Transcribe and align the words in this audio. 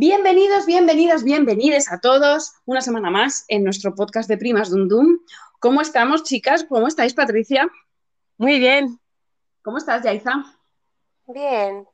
Bienvenidos, 0.00 0.64
bienvenidas, 0.64 1.24
bienvenides 1.24 1.90
a 1.90 1.98
todos 1.98 2.52
una 2.66 2.80
semana 2.80 3.10
más 3.10 3.44
en 3.48 3.64
nuestro 3.64 3.96
podcast 3.96 4.28
de 4.28 4.38
Primas 4.38 4.70
Dum 4.70 4.86
Dum. 4.86 5.18
¿Cómo 5.58 5.80
estamos, 5.80 6.22
chicas? 6.22 6.62
¿Cómo 6.62 6.86
estáis, 6.86 7.14
Patricia? 7.14 7.68
Muy 8.36 8.60
bien. 8.60 9.00
¿Cómo 9.60 9.78
estás, 9.78 10.04
Yaiza? 10.04 10.44
Bien. 11.26 11.84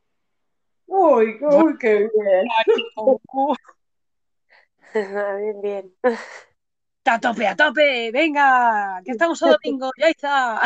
Uy, 0.85 1.39
uy 1.41 1.77
qué 1.79 2.07
bien. 2.13 2.47
bien, 4.93 5.61
bien. 5.63 5.95
A 7.05 7.19
tope, 7.19 7.47
a 7.47 7.55
tope, 7.55 8.11
venga, 8.11 9.01
que 9.03 9.13
estamos 9.13 9.41
a 9.41 9.49
domingo, 9.49 9.89
Yaiza. 9.97 10.61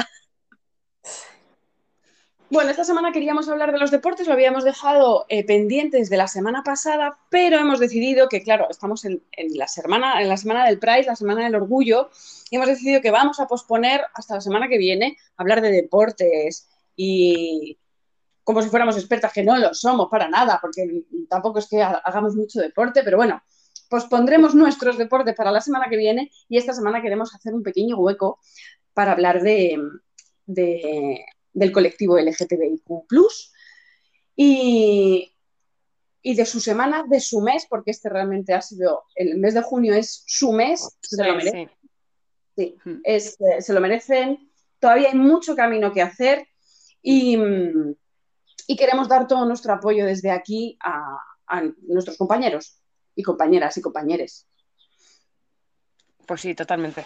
Bueno, 2.52 2.72
esta 2.72 2.84
semana 2.84 3.12
queríamos 3.12 3.48
hablar 3.48 3.72
de 3.72 3.78
los 3.78 3.92
deportes, 3.92 4.26
lo 4.26 4.34
habíamos 4.34 4.64
dejado 4.64 5.28
eh, 5.30 5.46
pendientes 5.46 6.10
de 6.10 6.18
la 6.18 6.28
semana 6.28 6.64
pasada, 6.64 7.20
pero 7.30 7.60
hemos 7.60 7.80
decidido 7.80 8.28
que, 8.28 8.42
claro, 8.42 8.66
estamos 8.72 9.06
en, 9.06 9.22
la 9.54 9.68
semana, 9.68 10.20
en 10.20 10.30
la 10.30 10.36
semana 10.36 10.66
del 10.66 10.80
Pride, 10.80 11.04
la 11.04 11.16
semana 11.16 11.44
del 11.44 11.54
orgullo, 11.54 12.10
y 12.50 12.56
hemos 12.56 12.68
decidido 12.68 13.02
que 13.02 13.12
vamos 13.12 13.40
a 13.40 13.46
posponer 13.46 14.02
hasta 14.16 14.34
la 14.34 14.42
semana 14.42 14.68
que 14.68 14.80
viene 14.80 15.16
hablar 15.38 15.62
de 15.62 15.72
deportes. 15.72 16.68
Y 16.96 17.78
como 18.44 18.64
si 18.64 18.70
fuéramos 18.70 18.98
expertas, 18.98 19.32
que 19.32 19.44
no 19.44 19.56
lo 19.56 19.76
somos 19.76 20.08
para 20.10 20.28
nada, 20.28 20.58
porque 20.60 21.04
tampoco 21.30 21.60
es 21.60 21.68
que 21.70 21.84
hagamos 21.84 22.36
mucho 22.36 22.60
deporte, 22.62 23.04
pero 23.04 23.18
bueno, 23.18 23.44
pospondremos 23.92 24.56
nuestros 24.56 24.98
deportes 24.98 25.36
para 25.36 25.52
la 25.52 25.62
semana 25.62 25.86
que 25.88 25.98
viene 25.98 26.32
y 26.48 26.58
esta 26.58 26.74
semana 26.74 27.04
queremos 27.04 27.36
hacer 27.36 27.54
un 27.54 27.62
pequeño 27.62 27.96
hueco 27.98 28.40
para 28.96 29.12
hablar 29.12 29.44
de 29.44 29.78
del 31.54 31.72
colectivo 31.72 32.18
LGTBIQ 32.18 32.84
y, 34.36 35.36
y 36.22 36.36
de 36.36 36.46
su 36.46 36.60
semana, 36.60 37.06
de 37.08 37.20
su 37.20 37.42
mes, 37.42 37.66
porque 37.70 37.92
este 37.92 38.10
realmente 38.10 38.54
ha 38.54 38.62
sido, 38.62 39.04
el 39.16 39.38
mes 39.38 39.54
de 39.54 39.62
junio 39.62 39.94
es 39.94 40.24
su 40.28 40.52
mes, 40.52 40.98
se 41.02 41.24
lo 41.24 41.36
merecen. 41.36 41.72
Sí, 42.56 42.78
hmm. 42.84 43.02
eh, 43.04 43.20
se 43.20 43.74
lo 43.74 43.82
merecen. 43.82 44.52
Todavía 44.80 45.10
hay 45.10 45.18
mucho 45.18 45.56
camino 45.56 45.92
que 45.92 46.02
hacer 46.02 46.48
y, 47.02 47.38
y 48.68 48.76
queremos 48.76 49.08
dar 49.08 49.28
todo 49.28 49.46
nuestro 49.46 49.74
apoyo 49.74 50.06
desde 50.06 50.32
aquí 50.32 50.78
a, 50.84 51.18
nuestros 51.88 52.16
compañeros 52.16 52.80
y 53.16 53.24
compañeras 53.24 53.76
y 53.78 53.82
compañeros. 53.82 54.48
Pues 56.28 56.42
sí, 56.42 56.54
totalmente. 56.54 57.06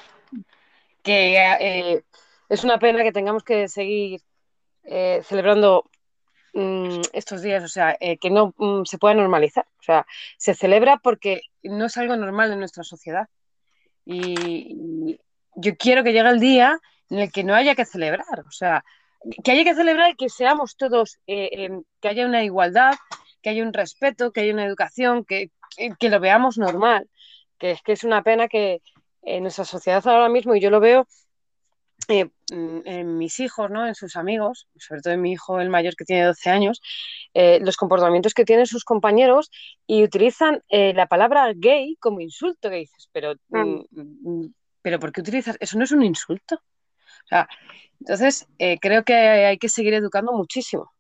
Que 1.01 1.37
eh, 1.37 2.03
es 2.49 2.63
una 2.65 2.77
pena 2.77 3.03
que 3.03 3.13
tengamos 3.13 3.43
que 3.43 3.69
seguir 3.69 4.21
eh, 4.83 5.21
celebrando 5.23 5.89
mm, 6.53 7.01
estos 7.13 7.41
días, 7.41 7.63
o 7.63 7.67
sea, 7.67 7.95
eh, 7.99 8.17
que 8.17 8.29
no 8.29 8.53
mm, 8.57 8.83
se 8.85 8.97
pueda 8.97 9.15
normalizar. 9.15 9.65
O 9.79 9.83
sea, 9.83 10.05
se 10.37 10.53
celebra 10.53 10.97
porque 10.97 11.41
no 11.63 11.85
es 11.85 11.97
algo 11.97 12.15
normal 12.15 12.51
en 12.51 12.59
nuestra 12.59 12.83
sociedad. 12.83 13.27
Y, 14.05 15.19
yo 15.55 15.77
quiero 15.77 16.03
que 16.03 16.13
llegue 16.13 16.29
el 16.29 16.39
día 16.39 16.79
en 17.09 17.19
el 17.19 17.31
que 17.31 17.43
no 17.43 17.53
haya 17.53 17.75
que 17.75 17.85
celebrar, 17.85 18.39
o 18.47 18.51
sea, 18.51 18.83
que 19.43 19.51
haya 19.51 19.63
que 19.63 19.75
celebrar 19.75 20.15
que 20.15 20.27
seamos 20.29 20.77
todos, 20.77 21.19
eh, 21.27 21.69
que 22.01 22.07
haya 22.07 22.25
una 22.25 22.43
igualdad, 22.43 22.95
que 23.43 23.51
haya 23.51 23.61
un 23.61 23.71
respeto, 23.71 24.31
que 24.31 24.41
haya 24.41 24.53
una 24.53 24.65
educación, 24.65 25.25
que, 25.25 25.51
que, 25.99 26.09
lo 26.09 26.19
veamos 26.19 26.57
normal, 26.57 27.07
que 27.59 27.71
es 27.71 27.83
que 27.83 27.91
es 27.91 28.03
una 28.03 28.23
pena 28.23 28.47
que 28.47 28.81
en 29.21 29.43
nuestra 29.43 29.63
sociedad 29.63 30.05
ahora 30.07 30.27
mismo, 30.27 30.55
y 30.55 30.59
yo 30.59 30.71
lo 30.71 30.79
veo, 30.79 31.07
en 32.53 33.17
mis 33.17 33.39
hijos, 33.39 33.69
¿no? 33.71 33.87
en 33.87 33.95
sus 33.95 34.15
amigos, 34.15 34.67
sobre 34.77 35.01
todo 35.01 35.13
en 35.13 35.21
mi 35.21 35.31
hijo 35.31 35.59
el 35.59 35.69
mayor 35.69 35.95
que 35.95 36.05
tiene 36.05 36.25
12 36.25 36.49
años, 36.49 36.81
eh, 37.33 37.59
los 37.61 37.77
comportamientos 37.77 38.33
que 38.33 38.45
tienen 38.45 38.67
sus 38.67 38.83
compañeros 38.83 39.49
y 39.87 40.03
utilizan 40.03 40.61
eh, 40.69 40.93
la 40.93 41.07
palabra 41.07 41.51
gay 41.55 41.95
como 41.99 42.21
insulto, 42.21 42.69
que 42.69 42.77
dices, 42.77 43.09
pero, 43.11 43.35
mm, 43.49 43.81
mm, 43.91 44.53
pero 44.81 44.99
¿por 44.99 45.11
qué 45.11 45.21
utilizas? 45.21 45.57
Eso 45.59 45.77
no 45.77 45.83
es 45.83 45.91
un 45.91 46.03
insulto. 46.03 46.61
entonces, 47.99 48.47
creo 48.81 49.03
que 49.03 49.13
hay 49.13 49.57
que 49.57 49.69
seguir 49.69 49.93
educando 49.93 50.33
muchísimo. 50.33 50.91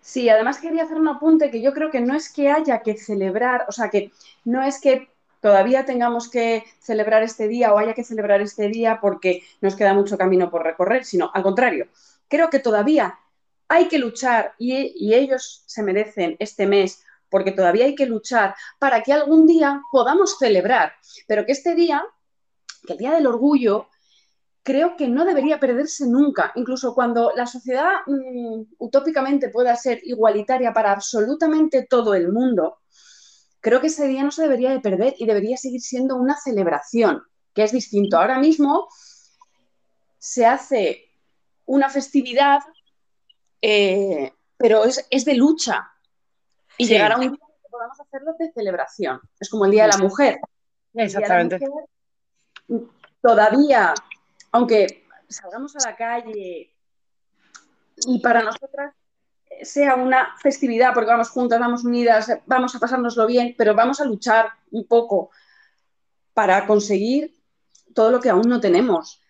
Sí, 0.00 0.28
además 0.28 0.58
quería 0.58 0.84
hacer 0.84 0.98
un 0.98 1.08
apunte 1.08 1.50
que 1.50 1.60
yo 1.60 1.72
creo 1.72 1.90
que 1.90 2.00
no 2.00 2.14
es 2.14 2.32
que 2.32 2.48
haya 2.48 2.80
que 2.80 2.96
celebrar, 2.96 3.66
o 3.68 3.72
sea, 3.72 3.90
que 3.90 4.12
no 4.44 4.62
es 4.62 4.80
que 4.80 5.08
todavía 5.40 5.84
tengamos 5.84 6.30
que 6.30 6.64
celebrar 6.80 7.22
este 7.22 7.48
día 7.48 7.72
o 7.72 7.78
haya 7.78 7.94
que 7.94 8.04
celebrar 8.04 8.40
este 8.40 8.68
día 8.68 8.98
porque 9.00 9.42
nos 9.60 9.76
queda 9.76 9.94
mucho 9.94 10.18
camino 10.18 10.50
por 10.50 10.62
recorrer, 10.64 11.04
sino 11.04 11.30
al 11.34 11.42
contrario, 11.42 11.88
creo 12.28 12.50
que 12.50 12.58
todavía 12.58 13.18
hay 13.68 13.88
que 13.88 13.98
luchar 13.98 14.54
y, 14.58 15.14
ellos 15.14 15.62
se 15.66 15.82
merecen 15.82 16.36
este 16.38 16.66
mes 16.66 17.02
porque 17.28 17.52
todavía 17.52 17.86
hay 17.86 17.94
que 17.94 18.06
luchar 18.06 18.54
para 18.78 19.02
que 19.02 19.12
algún 19.12 19.46
día 19.46 19.82
podamos 19.90 20.38
celebrar, 20.38 20.92
pero 21.26 21.44
que 21.44 21.52
este 21.52 21.74
día, 21.74 22.04
que 22.86 22.92
el 22.92 22.98
Día 22.98 23.12
del 23.12 23.26
Orgullo, 23.26 23.88
creo 24.62 24.96
que 24.96 25.08
no 25.08 25.24
debería 25.24 25.60
perderse 25.60 26.06
nunca, 26.06 26.52
incluso 26.54 26.94
cuando 26.94 27.32
la 27.36 27.46
sociedad 27.46 28.00
mm, 28.06 28.62
utópicamente 28.78 29.48
pueda 29.48 29.74
ser 29.76 30.00
igualitaria 30.04 30.72
para 30.72 30.92
absolutamente 30.92 31.86
todo 31.88 32.14
el 32.14 32.32
mundo, 32.32 32.78
creo 33.66 33.80
que 33.80 33.88
ese 33.88 34.06
día 34.06 34.22
no 34.22 34.30
se 34.30 34.42
debería 34.42 34.70
de 34.70 34.78
perder 34.78 35.16
y 35.18 35.26
debería 35.26 35.56
seguir 35.56 35.80
siendo 35.80 36.14
una 36.14 36.36
celebración, 36.36 37.24
que 37.52 37.64
es 37.64 37.72
distinto. 37.72 38.16
Ahora 38.16 38.38
mismo 38.38 38.86
se 40.20 40.46
hace 40.46 41.10
una 41.64 41.90
festividad, 41.90 42.60
eh, 43.60 44.32
pero 44.56 44.84
es, 44.84 45.24
de 45.24 45.34
lucha. 45.34 45.90
Y 46.78 46.86
llegará 46.86 47.16
un 47.16 47.22
día 47.22 47.30
que 47.30 47.68
podamos 47.68 47.98
hacerlo 47.98 48.34
de 48.38 48.52
celebración. 48.52 49.20
Es 49.40 49.50
como 49.50 49.64
el 49.64 49.72
Día 49.72 49.86
de 49.86 49.88
la 49.88 49.98
Mujer. 49.98 50.38
Exactamente. 50.94 51.58
todavía, 53.20 53.94
aunque 54.52 55.08
salgamos 55.28 55.74
a 55.74 55.90
la 55.90 55.96
calle 55.96 56.72
y 57.96 58.20
para 58.20 58.42
nosotras 58.42 58.94
sea 59.62 59.94
una 59.94 60.36
festividad, 60.40 60.92
porque 60.94 61.10
vamos 61.10 61.30
juntas, 61.30 61.60
vamos 61.60 61.84
unidas, 61.84 62.30
vamos 62.46 62.74
a 62.74 62.78
pasárnoslo 62.78 63.26
bien, 63.26 63.54
pero 63.56 63.74
vamos 63.74 64.00
a 64.00 64.04
luchar 64.04 64.48
un 64.70 64.86
poco 64.86 65.30
para 66.34 66.66
conseguir 66.66 67.36
todo 67.94 68.10
lo 68.10 68.20
que 68.20 68.30
aún 68.30 68.48
no 68.48 68.60
tenemos. 68.60 69.22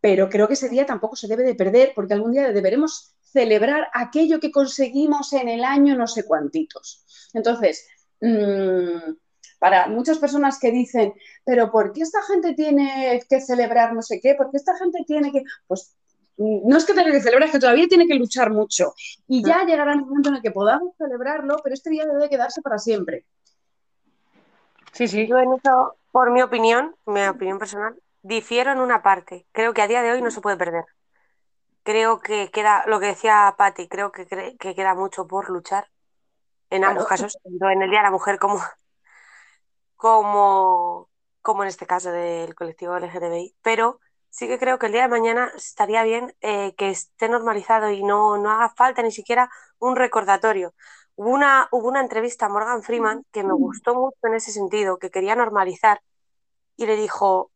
Pero 0.00 0.28
creo 0.28 0.48
que 0.48 0.54
ese 0.54 0.68
día 0.68 0.86
tampoco 0.86 1.16
se 1.16 1.28
debe 1.28 1.42
de 1.42 1.54
perder, 1.54 1.92
porque 1.94 2.14
algún 2.14 2.32
día 2.32 2.52
deberemos 2.52 3.14
celebrar 3.22 3.88
aquello 3.94 4.40
que 4.40 4.52
conseguimos 4.52 5.32
en 5.32 5.48
el 5.48 5.64
año 5.64 5.96
no 5.96 6.06
sé 6.06 6.24
cuántitos. 6.24 7.04
Entonces, 7.32 7.86
mm, 8.20 9.14
para 9.58 9.86
muchas 9.88 10.18
personas 10.18 10.58
que 10.58 10.70
dicen, 10.70 11.14
pero 11.44 11.70
¿por 11.70 11.92
qué 11.92 12.02
esta 12.02 12.22
gente 12.22 12.54
tiene 12.54 13.22
que 13.28 13.40
celebrar 13.40 13.94
no 13.94 14.02
sé 14.02 14.20
qué? 14.20 14.34
¿Por 14.34 14.50
qué 14.50 14.56
esta 14.56 14.76
gente 14.76 15.04
tiene 15.06 15.30
que...? 15.32 15.44
Pues 15.66 15.96
no 16.64 16.76
es 16.76 16.84
que 16.84 16.94
tenga 16.94 17.10
que 17.10 17.20
celebrar, 17.20 17.46
es 17.46 17.52
que 17.52 17.58
todavía 17.58 17.86
tiene 17.88 18.06
que 18.06 18.14
luchar 18.14 18.50
mucho. 18.50 18.94
Y 19.28 19.44
ya 19.44 19.64
llegará 19.64 19.92
el 19.92 20.00
momento 20.00 20.30
en 20.30 20.36
el 20.36 20.42
que 20.42 20.50
podamos 20.50 20.96
celebrarlo, 20.96 21.56
pero 21.62 21.74
este 21.74 21.90
día 21.90 22.06
debe 22.06 22.28
quedarse 22.28 22.62
para 22.62 22.78
siempre. 22.78 23.26
Sí, 24.92 25.08
sí. 25.08 25.26
Yo 25.26 25.38
en 25.38 25.52
eso, 25.54 25.96
por 26.10 26.30
mi 26.30 26.42
opinión, 26.42 26.94
mi 27.06 27.26
opinión 27.26 27.58
personal, 27.58 27.96
difiero 28.22 28.72
en 28.72 28.78
una 28.78 29.02
parte. 29.02 29.46
Creo 29.52 29.72
que 29.72 29.82
a 29.82 29.88
día 29.88 30.02
de 30.02 30.12
hoy 30.12 30.22
no 30.22 30.30
se 30.30 30.40
puede 30.40 30.56
perder. 30.56 30.84
Creo 31.82 32.20
que 32.20 32.50
queda, 32.50 32.84
lo 32.86 33.00
que 33.00 33.06
decía 33.06 33.54
Patti, 33.56 33.88
creo 33.88 34.12
que, 34.12 34.26
que 34.26 34.74
queda 34.74 34.94
mucho 34.94 35.26
por 35.26 35.50
luchar 35.50 35.88
en 36.70 36.84
ambos 36.84 37.06
casos, 37.06 37.36
tanto 37.42 37.68
en 37.68 37.82
el 37.82 37.90
Día 37.90 38.00
de 38.00 38.04
la 38.04 38.10
Mujer 38.10 38.38
como, 38.38 38.58
como, 39.96 41.10
como 41.42 41.62
en 41.62 41.68
este 41.68 41.86
caso 41.86 42.10
del 42.10 42.54
colectivo 42.54 42.96
LGTBI, 42.96 43.56
pero 43.62 44.00
sí 44.32 44.48
que 44.48 44.58
creo 44.58 44.78
que 44.78 44.86
el 44.86 44.92
día 44.92 45.02
de 45.02 45.08
mañana 45.08 45.52
estaría 45.54 46.02
bien 46.04 46.34
eh, 46.40 46.74
que 46.76 46.88
esté 46.88 47.28
normalizado 47.28 47.90
y 47.90 48.02
no, 48.02 48.38
no 48.38 48.50
haga 48.50 48.70
falta 48.70 49.02
ni 49.02 49.12
siquiera 49.12 49.50
un 49.78 49.94
recordatorio. 49.94 50.74
Hubo 51.16 51.28
una, 51.28 51.68
hubo 51.70 51.86
una 51.88 52.00
entrevista 52.00 52.46
a 52.46 52.48
Morgan 52.48 52.82
Freeman 52.82 53.26
que 53.30 53.44
me 53.44 53.52
gustó 53.52 53.94
mucho 53.94 54.16
en 54.22 54.34
ese 54.34 54.50
sentido, 54.50 54.98
que 54.98 55.10
quería 55.10 55.36
normalizar 55.36 56.00
y 56.76 56.86
le 56.86 56.96
dijo, 56.96 57.50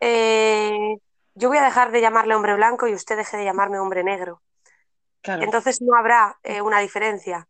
eh, 0.00 0.96
yo 1.34 1.48
voy 1.50 1.58
a 1.58 1.64
dejar 1.64 1.92
de 1.92 2.00
llamarle 2.00 2.34
hombre 2.34 2.54
blanco 2.54 2.88
y 2.88 2.94
usted 2.94 3.18
deje 3.18 3.36
de 3.36 3.44
llamarme 3.44 3.78
hombre 3.78 4.02
negro. 4.02 4.40
Entonces 5.24 5.82
no 5.82 5.94
habrá 5.94 6.38
eh, 6.42 6.62
una 6.62 6.80
diferencia. 6.80 7.46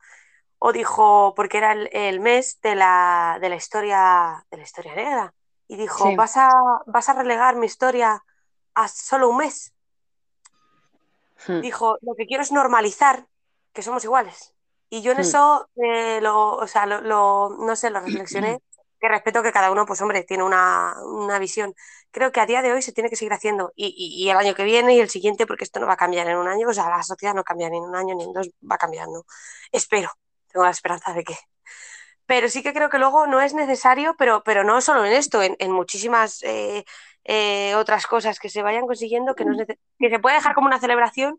O 0.58 0.72
dijo, 0.72 1.32
porque 1.36 1.58
era 1.58 1.72
el, 1.72 1.88
el 1.92 2.18
mes 2.18 2.58
de 2.60 2.74
la, 2.74 3.38
de 3.40 3.50
la, 3.50 3.56
historia, 3.56 4.44
de 4.50 4.56
la 4.56 4.62
historia 4.64 4.94
negra 4.96 5.34
y 5.68 5.76
dijo, 5.76 6.14
¿Vas, 6.16 6.36
a, 6.36 6.50
¿vas 6.86 7.08
a 7.08 7.14
relegar 7.14 7.56
mi 7.56 7.66
historia 7.66 8.22
a 8.74 8.88
solo 8.88 9.30
un 9.30 9.38
mes? 9.38 9.72
Hmm. 11.46 11.60
Dijo, 11.60 11.98
lo 12.02 12.14
que 12.14 12.26
quiero 12.26 12.42
es 12.42 12.52
normalizar 12.52 13.26
que 13.72 13.82
somos 13.82 14.04
iguales. 14.04 14.54
Y 14.90 15.02
yo 15.02 15.12
en 15.12 15.18
hmm. 15.18 15.20
eso, 15.20 15.68
eh, 15.76 16.20
lo, 16.20 16.56
o 16.56 16.66
sea, 16.66 16.86
lo, 16.86 17.56
no 17.58 17.76
sé, 17.76 17.90
lo 17.90 18.00
reflexioné, 18.00 18.60
que 19.00 19.08
respeto 19.08 19.42
que 19.42 19.52
cada 19.52 19.70
uno, 19.70 19.86
pues 19.86 20.00
hombre, 20.02 20.22
tiene 20.24 20.42
una, 20.42 20.94
una 21.04 21.38
visión. 21.38 21.74
Creo 22.10 22.30
que 22.32 22.40
a 22.40 22.46
día 22.46 22.62
de 22.62 22.72
hoy 22.72 22.82
se 22.82 22.92
tiene 22.92 23.10
que 23.10 23.16
seguir 23.16 23.32
haciendo 23.32 23.72
y, 23.74 23.94
y, 23.96 24.30
el 24.30 24.36
año 24.36 24.54
que 24.54 24.64
viene 24.64 24.94
y 24.94 25.00
el 25.00 25.10
siguiente, 25.10 25.46
porque 25.46 25.64
esto 25.64 25.80
no 25.80 25.86
va 25.86 25.94
a 25.94 25.96
cambiar 25.96 26.28
en 26.28 26.36
un 26.36 26.48
año, 26.48 26.68
o 26.68 26.72
sea, 26.72 26.88
la 26.88 27.02
sociedad 27.02 27.34
no 27.34 27.44
cambia 27.44 27.68
ni 27.68 27.78
en 27.78 27.84
un 27.84 27.96
año 27.96 28.14
ni 28.14 28.24
en 28.24 28.32
dos, 28.32 28.48
va 28.70 28.78
cambiando. 28.78 29.26
Espero. 29.72 30.10
tengo 30.52 30.64
la 30.64 30.70
esperanza 30.70 31.12
de 31.12 31.24
que. 31.24 31.36
Pero 32.26 32.48
sí 32.48 32.62
que 32.62 32.72
creo 32.72 32.88
que 32.88 32.98
luego 32.98 33.26
no 33.26 33.40
es 33.40 33.54
necesario, 33.54 34.14
pero, 34.18 34.42
pero 34.44 34.64
no 34.64 34.80
solo 34.80 35.04
en 35.04 35.12
esto, 35.12 35.40
en, 35.42 35.72
muchísimas 35.72 36.42
eh, 36.42 36.84
eh, 37.24 37.74
otras 37.74 38.06
cosas 38.06 38.38
que 38.38 38.48
se 38.48 38.62
vayan 38.62 38.86
consiguiendo, 38.86 39.34
que, 39.34 39.44
no 39.44 39.56
que 39.66 40.10
se 40.10 40.18
puede 40.18 40.36
dejar 40.36 40.54
como 40.54 40.66
una 40.66 40.80
celebración, 40.80 41.38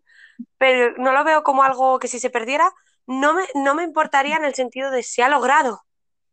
pero 0.58 0.96
no 0.98 1.12
lo 1.12 1.24
veo 1.24 1.44
como 1.44 1.64
algo 1.64 1.98
que 2.00 2.08
si 2.08 2.20
se 2.20 2.30
perdiera, 2.30 2.72
no 3.08 3.34
me, 3.34 3.44
no 3.56 3.76
me 3.76 3.84
importaría 3.84 4.36
en 4.36 4.46
el 4.46 4.54
sentido 4.54 4.92
de 4.92 5.04
si 5.04 5.22
ha 5.22 5.30
logrado. 5.30 5.82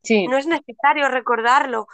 Sí. 0.03 0.27
No 0.27 0.37
es 0.37 0.47
necesario 0.47 1.09
recordarlo. 1.09 1.87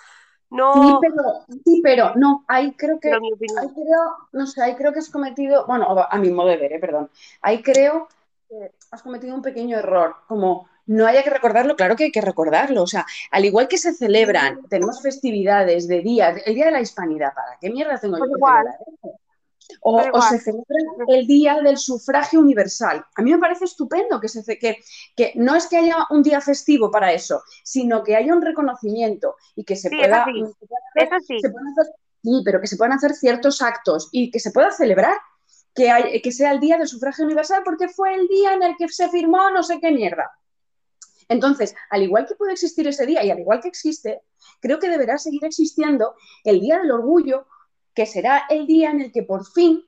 No... 0.51 0.75
Sí, 0.75 0.97
pero, 1.01 1.61
sí, 1.65 1.81
pero 1.83 2.15
no, 2.15 2.45
ahí 2.49 2.73
creo 2.73 2.99
que, 2.99 3.13
ahí 3.13 3.19
creo, 3.21 4.17
no 4.33 4.47
sé, 4.47 4.63
ahí 4.63 4.77
creo 4.77 4.93
que 4.93 5.01
has 5.01 5.11
cometido, 5.11 5.67
bueno, 5.67 5.87
a 6.11 6.19
mi 6.19 6.31
modo 6.31 6.49
de 6.49 6.57
ver, 6.57 6.73
eh, 6.73 6.79
perdón, 6.79 7.11
ahí 7.43 7.63
creo 7.63 8.09
que 8.49 8.73
has 8.91 9.03
cometido 9.03 9.35
un 9.35 9.43
pequeño 9.43 9.77
error, 9.77 10.17
como 10.27 10.67
no 10.89 11.07
haya 11.07 11.23
que 11.23 11.31
recordarlo, 11.31 11.77
claro 11.77 11.95
que 11.95 12.05
hay 12.05 12.11
que 12.11 12.23
recordarlo, 12.23 12.83
o 12.83 12.87
sea, 12.87 13.07
al 13.31 13.45
igual 13.45 13.69
que 13.69 13.79
se 13.79 13.93
celebran, 13.93 14.63
tenemos 14.69 15.01
festividades 15.03 15.87
de 15.87 16.01
días, 16.01 16.43
el 16.47 16.55
Día 16.55 16.67
de 16.67 16.73
la 16.73 16.81
Hispanidad, 16.81 17.35
¿para 17.35 17.59
qué 17.61 17.71
mierda 17.71 17.99
tengo 18.01 18.17
yo 18.17 18.25
pues 18.25 18.31
que 18.31 18.39
celebrar 18.39 18.67
O, 19.83 20.23
se 20.23 20.39
celebra 20.39 20.65
el 21.09 21.27
Día 21.27 21.61
del 21.61 21.77
Sufragio 21.77 22.41
Universal. 22.41 23.05
A 23.15 23.23
mí 23.23 23.31
me 23.31 23.39
parece 23.39 23.67
estupendo 23.67 24.19
que, 24.19 24.29
se, 24.29 24.59
que, 24.59 24.79
que 25.15 25.33
no 25.37 25.55
es 25.55 25.67
que 25.67 25.77
haya 25.77 26.07
un 26.09 26.23
día 26.23 26.41
festivo 26.41 26.91
para 26.91 27.13
eso, 27.13 27.43
sino 27.63 28.03
que 28.03 28.17
haya 28.17 28.35
un 28.35 28.43
reconocimiento 28.43 29.37
y 29.55 29.65
que 29.65 29.77
se 29.77 29.91
pueda... 29.91 30.25
sí. 31.27 31.39
sí, 32.23 32.43
pero 32.45 32.61
que 32.63 32.67
se 32.67 32.77
puedan 32.79 32.97
hacer 32.97 33.13
ciertos 33.13 33.61
actos 33.61 34.09
y 34.11 34.31
que 34.31 34.41
se 34.41 34.53
pueda 34.53 34.71
celebrar 34.71 35.19
que, 35.75 36.21
que 36.23 36.33
sea 36.33 36.51
el 36.53 36.61
Día 36.61 36.79
del 36.79 36.89
Sufragio 36.89 37.27
Universal 37.27 37.61
porque 37.63 37.89
fue 37.89 38.15
el 38.15 38.27
día 38.27 38.55
en 38.55 38.63
el 38.63 38.75
que 38.77 38.89
se 38.89 39.09
firmó 39.11 39.51
no 39.51 39.63
sé 39.63 39.79
qué 39.81 39.93
mierda. 39.93 40.31
Entonces, 41.29 41.75
al 41.91 42.03
igual 42.03 42.27
que 42.27 42.35
puede 42.35 42.53
existir 42.53 42.87
ese 42.89 43.07
día 43.07 43.23
y 43.25 43.31
al 43.31 43.41
igual 43.41 43.61
que 43.61 43.69
existe, 43.69 44.23
creo 44.61 44.79
que 44.79 44.89
deberá 44.89 45.19
seguir 45.19 45.45
existiendo 45.45 46.15
el 46.45 46.61
Día 46.61 46.79
del 46.79 46.91
Orgullo, 46.91 47.47
que 47.95 48.07
será 48.07 48.45
el 48.49 48.67
día 48.67 48.91
en 48.91 49.03
el 49.03 49.13
que 49.13 49.23
por 49.25 49.45
fin 49.45 49.85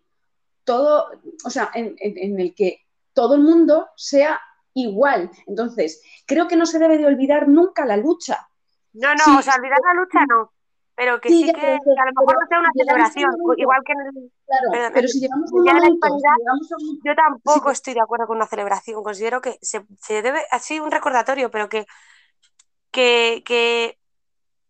todo, 0.64 1.10
o 1.44 1.50
sea, 1.50 1.70
en, 1.74 1.96
el 2.40 2.54
que 2.54 2.86
todo 3.14 3.36
el 3.36 3.42
mundo 3.42 3.88
sea 3.96 4.40
igual. 4.74 5.30
Entonces, 5.46 6.02
creo 6.26 6.46
que 6.46 6.56
no 6.56 6.66
se 6.66 6.78
debe 6.78 6.98
de 6.98 7.06
olvidar 7.06 7.48
nunca 7.48 7.86
la 7.86 7.96
lucha. 7.96 8.48
No, 8.92 9.14
no, 9.14 9.38
o 9.38 9.42
sea, 9.42 9.54
olvidar 9.56 9.78
la 9.84 9.94
lucha 9.94 10.26
no, 10.28 10.52
pero 11.00 11.18
que 11.18 11.30
sí, 11.30 11.50
que, 11.50 11.66
a 11.66 12.04
lo 12.04 12.12
mejor 12.12 12.36
no 12.38 12.46
sea 12.46 12.58
una 12.60 12.72
celebración, 12.76 13.30
igual 13.56 13.80
que 13.86 13.92
en 13.92 14.00
el, 14.00 14.32
claro, 14.44 14.90
pero, 14.92 15.08
si 15.08 15.20
llegamos 15.20 15.50
a 15.50 15.78
la 15.80 15.88
hispanidad, 15.88 16.32
yo 17.02 17.14
tampoco 17.14 17.70
estoy 17.70 17.94
de 17.94 18.02
acuerdo 18.02 18.26
con 18.26 18.36
una 18.36 18.46
celebración, 18.46 19.02
considero 19.02 19.40
que 19.40 19.56
se, 19.62 19.86
se 19.98 20.20
debe, 20.20 20.42
así 20.50 20.78
un 20.78 20.90
recordatorio, 20.90 21.50
pero 21.50 21.70
que, 21.70 21.86
que, 22.90 23.42
que 23.46 23.96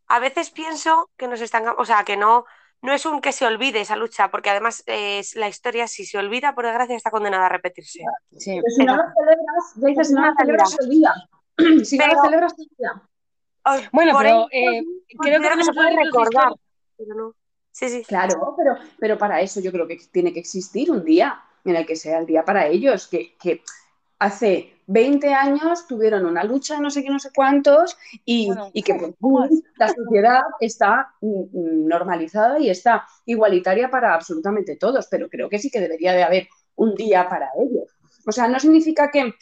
a 0.07 0.21
veces 0.21 0.51
pienso 0.51 1.11
que 1.17 1.27
nos 1.27 1.41
están, 1.41 1.65
o 1.77 1.85
sea, 1.85 2.05
que 2.05 2.17
no, 2.17 2.45
no 2.81 2.93
es 2.93 3.07
un 3.07 3.21
que 3.21 3.33
se 3.33 3.45
olvide 3.45 3.81
esa 3.81 3.97
lucha, 3.97 4.31
porque 4.31 4.51
además 4.51 4.85
eh, 4.87 5.23
la 5.35 5.49
historia, 5.49 5.89
si 5.89 6.07
se 6.07 6.17
olvida, 6.17 6.55
por 6.55 6.65
desgracia, 6.65 6.95
está 6.95 7.11
condenada 7.11 7.47
a 7.47 7.49
repetirse. 7.49 8.05
Sí. 8.39 8.61
si 8.77 8.85
no 8.85 8.97
la 8.97 9.13
celebras, 9.19 9.75
ya 9.75 9.89
dices, 9.89 10.13
no 10.13 10.21
la 10.21 10.35
celebras, 10.39 10.71
se 10.71 10.85
olvida. 10.85 11.13
Si 11.85 11.99
no 11.99 12.07
la 12.07 12.23
celebras, 12.23 12.55
se 12.55 12.63
olvida. 12.63 13.10
Bueno, 13.93 14.13
pero 14.19 14.49
eh, 14.51 14.83
creo 15.19 15.41
que 15.41 15.57
no 15.57 15.65
se 15.65 15.73
puede 15.73 15.97
recordar. 16.05 16.53
Sí, 17.73 17.89
sí. 17.89 18.03
Claro, 18.05 18.55
pero, 18.57 18.75
pero 18.99 19.19
para 19.19 19.41
eso 19.41 19.61
yo 19.61 19.71
creo 19.71 19.87
que 19.87 19.99
tiene 20.11 20.33
que 20.33 20.41
existir 20.41 20.91
un 20.91 21.05
día 21.05 21.41
en 21.65 21.77
el 21.77 21.87
que 21.87 21.97
sea 21.97 22.19
el 22.19 22.27
día 22.27 22.45
para 22.45 22.67
ellos, 22.67 23.07
que, 23.07 23.37
que 23.37 23.63
hace 24.19 24.75
20 24.87 25.33
años 25.33 25.87
tuvieron 25.87 26.27
una 26.27 26.43
lucha, 26.45 26.81
no 26.81 26.91
sé 26.91 27.03
qué, 27.03 27.11
no 27.11 27.19
sé 27.19 27.31
cuántos, 27.35 27.97
y, 28.25 28.51
y 28.73 28.83
que 28.83 29.15
la 29.77 29.89
sociedad 29.89 30.43
está 30.59 31.15
normalizada 31.21 32.59
y 32.59 32.71
está 32.71 33.07
igualitaria 33.25 33.89
para 33.89 34.15
absolutamente 34.15 34.77
todos, 34.77 35.07
pero 35.09 35.29
creo 35.29 35.49
que 35.49 35.59
sí 35.59 35.71
que 35.71 35.81
debería 35.81 36.13
de 36.13 36.23
haber 36.23 36.49
un 36.75 36.95
día 36.95 37.29
para 37.29 37.51
ellos. 37.59 37.97
O 38.27 38.33
sea, 38.33 38.49
no 38.49 38.59
significa 38.59 39.11
que 39.11 39.33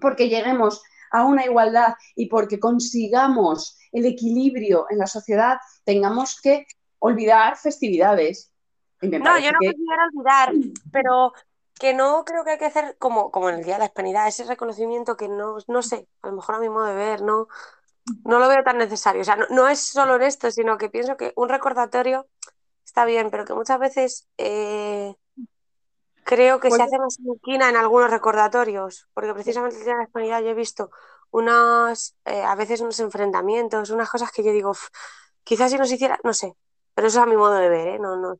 porque 0.00 0.28
lleguemos 0.28 0.82
a 1.12 1.24
una 1.24 1.44
igualdad 1.44 1.94
y 2.16 2.26
porque 2.26 2.58
consigamos 2.58 3.78
el 3.92 4.06
equilibrio 4.06 4.86
en 4.90 4.98
la 4.98 5.06
sociedad, 5.06 5.58
tengamos 5.84 6.40
que 6.40 6.66
olvidar 6.98 7.56
festividades. 7.56 8.52
No, 9.00 9.38
yo 9.38 9.52
no 9.52 9.58
quisiera 9.58 10.06
olvidar, 10.12 10.52
pero 10.90 11.32
que 11.78 11.94
no 11.94 12.24
creo 12.24 12.44
que 12.44 12.52
hay 12.52 12.58
que 12.58 12.66
hacer 12.66 12.96
como, 12.98 13.30
como 13.30 13.48
en 13.48 13.56
el 13.56 13.64
Día 13.64 13.74
de 13.74 13.80
la 13.80 13.86
Hispanidad, 13.86 14.28
ese 14.28 14.44
reconocimiento 14.44 15.16
que 15.16 15.28
no, 15.28 15.56
no 15.66 15.82
sé, 15.82 16.06
a 16.22 16.28
lo 16.28 16.36
mejor 16.36 16.54
a 16.54 16.60
mi 16.60 16.68
modo 16.68 16.86
de 16.86 16.94
ver, 16.94 17.22
no, 17.22 17.48
no 18.24 18.38
lo 18.38 18.48
veo 18.48 18.62
tan 18.62 18.78
necesario. 18.78 19.22
O 19.22 19.24
sea, 19.24 19.36
no, 19.50 19.68
es 19.68 19.80
solo 19.80 20.16
en 20.16 20.22
esto, 20.22 20.50
sino 20.50 20.78
que 20.78 20.88
pienso 20.88 21.16
que 21.16 21.32
un 21.36 21.48
recordatorio 21.48 22.28
está 22.84 23.04
bien, 23.04 23.30
pero 23.30 23.44
que 23.44 23.54
muchas 23.54 23.78
veces 23.78 24.28
eh, 24.38 25.14
creo 26.24 26.60
que 26.60 26.70
se 26.70 26.76
pues 26.76 26.88
hace 26.88 26.98
más 26.98 27.18
inquina 27.18 27.68
en 27.68 27.76
algunos 27.76 28.10
recordatorios, 28.10 29.08
porque 29.14 29.34
precisamente 29.34 29.78
el 29.78 29.84
Día 29.84 29.92
de 29.94 29.98
la 29.98 30.04
Hispanidad 30.04 30.42
yo 30.42 30.48
he 30.48 30.54
visto 30.54 30.90
unas, 31.30 32.16
eh, 32.24 32.42
a 32.42 32.54
veces 32.54 32.80
unos 32.80 33.00
enfrentamientos, 33.00 33.90
unas 33.90 34.10
cosas 34.10 34.30
que 34.30 34.42
yo 34.42 34.52
digo, 34.52 34.72
quizás 35.44 35.70
si 35.70 35.78
nos 35.78 35.90
hiciera, 35.90 36.18
no 36.24 36.32
sé, 36.32 36.54
pero 36.94 37.08
eso 37.08 37.18
es 37.18 37.22
a 37.24 37.26
mi 37.26 37.36
modo 37.36 37.54
de 37.54 37.68
ver, 37.68 37.88
¿eh? 37.88 37.98
No, 37.98 38.16
no 38.16 38.34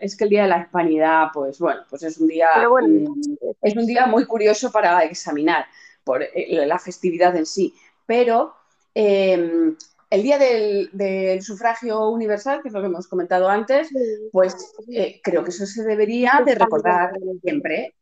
es, 0.00 0.16
que, 0.16 0.24
el 0.24 0.30
Día 0.30 0.42
de 0.42 0.48
la 0.48 0.60
Hispanidad, 0.60 1.28
pues 1.34 1.58
bueno, 1.58 1.82
pues 1.90 2.02
es 2.04 2.18
un 2.18 2.28
día, 2.28 2.48
mm, 2.56 3.46
es 3.60 3.76
un 3.76 3.86
día 3.86 4.06
muy 4.06 4.24
curioso 4.24 4.70
para 4.70 5.02
examinar 5.04 5.66
por 6.04 6.22
eh, 6.22 6.64
la 6.66 6.78
festividad 6.78 7.34
en 7.36 7.46
sí, 7.46 7.74
pero 8.06 8.54
em, 8.94 9.76
el 10.10 10.22
día 10.22 10.38
del, 10.38 11.42
sufragio 11.42 12.08
universal, 12.10 12.62
que 12.62 12.68
es 12.68 12.74
lo 12.74 12.80
que 12.80 12.86
hemos 12.86 13.08
comentado 13.08 13.48
antes, 13.48 13.88
pues 14.32 14.56
eh, 14.88 15.20
creo 15.22 15.42
que 15.42 15.50
eso 15.50 15.66
se 15.66 15.82
debería 15.82 16.42
de 16.44 16.54
recordar 16.54 17.12
siempre. 17.42 17.94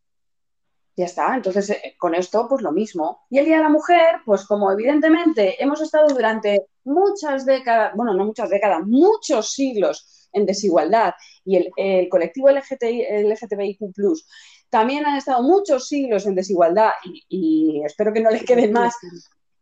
Ya 0.97 1.07
está, 1.07 1.35
entonces 1.35 1.71
eh, 1.71 1.97
con 1.99 2.15
esto 2.15 2.47
pues 2.49 2.63
lo 2.63 2.73
mismo. 2.73 3.23
Y 3.31 3.39
el 3.39 3.47
Día 3.47 3.57
de 3.57 3.65
la 3.65 3.69
Mujer, 3.69 4.21
pues 4.25 4.45
como 4.45 4.71
evidentemente 4.71 5.63
hemos 5.63 5.81
estado 5.81 6.07
durante 6.09 6.67
muchas 6.85 7.45
décadas, 7.47 7.93
bueno, 7.97 8.15
no 8.15 8.27
muchas 8.27 8.51
décadas, 8.51 8.87
muchos 8.87 9.53
siglos 9.53 10.29
en 10.33 10.47
desigualdad 10.47 11.15
y 11.45 11.57
el, 11.57 12.09
colectivo 12.09 12.51
LGTBI, 12.51 13.07
LGTBIQ 13.25 13.81
también 14.69 15.07
han 15.07 15.17
estado 15.17 15.43
muchos 15.43 15.87
siglos 15.87 16.27
en 16.27 16.35
desigualdad 16.35 16.91
y, 17.29 17.81
espero 17.85 18.13
que 18.13 18.21
no 18.21 18.31
les 18.31 18.45
queden 18.45 18.73
más, 18.73 18.95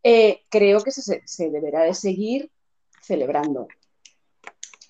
eh, 0.02 0.42
creo 0.48 0.82
que 0.82 0.90
se, 0.90 1.50
deberá 1.50 1.82
de 1.82 1.94
seguir 1.94 2.50
celebrando. 3.00 3.68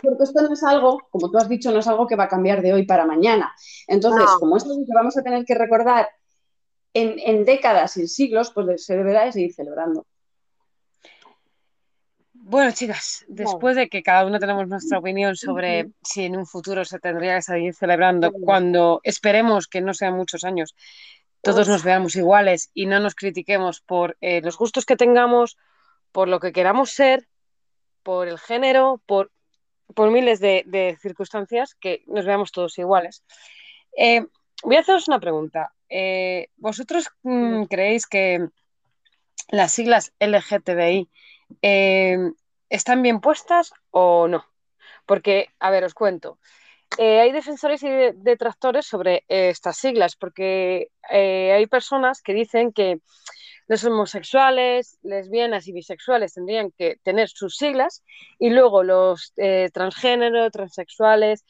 Porque 0.02 0.24
esto 0.24 0.42
no 0.42 0.52
es 0.52 0.62
algo, 0.64 1.00
como 1.10 1.30
tú 1.30 1.38
has 1.38 1.48
dicho, 1.48 1.70
no 1.70 1.78
es 1.78 1.86
algo 1.86 2.06
que 2.06 2.16
va 2.16 2.24
a 2.24 2.28
cambiar 2.28 2.60
de 2.60 2.72
hoy 2.72 2.84
para 2.84 3.06
mañana. 3.06 3.54
Entonces, 3.86 4.24
como 4.40 4.56
esto 4.56 4.72
es 4.72 4.78
que 4.86 4.94
vamos 4.94 5.16
a 5.16 5.22
tener 5.22 5.44
que 5.44 5.54
recordar 5.54 6.08
en, 6.92 7.18
en 7.20 7.44
décadas, 7.44 7.96
en 7.96 8.08
siglos, 8.08 8.50
pues 8.52 8.84
se 8.84 8.96
deberá 8.96 9.24
de 9.24 9.32
seguir 9.32 9.54
celebrando. 9.54 10.06
Bueno, 12.44 12.72
chicas, 12.72 13.24
después 13.28 13.76
de 13.76 13.88
que 13.88 14.02
cada 14.02 14.26
uno 14.26 14.40
tenemos 14.40 14.66
nuestra 14.66 14.98
opinión 14.98 15.36
sobre 15.36 15.90
si 16.02 16.24
en 16.24 16.36
un 16.36 16.44
futuro 16.44 16.84
se 16.84 16.98
tendría 16.98 17.36
que 17.36 17.42
seguir 17.42 17.72
celebrando, 17.72 18.32
cuando 18.32 19.00
esperemos 19.04 19.68
que 19.68 19.80
no 19.80 19.94
sean 19.94 20.16
muchos 20.16 20.42
años, 20.42 20.74
todos 21.42 21.68
nos 21.68 21.82
veamos 21.82 22.16
iguales 22.16 22.70
y 22.72 22.86
no 22.86 23.00
nos 23.00 23.14
critiquemos 23.14 23.80
por 23.80 24.16
eh, 24.20 24.40
los 24.42 24.56
gustos 24.56 24.86
que 24.86 24.96
tengamos, 24.96 25.58
por 26.12 26.28
lo 26.28 26.40
que 26.40 26.52
queramos 26.52 26.90
ser, 26.90 27.28
por 28.02 28.28
el 28.28 28.38
género, 28.38 29.02
por, 29.06 29.32
por 29.94 30.10
miles 30.10 30.40
de, 30.40 30.96
circunstancias, 31.00 31.74
que 31.74 32.04
nos 32.06 32.24
veamos 32.24 32.52
todos 32.52 32.78
iguales. 32.78 33.24
Eh, 33.96 34.24
voy 34.62 34.76
a 34.76 34.80
haceros 34.80 35.08
una 35.08 35.20
pregunta. 35.20 35.72
Eh, 35.88 36.48
¿Vosotros 36.56 37.08
mm, 37.22 37.64
creéis 37.64 38.06
que 38.06 38.48
las 39.48 39.72
siglas 39.72 40.12
LGTBI 40.20 41.10
¿están 42.72 43.02
bien 43.02 43.20
puestas 43.20 43.72
o 43.90 44.28
no? 44.28 44.46
Porque, 45.06 45.48
a 45.60 45.70
ver, 45.70 45.84
os 45.84 45.94
cuento. 45.94 46.38
Eh, 46.98 47.20
hay 47.20 47.32
defensores 47.32 47.82
y 47.82 47.88
detractores 48.14 48.86
sobre 48.86 49.24
eh, 49.28 49.48
estas 49.50 49.76
siglas, 49.76 50.16
porque 50.16 50.88
hay 51.10 51.66
personas 51.66 52.22
que 52.22 52.34
dicen 52.34 52.72
que 52.72 53.00
los 53.68 53.84
homosexuales, 53.84 54.98
lesbianas 55.02 55.66
y 55.68 55.72
bisexuales 55.72 56.34
tendrían 56.34 56.70
que 56.72 56.98
tener 57.02 57.28
sus 57.28 57.56
siglas 57.56 58.02
y 58.38 58.50
luego 58.50 58.82
los 58.82 59.32
transgénero, 59.72 60.50
transexuales, 60.50 61.44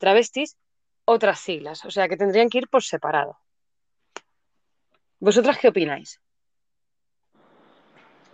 travestis, 0.00 0.56
otras 1.04 1.40
siglas. 1.40 1.84
O 1.84 1.90
sea, 1.90 2.08
que 2.08 2.16
tendrían 2.16 2.48
que 2.48 2.58
ir 2.58 2.68
por 2.68 2.82
separado. 2.82 3.38
¿Vosotras 5.20 5.56
qué 5.58 5.68
opináis? 5.68 6.20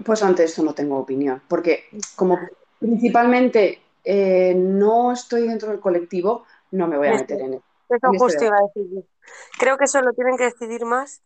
Pues 0.05 0.23
ante 0.23 0.45
eso 0.45 0.63
no 0.63 0.75
tengo 0.75 0.99
opinión, 0.99 1.43
porque 1.49 1.85
como 2.17 2.39
principalmente 2.79 3.83
eh, 4.05 4.55
no 4.55 5.13
estoy 5.13 5.49
dentro 5.49 5.71
del 5.71 5.81
colectivo, 5.81 6.45
no 6.71 6.87
me 6.87 6.97
voy 6.97 7.09
a 7.09 7.15
meter 7.15 7.41
en, 7.41 7.55
eso. 7.55 7.65
Eso 7.89 8.09
justo 8.19 8.45
iba 8.45 8.57
a 8.57 8.63
decir. 8.63 9.05
Creo 9.59 9.77
que 9.79 9.85
eso 9.85 10.01
lo 10.03 10.13
tienen 10.13 10.37
que 10.37 10.45
decidir 10.45 10.85
más 10.85 11.23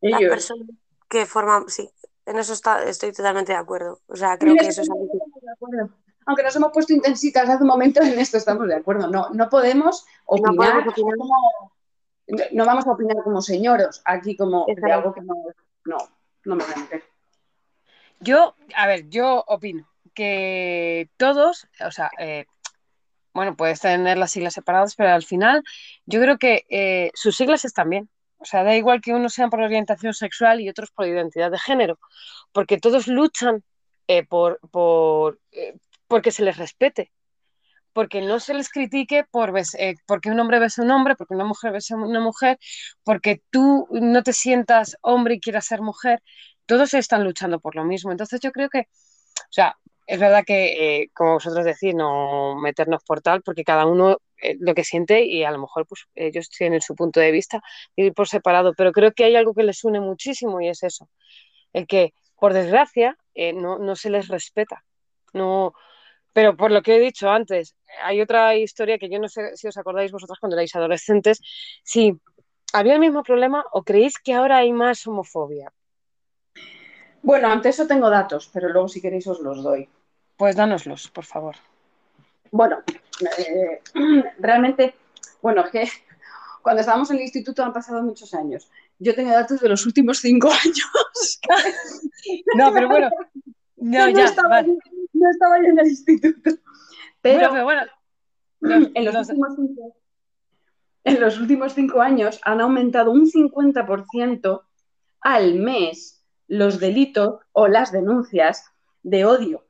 las 0.00 0.20
personas 0.20 0.68
que 1.08 1.26
forman, 1.26 1.68
sí, 1.68 1.90
en 2.26 2.38
eso 2.38 2.54
estoy 2.86 3.12
totalmente 3.12 3.52
de 3.52 3.58
acuerdo. 3.58 4.00
O 4.06 4.16
sea, 4.16 4.38
creo 4.38 4.54
que 4.54 4.66
eso 4.66 4.82
es 4.82 4.90
algo 4.90 5.90
Aunque 6.26 6.42
nos 6.42 6.54
hemos 6.56 6.72
puesto 6.72 6.92
intensitas 6.92 7.48
hace 7.48 7.62
un 7.62 7.68
momento, 7.68 8.00
en 8.00 8.18
esto 8.18 8.36
estamos 8.36 8.68
de 8.68 8.76
acuerdo. 8.76 9.08
No, 9.08 9.28
no 9.30 9.48
podemos 9.48 10.06
opinar, 10.26 10.84
no, 12.52 12.64
vamos 12.64 12.86
a 12.86 12.92
opinar 12.92 13.16
como 13.24 13.42
señoros 13.42 14.00
aquí 14.04 14.36
como 14.36 14.66
de 14.66 14.92
algo 14.92 15.12
que 15.12 15.22
no, 15.22 15.34
no, 15.84 15.98
no 16.44 16.56
me 16.56 16.64
meter. 16.64 17.02
Yo, 18.20 18.54
a 18.76 18.86
ver, 18.86 19.08
yo 19.08 19.42
opino 19.46 19.88
que 20.14 21.08
todos, 21.16 21.66
o 21.84 21.90
sea, 21.90 22.10
eh, 22.18 22.46
bueno, 23.32 23.56
puedes 23.56 23.80
tener 23.80 24.18
las 24.18 24.32
siglas 24.32 24.54
separadas, 24.54 24.94
pero 24.96 25.10
al 25.10 25.24
final 25.24 25.62
yo 26.06 26.20
creo 26.20 26.38
que 26.38 26.64
eh, 26.68 27.10
sus 27.14 27.36
siglas 27.36 27.64
están 27.64 27.90
bien. 27.90 28.10
O 28.38 28.44
sea, 28.44 28.64
da 28.64 28.74
igual 28.74 29.00
que 29.02 29.12
unos 29.14 29.34
sean 29.34 29.50
por 29.50 29.60
orientación 29.60 30.14
sexual 30.14 30.60
y 30.60 30.68
otros 30.68 30.90
por 30.90 31.06
identidad 31.06 31.50
de 31.50 31.58
género, 31.58 31.98
porque 32.52 32.78
todos 32.78 33.06
luchan 33.06 33.62
eh, 34.08 34.24
por, 34.26 34.60
por 34.70 35.38
porque 36.08 36.32
se 36.32 36.42
les 36.42 36.56
respete, 36.56 37.12
porque 37.92 38.20
no 38.20 38.40
se 38.40 38.54
les 38.54 38.68
critique 38.68 39.24
por 39.30 39.52
porque 40.06 40.30
un 40.30 40.40
hombre 40.40 40.58
besa 40.58 40.82
a 40.82 40.84
un 40.84 40.90
hombre, 40.90 41.14
porque 41.16 41.34
una 41.34 41.44
mujer 41.44 41.72
besa 41.72 41.94
a 41.94 41.98
una 41.98 42.20
mujer, 42.20 42.58
porque 43.04 43.42
tú 43.50 43.88
no 43.92 44.22
te 44.22 44.32
sientas 44.32 44.96
hombre 45.02 45.34
y 45.34 45.40
quieras 45.40 45.66
ser 45.66 45.82
mujer. 45.82 46.22
Todos 46.66 46.94
están 46.94 47.24
luchando 47.24 47.60
por 47.60 47.76
lo 47.76 47.84
mismo. 47.84 48.10
Entonces 48.10 48.40
yo 48.40 48.52
creo 48.52 48.68
que, 48.68 48.80
o 48.80 49.52
sea, 49.52 49.76
es 50.10 50.18
verdad 50.18 50.42
que, 50.44 51.02
eh, 51.02 51.10
como 51.14 51.34
vosotros 51.34 51.64
decís, 51.64 51.94
no 51.94 52.56
meternos 52.56 53.04
por 53.04 53.20
tal, 53.20 53.42
porque 53.42 53.62
cada 53.62 53.86
uno 53.86 54.18
eh, 54.42 54.56
lo 54.58 54.74
que 54.74 54.82
siente 54.82 55.24
y 55.24 55.44
a 55.44 55.52
lo 55.52 55.60
mejor 55.60 55.86
pues 55.86 56.06
ellos 56.16 56.50
tienen 56.50 56.80
su 56.80 56.96
punto 56.96 57.20
de 57.20 57.30
vista 57.30 57.62
y 57.94 58.10
por 58.10 58.26
separado, 58.26 58.74
pero 58.76 58.90
creo 58.90 59.12
que 59.12 59.22
hay 59.22 59.36
algo 59.36 59.54
que 59.54 59.62
les 59.62 59.84
une 59.84 60.00
muchísimo 60.00 60.60
y 60.60 60.66
es 60.66 60.82
eso, 60.82 61.08
el 61.72 61.86
que, 61.86 62.12
por 62.34 62.54
desgracia, 62.54 63.16
eh, 63.36 63.52
no, 63.52 63.78
no, 63.78 63.94
se 63.94 64.10
les 64.10 64.26
respeta. 64.26 64.82
No, 65.32 65.74
pero 66.32 66.56
por 66.56 66.72
lo 66.72 66.82
que 66.82 66.96
he 66.96 66.98
dicho 66.98 67.30
antes, 67.30 67.76
hay 68.02 68.20
otra 68.20 68.56
historia 68.56 68.98
que 68.98 69.08
yo 69.08 69.20
no 69.20 69.28
sé 69.28 69.56
si 69.56 69.68
os 69.68 69.76
acordáis 69.76 70.10
vosotros 70.10 70.40
cuando 70.40 70.56
erais 70.56 70.74
adolescentes, 70.74 71.40
si 71.84 72.18
había 72.72 72.94
el 72.94 73.00
mismo 73.00 73.22
problema 73.22 73.64
o 73.70 73.84
creéis 73.84 74.18
que 74.18 74.34
ahora 74.34 74.56
hay 74.58 74.72
más 74.72 75.06
homofobia. 75.06 75.72
Bueno, 77.22 77.46
ante 77.46 77.68
eso 77.68 77.86
tengo 77.86 78.10
datos, 78.10 78.50
pero 78.52 78.70
luego 78.70 78.88
si 78.88 79.00
queréis 79.00 79.28
os 79.28 79.38
los 79.38 79.62
doy. 79.62 79.88
Pues 80.40 80.56
dánoslos, 80.56 81.10
por 81.10 81.26
favor. 81.26 81.56
Bueno, 82.50 82.78
eh, 83.36 83.82
realmente, 84.38 84.94
bueno, 85.42 85.66
es 85.66 85.70
que 85.70 85.84
cuando 86.62 86.80
estábamos 86.80 87.10
en 87.10 87.16
el 87.16 87.24
instituto 87.24 87.62
han 87.62 87.74
pasado 87.74 88.02
muchos 88.02 88.32
años. 88.32 88.70
Yo 88.98 89.14
tengo 89.14 89.32
datos 89.32 89.60
de 89.60 89.68
los 89.68 89.84
últimos 89.84 90.20
cinco 90.20 90.48
años. 90.64 91.40
no, 92.56 92.72
pero 92.72 92.88
bueno, 92.88 93.10
no, 93.76 94.08
ya, 94.08 94.24
estaba, 94.24 94.62
yo 94.62 94.72
en 95.62 95.78
el 95.78 95.86
instituto. 95.86 96.52
Pero, 97.20 97.62
bueno, 97.62 97.82
en, 98.62 99.04
los 99.04 99.14
últimos 99.14 99.56
cinco, 99.56 99.96
en 101.04 101.20
los 101.20 101.38
últimos 101.38 101.74
cinco 101.74 102.00
años 102.00 102.40
han 102.44 102.62
aumentado 102.62 103.10
un 103.10 103.30
50% 103.30 104.62
al 105.20 105.54
mes 105.56 106.24
los 106.48 106.80
delitos 106.80 107.40
o 107.52 107.68
las 107.68 107.92
denuncias 107.92 108.64
de 109.02 109.26
odio 109.26 109.66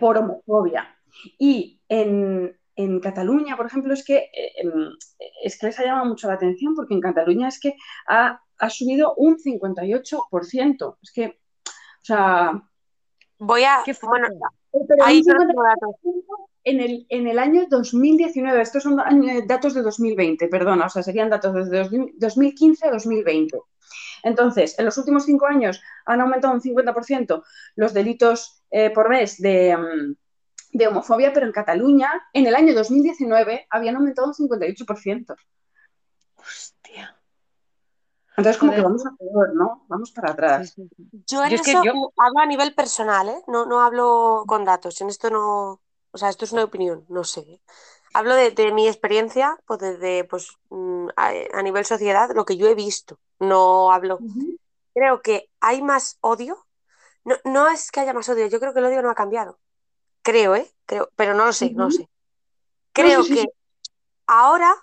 por 0.00 0.18
homofobia. 0.18 0.96
Y 1.38 1.80
en, 1.88 2.56
Cataluña, 3.00 3.56
por 3.56 3.66
ejemplo, 3.66 3.92
es 3.94 4.04
que, 4.04 4.28
em, 4.56 4.90
es 5.42 5.58
que 5.58 5.66
les 5.66 5.78
ha 5.78 5.84
llamado 5.84 6.06
mucho 6.06 6.26
la 6.26 6.34
atención 6.34 6.74
porque 6.74 6.94
en 6.94 7.00
Cataluña 7.00 7.48
es 7.48 7.60
que 7.60 7.76
ha, 8.08 8.40
subido 8.70 9.14
un 9.16 9.38
58%. 9.38 10.96
Es 11.02 11.12
que, 11.12 11.26
o 11.26 12.04
sea... 12.04 12.62
Voy 13.38 13.64
a... 13.64 13.82
Bueno, 14.02 14.28
en 16.64 16.80
el, 16.80 17.06
en 17.08 17.26
el 17.26 17.38
año 17.38 17.66
2019, 17.68 18.62
estos 18.62 18.84
son 18.84 19.00
datos 19.46 19.74
de 19.74 19.82
2020, 19.82 20.48
perdona, 20.48 20.86
o 20.86 20.88
sea, 20.88 21.02
serían 21.02 21.30
datos 21.30 21.54
desde 21.54 21.88
2015 22.18 22.86
a 22.86 22.92
2020. 22.92 23.58
Entonces, 24.22 24.78
en 24.78 24.84
los 24.84 24.96
últimos 24.98 25.24
cinco 25.24 25.46
años 25.46 25.82
han 26.04 26.20
aumentado 26.20 26.54
un 26.54 26.60
50% 26.60 27.42
los 27.76 27.92
delitos 27.92 28.62
eh, 28.70 28.90
por 28.90 29.08
mes 29.08 29.40
mm, 29.40 29.44
de, 30.72 30.86
homofobia, 30.86 31.32
pero 31.32 31.46
en 31.46 31.52
Cataluña, 31.52 32.10
en 32.32 32.46
el 32.46 32.54
año 32.54 32.74
2019, 32.74 33.66
habían 33.70 33.96
aumentado 33.96 34.28
un 34.28 34.34
58%. 34.34 35.36
Hostia. 36.36 37.16
Entonces, 38.36 38.58
como 38.58 38.72
que 38.72 38.80
vamos 38.80 39.04
a 39.04 39.10
peor, 39.16 39.54
¿no? 39.54 39.84
Vamos 39.88 40.10
para 40.12 40.32
atrás. 40.32 40.74
Yo 41.26 41.44
en 41.44 41.52
eso 41.52 41.78
hablo 41.78 42.40
a 42.40 42.46
nivel 42.46 42.74
personal, 42.74 43.28
¿eh? 43.28 43.42
No, 43.46 43.66
no 43.66 43.80
hablo 43.82 44.44
con 44.46 44.64
datos. 44.64 45.00
En 45.02 45.10
esto 45.10 45.28
no. 45.28 45.82
O 46.12 46.18
sea, 46.18 46.30
esto 46.30 46.46
es 46.46 46.52
una 46.52 46.64
opinión, 46.64 47.04
no 47.08 47.24
sé. 47.24 47.60
Hablo 48.14 48.34
de, 48.34 48.72
mi 48.72 48.88
experiencia, 48.88 49.58
pues 49.66 49.80
desde 49.80 50.24
pues, 50.24 50.48
mm, 50.70 51.08
a, 51.16 51.62
nivel 51.62 51.84
sociedad, 51.84 52.30
lo 52.34 52.44
que 52.44 52.56
yo 52.56 52.68
he 52.68 52.74
visto. 52.74 53.18
No 53.38 53.92
hablo. 53.92 54.18
Creo 54.94 55.22
que 55.22 55.48
hay 55.60 55.82
más 55.82 56.18
odio 56.20 56.66
no, 57.24 57.36
no 57.44 57.68
es 57.68 57.90
que 57.90 58.00
haya 58.00 58.12
más 58.12 58.28
odio, 58.28 58.46
yo 58.46 58.58
creo 58.58 58.72
que 58.72 58.80
el 58.80 58.86
odio 58.86 59.02
no 59.02 59.10
ha 59.10 59.14
cambiado. 59.14 59.58
Creo, 60.22 60.56
¿eh? 60.56 60.70
Creo, 60.86 61.10
pero 61.16 61.34
no 61.34 61.44
lo 61.44 61.52
sé, 61.52 61.70
no 61.70 61.84
lo 61.84 61.90
sé. 61.90 62.08
Creo 62.92 63.24
que 63.24 63.44
ahora 64.26 64.74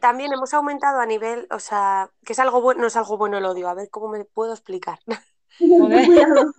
también 0.00 0.32
hemos 0.32 0.52
aumentado 0.54 1.00
a 1.00 1.06
nivel, 1.06 1.46
o 1.50 1.60
sea, 1.60 2.10
que 2.24 2.32
es 2.32 2.38
algo 2.38 2.60
bueno, 2.60 2.80
no 2.80 2.86
es 2.88 2.96
algo 2.96 3.16
bueno 3.16 3.38
el 3.38 3.44
odio. 3.44 3.68
A 3.68 3.74
ver 3.74 3.90
cómo 3.90 4.08
me 4.08 4.24
puedo 4.24 4.52
explicar. 4.52 4.98
creo, 5.58 6.54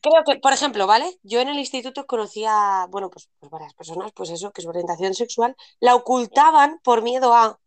creo 0.00 0.24
que, 0.24 0.36
por 0.40 0.52
ejemplo, 0.52 0.86
¿vale? 0.86 1.18
Yo 1.22 1.40
en 1.40 1.48
el 1.48 1.58
instituto 1.58 2.06
conocía, 2.06 2.86
bueno, 2.90 3.10
pues, 3.10 3.28
pues, 3.40 3.50
varias 3.50 3.74
personas, 3.74 4.12
pues 4.14 4.30
eso, 4.30 4.52
que 4.52 4.62
su 4.62 4.68
orientación 4.68 5.14
sexual 5.14 5.56
la 5.80 5.94
ocultaban 5.94 6.80
por 6.82 7.02
miedo 7.02 7.34
a 7.34 7.58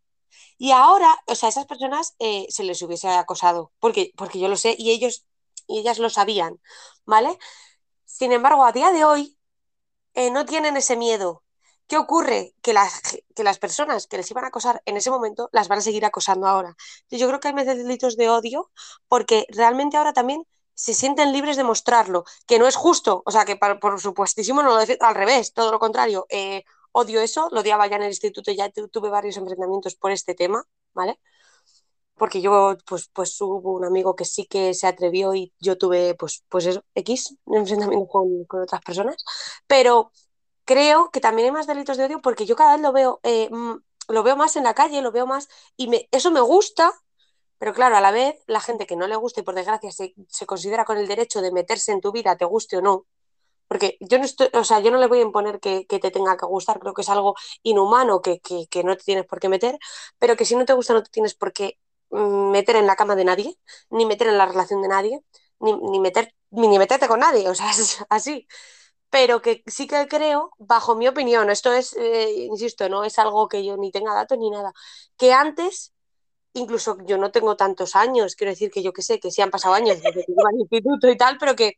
y 0.58 0.72
ahora, 0.72 1.16
o 1.26 1.34
sea, 1.34 1.48
esas 1.48 1.66
personas 1.66 2.14
eh, 2.18 2.46
se 2.50 2.64
les 2.64 2.82
hubiese 2.82 3.08
acosado, 3.08 3.72
porque, 3.80 4.12
porque 4.16 4.38
yo 4.38 4.48
lo 4.48 4.56
sé 4.56 4.74
y 4.78 4.90
ellos 4.90 5.24
y 5.66 5.78
ellas 5.80 5.98
lo 5.98 6.10
sabían, 6.10 6.60
¿vale? 7.04 7.38
Sin 8.04 8.32
embargo, 8.32 8.64
a 8.64 8.72
día 8.72 8.90
de 8.92 9.04
hoy 9.04 9.38
eh, 10.14 10.30
no 10.30 10.46
tienen 10.46 10.76
ese 10.76 10.96
miedo. 10.96 11.44
¿Qué 11.86 11.96
ocurre? 11.98 12.54
Que 12.62 12.72
las, 12.74 13.02
que 13.34 13.44
las 13.44 13.58
personas 13.58 14.06
que 14.06 14.18
les 14.18 14.30
iban 14.30 14.44
a 14.44 14.48
acosar 14.48 14.82
en 14.86 14.96
ese 14.96 15.10
momento 15.10 15.48
las 15.52 15.68
van 15.68 15.78
a 15.78 15.82
seguir 15.82 16.04
acosando 16.04 16.46
ahora. 16.46 16.76
Yo 17.10 17.28
creo 17.28 17.40
que 17.40 17.48
hay 17.48 17.54
más 17.54 17.66
delitos 17.66 18.16
de 18.16 18.28
odio 18.28 18.70
porque 19.08 19.46
realmente 19.50 19.96
ahora 19.96 20.12
también 20.12 20.44
se 20.78 20.94
sienten 20.94 21.32
libres 21.32 21.56
de 21.56 21.64
mostrarlo, 21.64 22.24
que 22.46 22.58
no 22.60 22.68
es 22.68 22.76
justo, 22.76 23.22
o 23.26 23.30
sea, 23.32 23.44
que 23.44 23.56
por 23.56 24.00
supuestísimo 24.00 24.62
no 24.62 24.70
lo 24.70 24.84
al 25.00 25.14
revés, 25.14 25.52
todo 25.52 25.72
lo 25.72 25.80
contrario. 25.80 26.26
Eh, 26.30 26.62
odio 26.92 27.20
eso, 27.20 27.48
lo 27.50 27.60
odiaba 27.60 27.88
ya 27.88 27.96
en 27.96 28.02
el 28.02 28.10
instituto, 28.10 28.52
ya 28.52 28.70
tuve 28.70 29.08
varios 29.10 29.36
enfrentamientos 29.36 29.96
por 29.96 30.12
este 30.12 30.34
tema, 30.36 30.64
¿vale? 30.94 31.18
Porque 32.14 32.40
yo, 32.40 32.76
pues, 32.86 33.08
pues 33.12 33.40
hubo 33.40 33.72
un 33.74 33.84
amigo 33.84 34.14
que 34.14 34.24
sí 34.24 34.46
que 34.46 34.72
se 34.74 34.86
atrevió 34.86 35.34
y 35.34 35.52
yo 35.58 35.76
tuve, 35.78 36.14
pues, 36.14 36.44
pues 36.48 36.66
eso, 36.66 36.84
X, 36.94 37.36
enfrentamiento 37.46 38.06
con, 38.06 38.44
con 38.44 38.62
otras 38.62 38.82
personas, 38.82 39.16
pero 39.66 40.12
creo 40.64 41.10
que 41.10 41.20
también 41.20 41.46
hay 41.46 41.52
más 41.52 41.66
delitos 41.66 41.96
de 41.96 42.04
odio 42.04 42.20
porque 42.22 42.46
yo 42.46 42.56
cada 42.56 42.74
vez 42.74 42.82
lo 42.82 42.92
veo, 42.92 43.20
eh, 43.24 43.50
lo 44.08 44.22
veo 44.22 44.36
más 44.36 44.56
en 44.56 44.64
la 44.64 44.74
calle, 44.74 45.02
lo 45.02 45.12
veo 45.12 45.26
más, 45.26 45.48
y 45.76 45.88
me, 45.88 46.08
eso 46.12 46.30
me 46.30 46.40
gusta, 46.40 46.92
pero 47.58 47.74
claro, 47.74 47.96
a 47.96 48.00
la 48.00 48.10
vez, 48.12 48.36
la 48.46 48.60
gente 48.60 48.86
que 48.86 48.96
no 48.96 49.06
le 49.08 49.16
gusta 49.16 49.40
y 49.40 49.44
por 49.44 49.54
desgracia 49.54 49.90
se, 49.92 50.14
se, 50.28 50.46
considera 50.46 50.84
con 50.84 50.98
el 50.98 51.08
derecho 51.08 51.42
de 51.42 51.52
meterse 51.52 51.92
en 51.92 52.00
tu 52.00 52.12
vida, 52.12 52.36
te 52.36 52.44
guste 52.44 52.76
o 52.78 52.82
no, 52.82 53.06
porque 53.68 53.98
yo 54.00 54.18
no 54.18 54.24
estoy, 54.24 54.48
o 54.54 54.64
sea, 54.64 54.80
yo 54.80 54.90
no 54.90 54.98
le 54.98 55.06
voy 55.06 55.18
a 55.20 55.22
imponer 55.22 55.60
que, 55.60 55.84
te 55.88 56.10
tenga 56.10 56.36
que 56.36 56.46
gustar, 56.46 56.80
creo 56.80 56.94
que 56.94 57.02
es 57.02 57.08
algo 57.10 57.34
inhumano 57.62 58.22
que, 58.22 58.40
no 58.84 58.96
te 58.96 59.04
tienes 59.04 59.26
por 59.26 59.40
qué 59.40 59.48
meter, 59.48 59.78
pero 60.18 60.36
que 60.36 60.44
si 60.46 60.56
no 60.56 60.64
te 60.64 60.72
gusta 60.72 60.94
no 60.94 61.02
te 61.02 61.10
tienes 61.10 61.34
por 61.34 61.52
qué 61.52 61.78
mm, 62.10 62.50
meter 62.50 62.76
en 62.76 62.86
la 62.86 62.96
cama 62.96 63.14
de 63.16 63.24
nadie, 63.24 63.58
ni 63.90 64.06
meter 64.06 64.28
en 64.28 64.38
la 64.38 64.46
relación 64.46 64.82
de 64.82 64.88
nadie, 64.88 65.20
ni, 65.60 65.74
ni 65.74 66.00
meter, 66.00 66.34
ni 66.50 66.78
meterte 66.78 67.08
con 67.08 67.20
nadie, 67.20 67.48
o 67.48 67.54
sea, 67.54 67.70
es 67.70 68.04
así. 68.08 68.46
Pero 69.10 69.42
que 69.42 69.62
sí 69.66 69.86
que 69.86 70.06
creo, 70.08 70.52
bajo 70.58 70.94
mi 70.96 71.08
opinión, 71.08 71.50
esto 71.50 71.72
es, 71.72 71.94
eh, 71.96 72.30
insisto, 72.50 72.88
no 72.88 73.04
es 73.04 73.18
algo 73.18 73.48
que 73.48 73.64
yo 73.64 73.76
ni 73.76 73.90
tenga 73.92 74.14
datos 74.14 74.38
ni 74.38 74.50
nada, 74.50 74.72
que 75.16 75.32
antes 75.32 75.94
incluso 76.58 76.98
yo 77.06 77.18
no 77.18 77.30
tengo 77.30 77.56
tantos 77.56 77.96
años, 77.96 78.36
quiero 78.36 78.50
decir 78.50 78.70
que 78.70 78.82
yo 78.82 78.92
que 78.92 79.02
sé, 79.02 79.20
que 79.20 79.30
sí 79.30 79.42
han 79.42 79.50
pasado 79.50 79.74
años 79.74 80.02
desde 80.02 80.24
que 80.24 80.32
iba 80.32 80.48
al 80.48 80.56
instituto 80.60 81.08
y 81.08 81.16
tal, 81.16 81.38
pero 81.38 81.56
que, 81.56 81.74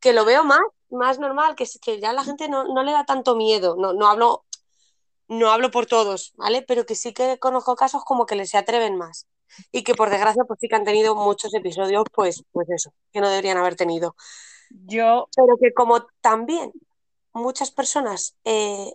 que 0.00 0.12
lo 0.12 0.24
veo 0.24 0.44
más 0.44 0.60
más 0.90 1.18
normal, 1.18 1.54
que, 1.54 1.66
que 1.80 2.00
ya 2.00 2.12
la 2.12 2.24
gente 2.24 2.48
no, 2.48 2.64
le 2.82 2.92
da 2.92 3.04
tanto 3.04 3.36
miedo. 3.36 3.76
No, 3.76 3.92
no, 3.92 4.08
hablo, 4.08 4.44
no 5.28 5.50
hablo 5.50 5.70
por 5.70 5.86
todos, 5.86 6.32
¿vale? 6.36 6.62
Pero 6.62 6.86
que 6.86 6.94
sí 6.94 7.12
que 7.12 7.38
conozco 7.38 7.76
casos 7.76 8.04
como 8.04 8.26
que 8.26 8.36
les 8.36 8.50
se 8.50 8.58
atreven 8.58 8.96
más. 8.96 9.26
Y 9.72 9.82
que 9.82 9.94
por 9.94 10.10
desgracia, 10.10 10.44
pues 10.44 10.60
sí 10.60 10.68
que 10.68 10.76
han 10.76 10.84
tenido 10.84 11.14
muchos 11.14 11.52
episodios, 11.54 12.04
pues, 12.12 12.44
pues 12.52 12.68
eso, 12.70 12.92
que 13.12 13.20
no 13.20 13.28
deberían 13.28 13.58
haber 13.58 13.76
tenido. 13.76 14.14
Yo. 14.70 15.28
Pero 15.34 15.56
que 15.60 15.72
como 15.72 16.06
también 16.20 16.72
muchas 17.32 17.70
personas, 17.70 18.36
eh, 18.44 18.92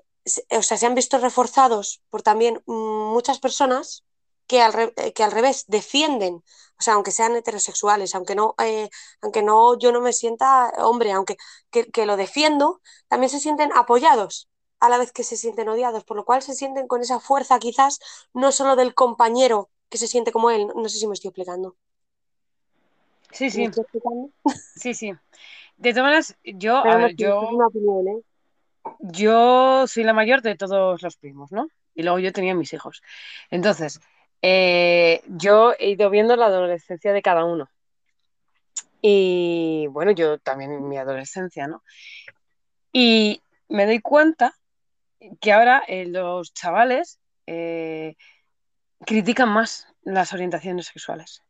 o 0.50 0.62
sea, 0.62 0.78
se 0.78 0.86
han 0.86 0.96
visto 0.96 1.18
reforzados 1.18 2.02
por 2.10 2.22
también 2.22 2.62
muchas 2.66 3.40
personas, 3.40 4.04
que 4.48 4.62
al, 4.62 4.94
que 5.14 5.24
al 5.24 5.32
revés 5.32 5.66
defienden, 5.68 6.36
o 6.78 6.82
sea, 6.82 6.96
aunque 6.96 7.12
sean 7.12 7.36
heterosexuales, 7.36 8.16
aunque 8.16 8.36
no, 8.36 8.56
eh, 8.60 8.90
aunque 9.22 9.44
no 9.44 9.78
yo 9.78 9.92
no 9.92 10.02
me 10.02 10.14
sienta 10.14 10.72
hombre, 10.78 11.12
aunque 11.12 11.38
que, 11.72 11.90
que 11.92 12.06
lo 12.06 12.18
defiendo, 12.18 12.82
también 13.08 13.30
se 13.30 13.40
sienten 13.40 13.72
apoyados 13.74 14.50
a 14.80 14.90
la 14.90 14.98
vez 14.98 15.12
que 15.12 15.24
se 15.24 15.38
sienten 15.38 15.70
odiados, 15.70 16.04
por 16.04 16.18
lo 16.18 16.26
cual 16.26 16.42
se 16.42 16.54
sienten 16.54 16.88
con 16.88 17.02
esa 17.02 17.20
fuerza 17.20 17.60
quizás 17.60 18.00
no 18.34 18.52
solo 18.52 18.76
del 18.76 18.94
compañero 18.94 19.70
que 19.90 19.98
se 19.98 20.08
siente 20.08 20.32
como 20.32 20.52
él, 20.52 20.68
no 20.76 20.90
sé 20.90 20.98
si 20.98 21.08
me 21.08 21.14
estoy 21.14 21.30
explicando. 21.30 21.76
Sí, 23.32 23.50
sí. 23.50 23.70
Sí, 24.76 24.94
sí. 24.94 25.14
De 25.78 25.92
todas 25.92 26.04
maneras, 26.04 26.38
yo, 26.44 26.78
a 26.78 26.96
ver, 26.96 27.16
yo, 27.16 27.50
¿eh? 28.08 28.22
yo 29.00 29.88
soy 29.88 30.04
la 30.04 30.14
mayor 30.14 30.42
de 30.42 30.56
todos 30.56 31.02
los 31.02 31.18
primos, 31.18 31.52
¿no? 31.52 31.68
Y 31.94 32.04
luego 32.04 32.20
yo 32.20 32.32
tenía 32.32 32.56
mis 32.56 32.72
hijos. 32.74 33.02
Entonces, 33.50 34.00
eh, 34.48 35.24
yo 35.26 35.74
he 35.80 35.90
ido 35.90 36.12
viendo 36.12 36.36
la 36.36 36.46
adolescencia 36.46 37.12
de 37.14 37.24
cada 37.24 37.46
uno. 37.46 37.68
Y 39.02 39.88
bueno, 39.90 40.12
yo 40.12 40.38
también 40.38 40.88
mi 40.88 41.00
adolescencia, 41.00 41.66
¿no? 41.68 41.82
Y 42.94 43.42
me 43.70 43.88
doy 43.88 44.02
cuenta 44.02 44.56
que 45.42 45.52
ahora 45.52 45.84
eh, 45.88 46.06
los 46.06 46.54
chavales 46.54 47.20
critican 49.04 49.50
más 49.50 49.88
las 50.04 50.32
orientaciones 50.32 50.86
sexuales. 50.86 51.42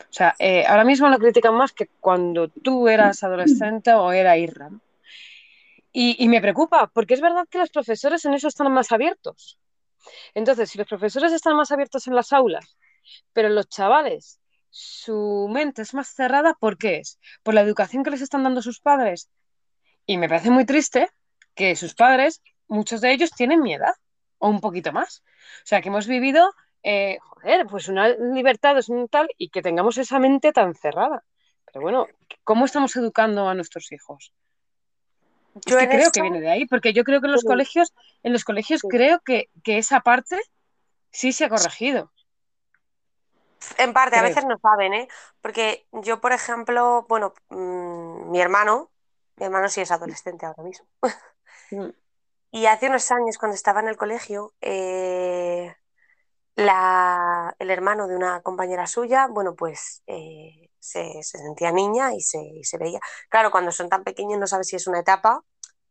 O 0.00 0.12
sea, 0.12 0.34
eh, 0.40 0.64
ahora 0.66 0.82
mismo 0.82 1.08
lo 1.08 1.18
critican 1.18 1.54
más 1.54 1.72
que 1.72 1.86
cuando 2.00 2.48
tú 2.48 2.88
eras 2.88 3.22
adolescente 3.22 3.92
o 3.92 4.10
era 4.10 4.36
Irra. 4.36 4.68
Y, 5.92 6.28
me 6.28 6.40
preocupa, 6.40 6.88
porque 6.88 7.14
es 7.14 7.20
verdad 7.20 7.46
que 7.48 7.58
los 7.58 7.70
profesores 7.70 8.24
en 8.24 8.34
eso 8.34 8.48
están 8.48 8.72
más 8.72 8.90
abiertos. 8.90 9.58
Entonces, 10.34 10.70
si 10.70 10.78
los 10.78 10.86
profesores 10.86 11.32
están 11.32 11.56
más 11.56 11.70
abiertos 11.72 12.06
en 12.06 12.14
las 12.14 12.32
aulas, 12.32 12.76
pero 13.32 13.48
los 13.48 13.68
chavales, 13.68 14.40
su 14.70 15.48
mente 15.50 15.82
es 15.82 15.94
más 15.94 16.08
cerrada, 16.08 16.54
¿por 16.54 16.76
qué 16.78 16.98
es? 16.98 17.18
Por 17.42 17.54
la 17.54 17.62
educación 17.62 18.02
que 18.02 18.10
les 18.10 18.22
están 18.22 18.42
dando 18.42 18.62
sus 18.62 18.80
padres. 18.80 19.30
Y 20.06 20.18
me 20.18 20.28
parece 20.28 20.50
muy 20.50 20.64
triste 20.64 21.08
que 21.54 21.76
sus 21.76 21.94
padres, 21.94 22.42
muchos 22.66 23.00
de 23.00 23.12
ellos, 23.12 23.30
tienen 23.30 23.62
miedo, 23.62 23.86
o 24.38 24.48
un 24.48 24.60
poquito 24.60 24.92
más. 24.92 25.22
O 25.64 25.66
sea, 25.66 25.80
que 25.80 25.88
hemos 25.88 26.06
vivido 26.06 26.50
eh, 26.82 27.18
joder, 27.20 27.66
pues 27.66 27.88
una 27.88 28.08
libertad 28.08 28.78
es 28.78 28.88
un 28.88 29.08
tal 29.08 29.28
y 29.36 29.50
que 29.50 29.62
tengamos 29.62 29.98
esa 29.98 30.18
mente 30.18 30.52
tan 30.52 30.74
cerrada. 30.74 31.24
Pero 31.66 31.82
bueno, 31.82 32.06
¿cómo 32.44 32.64
estamos 32.64 32.94
educando 32.96 33.48
a 33.48 33.54
nuestros 33.54 33.92
hijos? 33.92 34.32
Yo 35.66 35.76
creo 35.76 36.10
que 36.10 36.22
viene 36.22 36.40
de 36.40 36.50
ahí, 36.50 36.66
porque 36.66 36.92
yo 36.92 37.04
creo 37.04 37.20
que 37.20 37.26
en 37.26 37.32
los 37.32 37.44
colegios, 37.44 37.92
en 38.22 38.32
los 38.32 38.44
colegios 38.44 38.82
creo 38.82 39.20
que, 39.20 39.48
esa 39.64 40.00
parte 40.00 40.40
sí 41.10 41.32
se 41.32 41.44
ha 41.44 41.48
corregido. 41.48 42.12
En 43.76 43.92
parte, 43.92 44.16
a 44.16 44.22
veces 44.22 44.44
no 44.44 44.56
saben, 44.58 44.94
¿eh? 44.94 45.08
Porque 45.40 45.86
yo, 45.92 46.20
por 46.20 46.32
ejemplo, 46.32 47.06
bueno, 47.08 47.34
mm, 47.48 48.30
mi 48.30 48.40
hermano, 48.40 48.90
mi 49.36 49.46
hermano 49.46 49.68
sí 49.68 49.80
es 49.80 49.90
adolescente 49.90 50.46
ahora 50.46 50.62
mismo. 50.62 50.86
Mm. 51.70 51.88
y 52.52 52.66
hace 52.66 52.88
unos 52.88 53.10
años, 53.10 53.36
cuando 53.38 53.54
estaba 53.54 53.80
en 53.80 53.88
el 53.88 53.96
colegio, 53.96 54.54
eh, 54.60 55.74
el 56.58 57.70
hermano 57.70 58.08
de 58.08 58.16
una 58.16 58.40
compañera 58.42 58.86
suya, 58.86 59.28
bueno, 59.28 59.54
pues 59.54 60.02
eh, 60.06 60.70
se, 60.78 61.22
sentía 61.22 61.70
niña 61.72 62.12
y 62.14 62.20
se, 62.20 62.78
veía. 62.78 63.00
Claro, 63.28 63.50
cuando 63.50 63.70
son 63.70 63.88
tan 63.88 64.04
pequeños 64.04 64.38
no 64.38 64.46
sabes 64.46 64.68
si 64.68 64.76
es 64.76 64.86
una 64.86 65.00
etapa, 65.00 65.42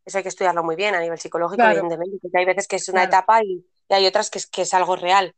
eso 0.03 0.17
hay 0.17 0.23
que 0.23 0.29
estudiarlo 0.29 0.63
muy 0.63 0.75
bien 0.75 0.95
a 0.95 0.99
nivel 0.99 1.19
psicológico, 1.19 1.63
evidentemente, 1.63 2.17
porque 2.21 2.37
hay 2.37 2.45
veces 2.45 2.67
que 2.67 2.77
es 2.77 2.89
una 2.89 3.03
etapa 3.03 3.43
y, 3.43 3.65
hay 3.89 4.05
otras 4.05 4.29
que 4.29 4.39
es, 4.39 4.47
que 4.47 4.63
es 4.63 4.73
algo 4.73 4.97
real. 4.97 5.33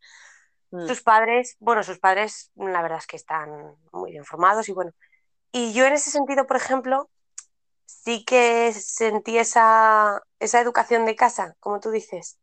Mm. 0.71 0.87
Sus 0.87 1.01
padres, 1.03 1.55
bueno, 1.59 1.83
sus 1.83 1.99
padres 1.99 2.51
la 2.55 2.81
verdad 2.81 2.97
es 2.97 3.07
que 3.07 3.15
están 3.15 3.75
muy 3.91 4.11
bien 4.11 4.25
formados 4.25 4.67
y 4.69 4.71
bueno. 4.71 4.91
Y 5.51 5.73
yo 5.73 5.85
en 5.85 5.93
ese 5.93 6.09
sentido, 6.09 6.47
por 6.47 6.57
ejemplo, 6.57 7.09
sí 7.85 8.23
que 8.25 8.73
sentí 8.73 9.37
esa, 9.37 10.23
esa 10.39 10.61
educación 10.61 11.05
de 11.05 11.15
casa, 11.15 11.55
como 11.59 11.79
tú 11.79 11.91
dices, 11.91 12.39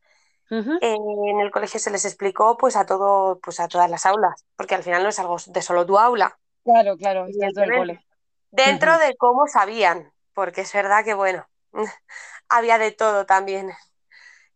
en 0.50 1.40
el 1.40 1.50
colegio 1.50 1.80
se 1.80 1.90
les 1.90 2.04
explicó 2.04 2.56
pues 2.56 2.76
a 2.76 2.86
todo, 2.86 3.38
pues 3.40 3.60
a 3.60 3.68
todas 3.68 3.90
las 3.90 4.06
aulas, 4.06 4.44
porque 4.56 4.74
al 4.74 4.82
final 4.82 5.02
no 5.02 5.08
es 5.08 5.18
algo 5.18 5.36
de 5.46 5.62
solo 5.62 5.86
tu 5.86 5.98
aula. 5.98 6.38
Claro, 6.64 6.96
claro, 6.96 7.26
dentro 7.28 7.62
del 7.62 7.76
cole. 7.76 8.06
Dentro 8.50 8.98
de 8.98 9.16
cómo 9.16 9.46
sabían, 9.46 10.12
porque 10.34 10.62
es 10.62 10.72
verdad 10.72 11.04
que 11.04 11.14
bueno, 11.14 11.46
había 12.48 12.78
de 12.78 12.92
todo 12.92 13.26
también 13.26 13.70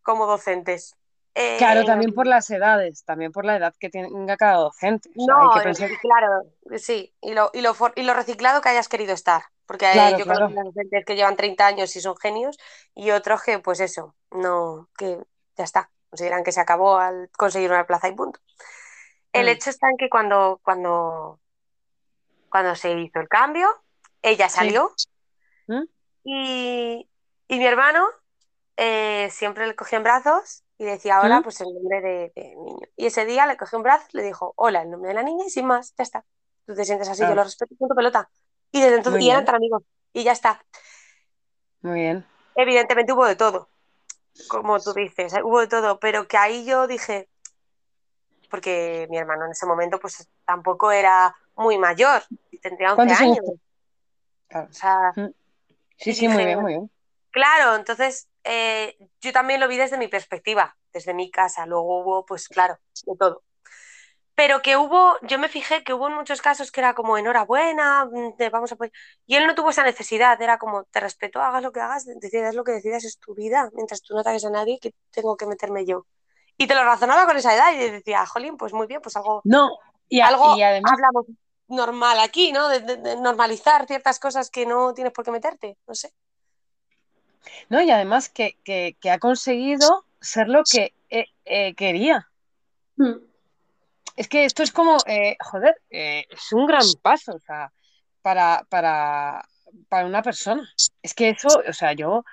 como 0.03 0.27
docentes. 0.27 0.97
Claro, 1.59 1.85
también 1.85 2.13
por 2.13 2.27
las 2.27 2.51
edades, 2.51 3.05
también 3.05 3.33
por 3.33 3.45
la 3.45 3.57
edad 3.57 3.75
que 3.79 3.89
tenga 3.89 4.37
cada 4.37 4.57
docente. 4.57 5.11
no, 5.15 5.51
claro, 6.03 6.43
sí, 6.77 7.15
y 7.21 7.33
lo, 7.33 7.51
y, 7.55 7.63
lo, 7.63 7.75
y 7.95 8.03
lo 8.03 8.15
reciclado 8.15 8.61
que 8.61 8.69
hayas 8.69 8.89
querido 8.89 9.15
estar, 9.15 9.43
porque 9.65 9.87
hay, 9.87 10.19
yo 10.19 10.27
conozco 10.27 10.65
docentes 10.65 11.05
que 11.07 11.17
llevan 11.17 11.37
30 11.37 11.67
años 11.67 11.95
y 11.97 12.01
son 12.01 12.17
genios, 12.17 12.59
y 12.95 13.13
otros 13.13 13.43
que, 13.43 13.59
pues 13.59 13.81
eso, 13.81 14.15
no, 14.31 14.91
que 14.99 15.19
ya 15.61 15.65
está, 15.65 15.91
consideran 16.09 16.43
que 16.43 16.53
se 16.53 16.61
acabó 16.61 16.97
al 16.97 17.31
conseguir 17.37 17.71
una 17.71 17.87
plaza 17.87 18.09
y 18.09 18.15
punto. 18.15 18.41
El 19.33 19.47
mm. 19.47 19.49
hecho 19.51 19.71
está 19.71 19.89
en 19.91 19.97
que 19.99 20.09
cuando, 20.09 20.61
cuando, 20.65 21.39
cuando 22.49 22.75
se 22.75 22.99
hizo 22.99 23.21
el 23.21 23.29
cambio, 23.29 23.69
ella 24.23 24.49
salió 24.49 24.91
¿Mm? 25.69 25.85
y, 26.25 27.09
mi 27.49 27.67
hermano 27.67 28.07
eh, 28.77 29.29
siempre 29.31 29.67
le 29.67 29.77
cogió 29.77 29.99
en 29.99 30.05
brazos 30.05 30.65
y 30.79 30.85
decía 30.85 31.21
hola, 31.21 31.41
¿Mm? 31.41 31.43
pues 31.43 31.61
el 31.61 31.75
nombre 31.75 32.01
de, 32.01 32.33
niño. 32.57 32.87
Y 32.97 33.07
ese 33.07 33.27
día 33.27 33.47
le 33.47 33.59
cogió 33.59 33.77
en 33.77 33.83
brazos, 33.83 34.09
le 34.15 34.23
dijo 34.23 34.55
hola, 34.57 34.83
el 34.83 34.91
nombre 34.91 35.09
de 35.09 35.15
la 35.15 35.23
niña 35.23 35.45
y 35.47 35.51
sin 35.51 35.67
más, 35.67 35.95
ya 35.97 36.03
está. 36.03 36.25
Tú 36.67 36.75
te 36.75 36.85
sientes 36.85 37.09
así, 37.09 37.23
yo 37.23 37.35
lo 37.35 37.45
respeto, 37.45 37.75
punto 37.77 37.95
pelota. 37.95 38.31
Y 38.73 38.81
desde 38.81 38.97
entonces, 38.97 39.23
y 39.23 39.31
eran 39.31 39.45
tan 39.45 39.57
amigos, 39.57 39.83
y 40.13 40.23
ya 40.23 40.33
está. 40.33 40.65
Muy 41.83 42.01
bien. 42.01 42.25
Evidentemente 42.55 43.13
hubo 43.13 43.27
de 43.27 43.37
todo 43.37 43.70
como 44.49 44.81
tú 44.81 44.93
dices, 44.93 45.33
hubo 45.43 45.61
de 45.61 45.69
todo, 45.69 45.99
pero 45.99 46.27
que 46.27 46.37
ahí 46.37 46.65
yo 46.65 46.87
dije, 46.87 47.29
porque 48.51 49.07
mi 49.11 49.19
hermano 49.19 49.47
en 49.47 49.53
ese 49.53 49.67
momento 49.67 49.99
pues 49.99 50.29
tampoco 50.45 50.91
era 50.93 51.35
muy 51.57 51.79
mayor, 51.79 52.23
tendría 52.63 52.95
11 52.95 53.15
años. 53.15 53.45
sí, 55.97 56.15
sí, 56.15 56.29
muy 56.29 56.45
bien, 56.45 56.61
muy 56.61 56.73
bien. 56.73 56.91
Claro, 57.31 57.77
entonces 57.77 58.29
eh, 58.45 58.97
yo 59.21 59.33
también 59.33 59.61
lo 59.61 59.69
vi 59.69 59.77
desde 59.77 59.99
mi 59.99 60.09
perspectiva, 60.09 60.77
desde 60.93 61.15
mi 61.15 61.31
casa, 61.31 61.67
luego 61.67 62.03
hubo 62.03 62.27
pues 62.27 62.49
claro, 62.49 62.79
de 63.07 63.17
todo 63.17 63.43
pero 64.41 64.63
que 64.63 64.79
hubo, 64.79 65.19
yo 65.21 65.39
me 65.39 65.51
fijé 65.51 65.85
que 65.85 65.93
hubo 65.93 66.09
en 66.09 66.15
muchos 66.15 66.41
casos 66.41 66.73
que 66.73 66.81
era 66.81 66.95
como 66.95 67.19
enhorabuena, 67.19 68.07
mm, 68.07 68.37
te 68.39 68.49
vamos 68.49 68.73
a 68.73 68.75
apoyar. 68.75 68.91
Y 69.27 69.35
él 69.35 69.47
no 69.47 69.55
tuvo 69.55 69.69
esa 69.69 69.85
necesidad, 69.85 70.41
era 70.41 70.57
como 70.57 70.85
te 70.85 70.99
respeto, 70.99 71.43
hagas 71.43 71.63
lo 71.63 71.73
que 71.73 71.81
hagas, 71.81 72.07
decidas 72.07 72.55
lo 72.55 72.65
que 72.65 72.73
decidas, 72.73 73.05
es 73.05 73.19
tu 73.19 73.35
vida, 73.35 73.69
mientras 73.75 74.01
tú 74.01 74.15
no 74.15 74.21
ataques 74.21 74.47
a 74.47 74.51
nadie, 74.51 74.79
que 74.81 74.95
tengo 75.11 75.37
que 75.37 75.45
meterme 75.45 75.85
yo. 75.85 76.07
Y 76.57 76.67
te 76.67 76.75
lo 76.75 76.85
razonaba 76.85 77.27
con 77.27 77.37
esa 77.37 77.55
edad 77.55 77.75
y 77.75 77.91
decía, 77.91 78.25
jolín, 78.25 78.57
pues 78.57 78.73
muy 78.73 78.87
bien, 78.87 79.03
pues 79.03 79.15
algo, 79.15 79.43
no, 79.45 79.69
y, 80.09 80.21
algo 80.21 80.57
y 80.57 80.63
además... 80.63 80.93
hablamos 80.95 81.27
normal 81.69 82.19
aquí, 82.21 82.51
¿no? 82.51 82.69
De, 82.71 82.97
normalizar 83.17 83.87
ciertas 83.87 84.19
cosas 84.19 84.49
que 84.49 84.65
no 84.65 84.95
tienes 84.95 85.13
por 85.13 85.23
qué 85.23 85.33
meterte, 85.33 85.77
no 85.87 85.95
sé. 85.95 86.15
No, 87.69 87.83
y 87.83 87.91
además 87.91 88.31
que, 88.31 88.97
ha 89.05 89.19
conseguido 89.19 90.07
ser 90.19 90.49
lo 90.49 90.63
que 90.65 90.95
eh, 91.11 91.27
eh, 91.45 91.75
quería. 91.75 92.27
Hmm 92.97 93.29
es 94.17 94.29
que 94.29 94.45
esto 94.45 94.63
es 94.63 94.73
como, 94.73 94.99
eh, 95.07 95.37
joder, 95.41 95.75
eh, 95.91 96.27
es 96.31 96.53
un 96.53 96.67
gran 96.67 96.85
paso, 97.03 97.35
o 97.35 97.41
sea, 97.41 97.73
para, 98.23 98.67
para, 98.69 99.43
para, 99.89 100.07
una 100.07 100.23
persona. 100.23 100.69
Es 101.03 101.15
que 101.15 101.31
eso, 101.31 101.49
o 101.67 101.73
sea, 101.73 101.93
yo, 101.93 102.25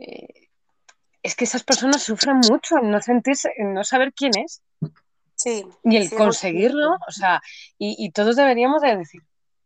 eh, 0.00 0.48
es 1.22 1.34
que 1.34 1.44
esas 1.44 1.64
personas 1.64 2.02
sufren 2.02 2.38
mucho 2.48 2.78
en 2.78 2.90
no 2.90 3.00
sentirse, 3.00 3.50
en 3.56 3.74
no 3.74 3.84
saber 3.84 4.12
quién 4.12 4.32
es. 4.36 4.62
Sí. 5.34 5.66
Y 5.84 5.96
el 5.96 6.10
conseguirlo, 6.10 6.96
o 7.06 7.10
sea, 7.10 7.42
y, 7.78 8.10
todos 8.12 8.36
deberíamos 8.36 8.80
de 8.80 8.96
decir, 8.96 9.20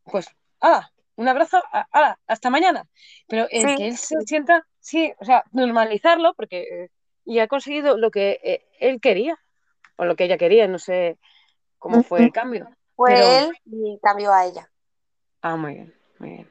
pues, 0.04 0.26
¡hala! 0.60 0.92
Un 1.16 1.28
abrazo, 1.28 1.62
¡hala! 1.92 2.18
Hasta 2.26 2.50
mañana. 2.50 2.88
Pero 3.28 3.46
el 3.50 3.76
que 3.76 3.88
él 3.88 3.96
se 3.96 4.20
sienta, 4.22 4.66
sí, 4.80 5.12
o 5.20 5.24
sea, 5.24 5.44
normalizarlo, 5.52 6.34
porque 6.34 6.88
y 7.24 7.38
ha 7.38 7.46
conseguido 7.46 7.96
lo 7.96 8.10
que 8.10 8.66
él 8.80 9.00
quería, 9.00 9.38
o 9.96 10.04
lo 10.04 10.16
que 10.16 10.24
ella 10.24 10.38
quería, 10.38 10.66
no 10.66 10.78
sé 10.78 11.18
cómo 11.80 12.04
fue 12.04 12.22
el 12.22 12.32
cambio. 12.32 12.70
Fue 12.94 13.38
él 13.38 13.52
y 13.64 13.98
cambió 14.00 14.32
a 14.32 14.46
ella. 14.46 14.70
Ah, 15.42 15.56
muy 15.56 15.74
bien, 15.74 15.94
muy 16.18 16.30
bien. 16.30 16.50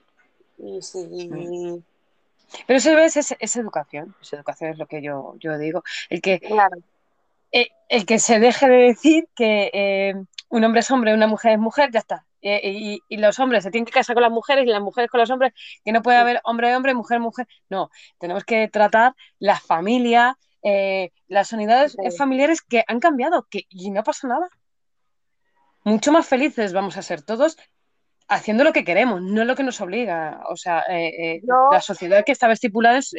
Y 0.58 0.82
sí. 0.82 1.82
Pero 2.68 2.78
eso 2.78 2.98
es, 2.98 3.36
es, 3.40 3.56
educación, 3.56 4.16
es 4.22 4.34
educación 4.34 4.72
es 4.72 4.78
lo 4.78 4.88
que 4.88 5.02
yo, 5.02 5.36
yo 5.40 5.58
digo. 5.58 5.84
El 6.10 6.22
que, 6.22 6.42
eh, 7.52 7.70
el, 7.88 8.06
que 8.06 8.20
se 8.20 8.40
deje 8.40 8.68
de 8.68 8.78
decir 8.78 9.30
que 9.36 9.70
eh, 9.72 10.16
un 10.50 10.64
hombre 10.64 10.82
es 10.82 10.92
hombre, 10.92 11.14
una 11.14 11.28
mujer 11.28 11.54
es 11.54 11.60
mujer, 11.60 11.92
ya 11.94 12.00
está. 12.00 12.26
Eh, 12.42 13.00
y, 13.08 13.18
los 13.18 13.38
hombres 13.40 13.64
se 13.64 13.72
tienen 13.72 13.86
que 13.86 13.92
casar 13.92 14.16
con 14.16 14.24
las 14.24 14.32
mujeres 14.32 14.66
y 14.66 14.70
las 14.70 14.82
mujeres 14.82 15.12
con 15.12 15.20
los 15.20 15.30
hombres, 15.30 15.54
que 15.84 15.92
no 15.92 16.02
puede 16.02 16.18
haber 16.18 16.42
hombre 16.44 16.76
hombre, 16.76 16.94
mujer 16.94 17.20
mujer. 17.20 17.48
No, 17.70 17.90
tenemos 18.18 18.44
que 18.46 18.68
tratar 18.68 19.14
la 19.40 19.60
familia, 19.60 20.38
eh, 20.64 21.12
las 21.28 21.54
unidades 21.54 21.96
familiares 22.18 22.62
que 22.62 22.84
han 22.88 23.00
cambiado 23.00 23.48
que, 23.50 23.66
y 23.70 23.92
no 23.92 24.04
pasa 24.04 24.28
nada. 24.28 24.48
Mucho 25.84 26.12
más 26.12 26.28
felices 26.28 26.74
vamos 26.74 26.98
a 26.98 27.02
ser 27.02 27.22
todos 27.22 27.58
haciendo 28.28 28.64
lo 28.64 28.74
que 28.74 28.84
queremos, 28.84 29.22
no 29.22 29.44
lo 29.44 29.56
que 29.56 29.64
nos 29.64 29.82
obliga. 29.82 30.42
O 30.50 30.56
sea, 30.56 30.84
eh, 30.90 31.36
eh, 31.38 31.42
la 31.72 31.82
sociedad 31.82 32.24
que 32.26 32.32
estaba 32.32 32.54
estipulada 32.54 33.00
es, 33.00 33.14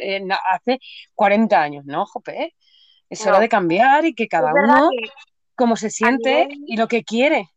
hace 0.49 0.79
40 1.15 1.61
años, 1.61 1.85
¿no? 1.85 2.05
Jope, 2.05 2.55
es 3.09 3.25
hora 3.25 3.39
de 3.39 3.49
cambiar 3.49 4.05
y 4.05 4.13
que 4.13 4.27
cada 4.27 4.53
uno, 4.53 4.89
como 5.55 5.75
se 5.75 5.89
siente 5.89 6.47
y 6.65 6.77
lo 6.77 6.87
que 6.87 7.03
quiere 7.03 7.49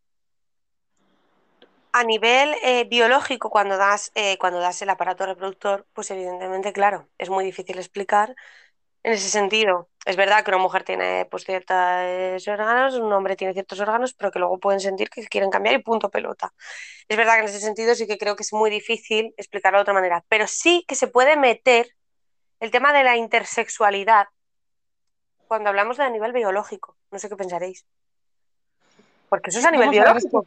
a 1.95 2.03
nivel 2.03 2.57
eh, 2.65 2.87
biológico, 2.91 3.51
cuando 3.51 3.77
das, 3.77 4.11
eh, 4.17 4.37
cuando 4.39 4.59
das 4.59 4.83
el 4.83 4.91
aparato 4.91 5.27
reproductor, 5.27 5.87
pues 5.93 6.11
evidentemente, 6.11 6.73
claro, 6.73 7.09
es 7.19 7.31
muy 7.31 7.45
difícil 7.45 7.79
explicar 7.79 8.35
en 9.05 9.13
ese 9.13 9.29
sentido. 9.29 9.89
Es 10.05 10.17
verdad 10.17 10.45
que 10.45 10.51
una 10.51 10.59
mujer 10.59 10.83
tiene 10.83 11.27
pues, 11.31 11.45
ciertos 11.45 12.49
órganos, 12.49 12.95
un 12.95 13.13
hombre 13.13 13.37
tiene 13.37 13.53
ciertos 13.53 13.79
órganos, 13.79 14.15
pero 14.15 14.33
que 14.33 14.41
luego 14.41 14.59
pueden 14.59 14.81
sentir 14.81 15.09
que 15.09 15.25
quieren 15.27 15.51
cambiar 15.51 15.77
y 15.77 15.83
punto 15.83 16.11
pelota. 16.11 16.53
Es 17.09 17.17
verdad 17.17 17.35
que 17.35 17.41
en 17.41 17.47
ese 17.47 17.61
sentido 17.61 17.95
sí 17.95 18.07
que 18.07 18.19
creo 18.19 18.35
que 18.35 18.43
es 18.43 18.53
muy 18.53 18.71
difícil 18.71 19.33
explicarlo 19.37 19.79
de 19.79 19.83
otra 19.83 19.95
manera, 19.95 20.25
pero 20.29 20.47
sí 20.49 20.85
que 20.89 20.97
se 20.97 21.07
puede 21.07 21.37
meter 21.37 21.89
el 22.59 22.73
tema 22.73 22.93
de 22.93 23.05
la 23.05 23.17
intersexualidad 23.17 24.27
cuando 25.47 25.69
hablamos 25.69 25.99
de 25.99 26.05
a 26.05 26.11
nivel 26.11 26.33
biológico. 26.33 26.97
No 27.13 27.19
sé 27.19 27.29
qué 27.29 27.37
pensaréis. 27.37 27.87
Porque 29.29 29.51
eso 29.51 29.61
es 29.61 29.65
a 29.65 29.71
nivel 29.71 29.91
biológico 29.91 30.47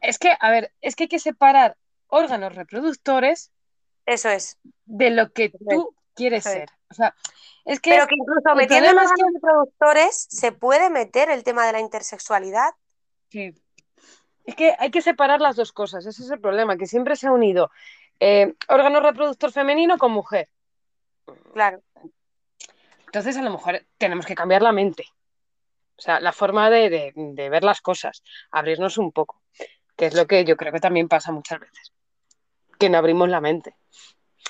es 0.00 0.18
que, 0.18 0.34
a 0.38 0.50
ver, 0.50 0.72
es 0.80 0.96
que 0.96 1.04
hay 1.04 1.08
que 1.08 1.18
separar 1.18 1.76
órganos 2.08 2.54
reproductores. 2.54 3.50
Eso 4.06 4.28
es. 4.28 4.58
De 4.84 5.10
lo 5.10 5.32
que 5.32 5.50
tú 5.50 5.94
quieres 6.14 6.44
ser. 6.44 6.68
O 6.90 6.94
sea, 6.94 7.14
es 7.64 7.80
que. 7.80 7.90
Pero 7.90 8.06
que 8.06 8.14
incluso 8.16 8.54
metiendo 8.54 8.90
órganos 8.90 9.12
reproductores 9.34 10.26
se 10.30 10.52
puede 10.52 10.90
meter 10.90 11.30
el 11.30 11.44
tema 11.44 11.66
de 11.66 11.72
la 11.72 11.80
intersexualidad. 11.80 12.70
Sí. 13.30 13.54
Es 14.44 14.54
que 14.54 14.74
hay 14.78 14.90
que 14.90 15.02
separar 15.02 15.40
las 15.40 15.56
dos 15.56 15.72
cosas. 15.72 16.06
Ese 16.06 16.22
es 16.22 16.30
el 16.30 16.40
problema, 16.40 16.76
que 16.76 16.86
siempre 16.86 17.16
se 17.16 17.26
ha 17.26 17.32
unido 17.32 17.70
eh, 18.18 18.54
órgano 18.68 19.00
reproductor 19.00 19.52
femenino 19.52 19.98
con 19.98 20.12
mujer. 20.12 20.48
Claro. 21.52 21.82
Entonces, 23.06 23.36
a 23.36 23.42
lo 23.42 23.50
mejor 23.50 23.84
tenemos 23.98 24.24
que 24.24 24.34
cambiar 24.34 24.62
la 24.62 24.72
mente. 24.72 25.04
O 25.96 26.00
sea, 26.00 26.20
la 26.20 26.32
forma 26.32 26.70
de 26.70 27.12
ver 27.50 27.64
las 27.64 27.80
cosas, 27.80 28.22
abrirnos 28.50 28.96
un 28.98 29.12
poco 29.12 29.42
que 29.98 30.06
es 30.06 30.14
lo 30.14 30.28
que 30.28 30.44
yo 30.44 30.56
creo 30.56 30.72
que 30.72 30.78
también 30.78 31.08
pasa 31.08 31.32
muchas 31.32 31.58
veces, 31.58 31.92
que 32.78 32.88
no 32.88 32.98
abrimos 32.98 33.28
la 33.28 33.40
mente. 33.40 33.74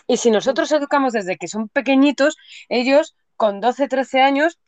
Y 0.09 0.17
si 0.17 0.31
nosotros 0.31 0.73
educamos 0.73 1.13
desde 1.13 1.37
que 1.37 1.47
son 1.47 1.69
pequeñitos, 1.69 2.37
ellos 2.69 3.15
con 3.37 3.61
12, 3.61 3.89
13 3.89 4.23
años 4.23 4.59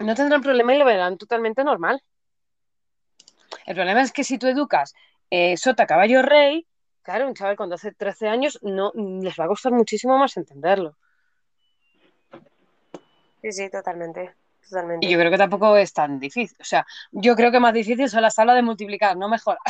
no 0.00 0.14
tendrán 0.16 0.42
problema 0.42 0.74
y 0.74 0.78
lo 0.78 0.84
verán 0.84 1.16
totalmente 1.16 1.62
normal. 1.62 2.02
El 3.66 3.76
problema 3.76 4.02
es 4.02 4.12
que 4.12 4.24
si 4.24 4.36
tú 4.36 4.48
educas 4.48 4.92
eh, 5.30 5.56
sota, 5.56 5.86
caballo, 5.86 6.22
rey, 6.22 6.66
claro, 7.02 7.28
un 7.28 7.34
chaval 7.34 7.56
con 7.56 7.70
12, 7.70 7.92
13 7.92 8.28
años 8.28 8.58
no 8.62 8.92
les 8.94 9.38
va 9.38 9.44
a 9.44 9.48
costar 9.48 9.72
muchísimo 9.72 10.18
más 10.18 10.36
entenderlo. 10.36 10.96
Sí, 13.42 13.52
sí, 13.52 13.70
totalmente. 13.70 14.34
Y 15.00 15.10
yo 15.10 15.18
creo 15.18 15.30
que 15.30 15.38
tampoco 15.38 15.76
es 15.76 15.92
tan 15.92 16.18
difícil. 16.18 16.56
O 16.60 16.64
sea, 16.64 16.84
yo 17.12 17.36
creo 17.36 17.52
que 17.52 17.60
más 17.60 17.74
difícil 17.74 18.08
son 18.08 18.22
las 18.22 18.34
tablas 18.34 18.56
de 18.56 18.62
multiplicar, 18.62 19.16
no 19.16 19.28
mejoras. 19.28 19.62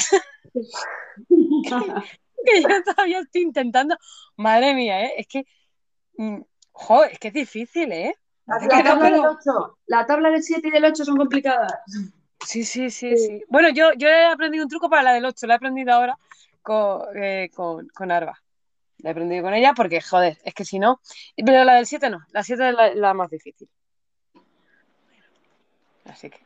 que 2.62 2.62
yo 2.62 2.82
todavía 2.82 3.20
estoy 3.20 3.42
intentando. 3.42 3.96
Madre 4.36 4.74
mía, 4.74 5.04
¿eh? 5.04 5.14
es 5.18 5.26
que. 5.26 5.44
Mm, 6.16 6.40
jo, 6.72 7.04
es 7.04 7.18
que 7.18 7.28
es 7.28 7.34
difícil, 7.34 7.92
¿eh? 7.92 8.14
La, 8.46 8.58
tabla 8.82 9.10
del 9.10 9.24
8, 9.24 9.78
la 9.86 10.06
tabla 10.06 10.30
del 10.30 10.42
7 10.42 10.68
y 10.68 10.70
del 10.70 10.84
8 10.84 11.04
son 11.04 11.16
complicadas. 11.16 11.72
Sí, 12.44 12.64
sí, 12.64 12.90
sí, 12.90 13.16
sí. 13.16 13.42
Bueno, 13.48 13.70
yo, 13.70 13.94
yo 13.94 14.06
he 14.06 14.26
aprendido 14.26 14.64
un 14.64 14.68
truco 14.68 14.90
para 14.90 15.02
la 15.02 15.12
del 15.14 15.24
8, 15.24 15.46
la 15.46 15.54
he 15.54 15.56
aprendido 15.56 15.94
ahora 15.94 16.18
con, 16.60 17.02
eh, 17.16 17.50
con, 17.54 17.88
con 17.88 18.10
Arba. 18.10 18.38
La 18.98 19.10
he 19.10 19.12
aprendido 19.12 19.42
con 19.42 19.54
ella 19.54 19.72
porque, 19.74 20.02
joder, 20.02 20.38
es 20.44 20.52
que 20.52 20.66
si 20.66 20.78
no. 20.78 21.00
Pero 21.36 21.64
la 21.64 21.76
del 21.76 21.86
7 21.86 22.10
no, 22.10 22.20
la 22.32 22.42
7 22.42 22.68
es 22.68 22.96
la 22.96 23.14
más 23.14 23.30
difícil. 23.30 23.68
Así 26.04 26.28
que. 26.28 26.44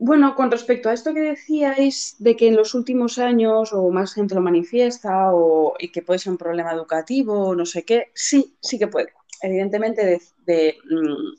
Bueno, 0.00 0.36
con 0.36 0.50
respecto 0.50 0.88
a 0.88 0.92
esto 0.92 1.12
que 1.12 1.20
decíais 1.20 2.14
de 2.20 2.36
que 2.36 2.46
en 2.46 2.56
los 2.56 2.74
últimos 2.74 3.18
años 3.18 3.72
o 3.72 3.90
más 3.90 4.14
gente 4.14 4.36
lo 4.36 4.40
manifiesta 4.40 5.32
o, 5.34 5.74
y 5.78 5.90
que 5.90 6.02
puede 6.02 6.20
ser 6.20 6.32
un 6.32 6.38
problema 6.38 6.72
educativo 6.72 7.54
no 7.54 7.66
sé 7.66 7.84
qué, 7.84 8.12
sí, 8.14 8.56
sí 8.60 8.78
que 8.78 8.86
puede. 8.86 9.12
Evidentemente 9.42 10.20
mm, 10.46 11.34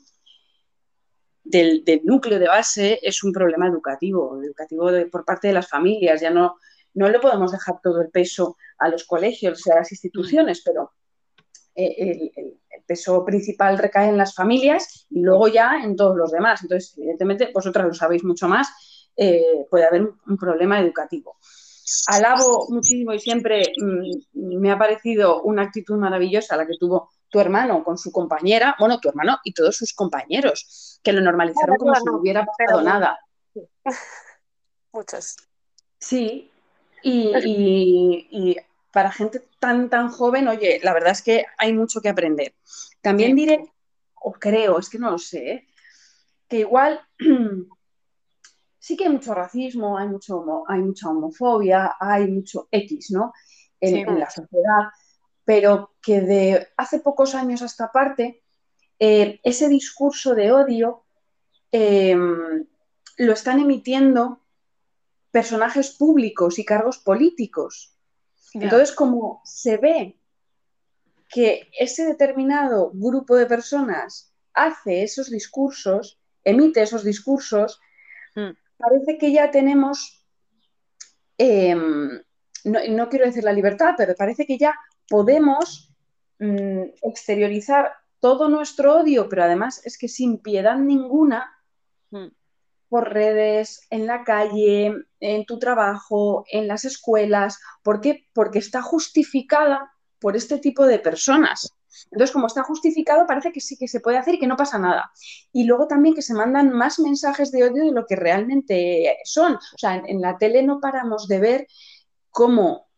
del, 1.44 2.02
núcleo 2.04 2.38
de 2.38 2.48
base 2.48 3.00
es 3.02 3.24
un 3.24 3.32
problema 3.32 3.66
educativo, 3.66 4.42
educativo 4.42 4.90
por 5.10 5.24
parte 5.24 5.48
de 5.48 5.54
las 5.54 5.68
familias. 5.68 6.20
Ya 6.20 6.30
no, 6.30 6.56
no 6.94 7.08
le 7.08 7.18
podemos 7.18 7.52
dejar 7.52 7.80
todo 7.82 8.02
el 8.02 8.10
peso 8.10 8.56
a 8.78 8.88
los 8.88 9.04
colegios 9.04 9.66
y 9.66 9.70
a 9.70 9.76
las 9.76 9.90
instituciones, 9.90 10.62
pero 10.62 10.92
eh, 11.74 12.30
el, 12.36 12.59
peso 12.90 13.24
principal 13.24 13.78
recae 13.78 14.08
en 14.08 14.16
las 14.16 14.34
familias 14.34 15.06
y 15.10 15.20
luego 15.20 15.46
ya 15.46 15.78
en 15.80 15.94
todos 15.94 16.16
los 16.16 16.32
demás. 16.32 16.60
Entonces, 16.62 16.98
evidentemente, 16.98 17.52
vosotras 17.54 17.86
lo 17.86 17.94
sabéis 17.94 18.24
mucho 18.24 18.48
más, 18.48 18.68
eh, 19.16 19.64
puede 19.70 19.84
haber 19.84 20.02
un, 20.02 20.36
problema 20.36 20.80
educativo. 20.80 21.36
Alabo 22.08 22.66
muchísimo 22.68 23.12
y 23.12 23.20
siempre 23.20 23.62
mm, 23.80 24.58
me 24.58 24.72
ha 24.72 24.78
parecido 24.78 25.40
una 25.42 25.62
actitud 25.62 25.98
maravillosa 25.98 26.56
la 26.56 26.66
que 26.66 26.76
tuvo 26.80 27.10
tu 27.28 27.38
hermano 27.38 27.84
con 27.84 27.96
su 27.96 28.10
compañera, 28.10 28.74
bueno, 28.80 28.98
tu 28.98 29.08
hermano 29.08 29.38
y 29.44 29.52
todos 29.52 29.76
sus 29.76 29.92
compañeros, 29.92 30.98
que 31.04 31.12
lo 31.12 31.20
normalizaron 31.20 31.76
como 31.76 31.94
si 31.94 32.04
no 32.04 32.18
hubiera 32.18 32.44
pasado 32.44 32.82
nada. 32.82 33.20
Muchos. 34.92 35.36
Sí, 36.00 36.50
y 37.04 38.56
para 38.92 39.12
gente 39.12 39.44
tan, 39.60 39.88
tan 39.90 40.10
joven, 40.10 40.48
oye, 40.48 40.80
la 40.82 40.92
verdad 40.92 41.12
es 41.12 41.22
que 41.22 41.44
hay 41.58 41.72
mucho 41.72 42.00
que 42.00 42.08
aprender. 42.08 42.54
También 43.00 43.36
diré, 43.36 43.72
o 44.14 44.32
creo, 44.32 44.78
es 44.78 44.88
que 44.88 44.98
no 44.98 45.10
lo 45.10 45.18
sé, 45.18 45.50
¿eh? 45.52 45.66
que 46.48 46.60
igual 46.60 47.00
sí 48.78 48.96
que 48.96 49.04
hay 49.04 49.10
mucho 49.10 49.32
racismo, 49.34 49.96
hay, 49.96 50.08
mucho, 50.08 50.64
hay 50.66 50.80
mucha 50.80 51.08
homofobia, 51.08 51.94
hay 52.00 52.26
mucho 52.26 52.68
X, 52.72 53.12
¿no? 53.12 53.32
En, 53.80 54.18
la 54.18 54.28
sociedad, 54.28 54.90
pero 55.44 55.94
que 56.02 56.20
de 56.20 56.68
hace 56.76 57.00
pocos 57.00 57.34
años 57.34 57.62
a 57.62 57.66
esta 57.66 57.90
parte, 57.90 58.42
eh, 58.98 59.40
ese 59.42 59.68
discurso 59.68 60.34
de 60.34 60.52
odio 60.52 61.04
em, 61.72 62.66
lo 63.16 63.32
están 63.32 63.58
emitiendo 63.58 64.40
personajes 65.30 65.92
públicos 65.92 66.58
y 66.58 66.64
cargos 66.64 66.98
políticos. 66.98 67.96
Entonces, 68.54 68.92
como 68.92 69.40
se 69.44 69.76
ve 69.76 70.18
que 71.28 71.70
ese 71.78 72.04
determinado 72.04 72.90
grupo 72.92 73.36
de 73.36 73.46
personas 73.46 74.34
hace 74.52 75.02
esos 75.02 75.30
discursos, 75.30 76.20
emite 76.44 76.82
esos 76.82 77.04
discursos, 77.04 77.80
hmm. 78.34 78.50
parece 78.76 79.18
que 79.18 79.32
ya 79.32 79.50
tenemos, 79.50 80.26
em, 81.38 82.20
no, 82.64 83.08
quiero 83.08 83.26
decir 83.26 83.44
la 83.44 83.52
libertad, 83.52 83.94
pero 83.96 84.14
parece 84.14 84.46
que 84.46 84.58
ya 84.58 84.74
podemos 85.08 85.92
mm, 86.40 86.82
exteriorizar 87.02 87.92
todo 88.18 88.48
nuestro 88.48 88.96
odio, 88.96 89.28
pero 89.28 89.44
además 89.44 89.80
es 89.86 89.96
que 89.96 90.08
sin 90.08 90.38
piedad 90.38 90.76
ninguna, 90.76 91.52
hmm 92.10 92.28
por 92.90 93.12
redes, 93.12 93.86
en 93.88 94.06
la 94.06 94.24
calle, 94.24 94.92
en 95.20 95.46
tu 95.46 95.58
trabajo, 95.58 96.44
en 96.50 96.66
las 96.66 96.84
escuelas. 96.84 97.60
¿Por 97.82 98.00
qué? 98.00 98.26
Porque 98.34 98.58
está 98.58 98.82
justificada 98.82 99.92
por 100.18 100.36
este 100.36 100.58
tipo 100.58 100.84
de 100.86 100.98
personas. 100.98 101.72
Entonces, 102.10 102.32
como 102.32 102.48
está 102.48 102.64
justificado, 102.64 103.26
parece 103.26 103.52
que 103.52 103.60
sí 103.60 103.76
que 103.78 103.86
se 103.86 104.00
puede 104.00 104.18
hacer 104.18 104.34
y 104.34 104.38
que 104.40 104.48
no 104.48 104.56
pasa 104.56 104.78
nada. 104.78 105.12
Y 105.52 105.64
luego 105.64 105.86
también 105.86 106.16
que 106.16 106.22
se 106.22 106.34
mandan 106.34 106.72
más 106.72 106.98
mensajes 106.98 107.52
de 107.52 107.62
odio 107.62 107.84
de 107.84 107.92
lo 107.92 108.06
que 108.06 108.16
realmente 108.16 109.18
son. 109.24 109.54
O 109.54 109.78
sea, 109.78 109.94
en, 109.94 110.20
la 110.20 110.36
tele 110.36 110.64
no 110.64 110.80
paramos 110.80 111.28
de 111.28 111.38
ver 111.38 111.66
cómo 112.30 112.88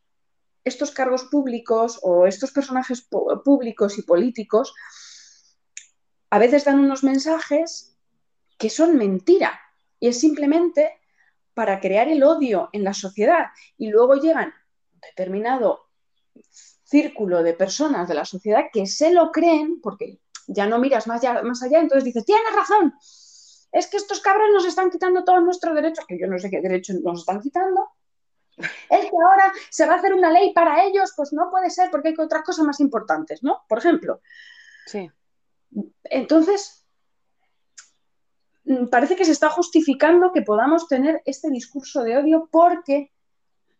estos 0.64 0.90
cargos 0.90 1.24
públicos 1.24 2.00
o 2.02 2.26
estos 2.26 2.50
personajes 2.50 3.06
públicos 3.44 3.98
y 3.98 4.02
políticos 4.02 4.72
a 6.30 6.38
veces 6.38 6.64
dan 6.64 6.78
unos 6.78 7.04
mensajes 7.04 7.94
que 8.56 8.70
son 8.70 8.96
mentira 8.96 9.60
y 10.02 10.08
es 10.08 10.18
simplemente 10.18 10.98
para 11.54 11.78
crear 11.78 12.08
el 12.08 12.24
odio 12.24 12.68
en 12.72 12.82
la 12.82 12.92
sociedad 12.92 13.46
y 13.78 13.88
luego 13.88 14.16
llegan 14.16 14.52
determinado 15.00 15.90
círculo 16.82 17.44
de 17.44 17.54
personas 17.54 18.08
de 18.08 18.14
la 18.14 18.24
sociedad 18.24 18.64
que 18.72 18.84
se 18.86 19.12
lo 19.12 19.30
creen 19.30 19.80
porque 19.80 20.18
ya 20.48 20.66
no 20.66 20.80
miras 20.80 21.06
más 21.06 21.22
allá, 21.22 21.40
más 21.44 21.62
allá 21.62 21.78
entonces 21.78 22.02
dices, 22.02 22.24
tienes 22.24 22.52
razón, 22.52 22.92
es 23.70 23.86
que 23.86 23.96
estos 23.96 24.20
cabros 24.20 24.48
nos 24.52 24.66
están 24.66 24.90
quitando 24.90 25.22
todos 25.22 25.40
nuestros 25.44 25.72
derechos, 25.72 26.04
que 26.04 26.18
yo 26.18 26.26
no 26.26 26.36
sé 26.36 26.50
qué 26.50 26.60
derechos 26.60 26.96
nos 26.96 27.20
están 27.20 27.40
quitando, 27.40 27.88
es 28.56 29.04
que 29.04 29.16
ahora 29.24 29.52
se 29.70 29.86
va 29.86 29.94
a 29.94 29.96
hacer 29.98 30.14
una 30.14 30.32
ley 30.32 30.52
para 30.52 30.84
ellos, 30.84 31.12
pues 31.16 31.32
no 31.32 31.48
puede 31.48 31.70
ser 31.70 31.92
porque 31.92 32.08
hay 32.08 32.14
otras 32.18 32.42
cosas 32.42 32.66
más 32.66 32.80
importantes, 32.80 33.44
¿no? 33.44 33.62
Por 33.68 33.78
ejemplo. 33.78 34.20
Sí. 34.86 35.08
Entonces, 36.04 36.81
parece 38.90 39.16
que 39.16 39.24
se 39.24 39.32
está 39.32 39.48
justificando 39.50 40.32
que 40.32 40.42
podamos 40.42 40.88
tener 40.88 41.22
este 41.24 41.50
discurso 41.50 42.02
de 42.02 42.16
odio 42.16 42.48
porque 42.50 43.12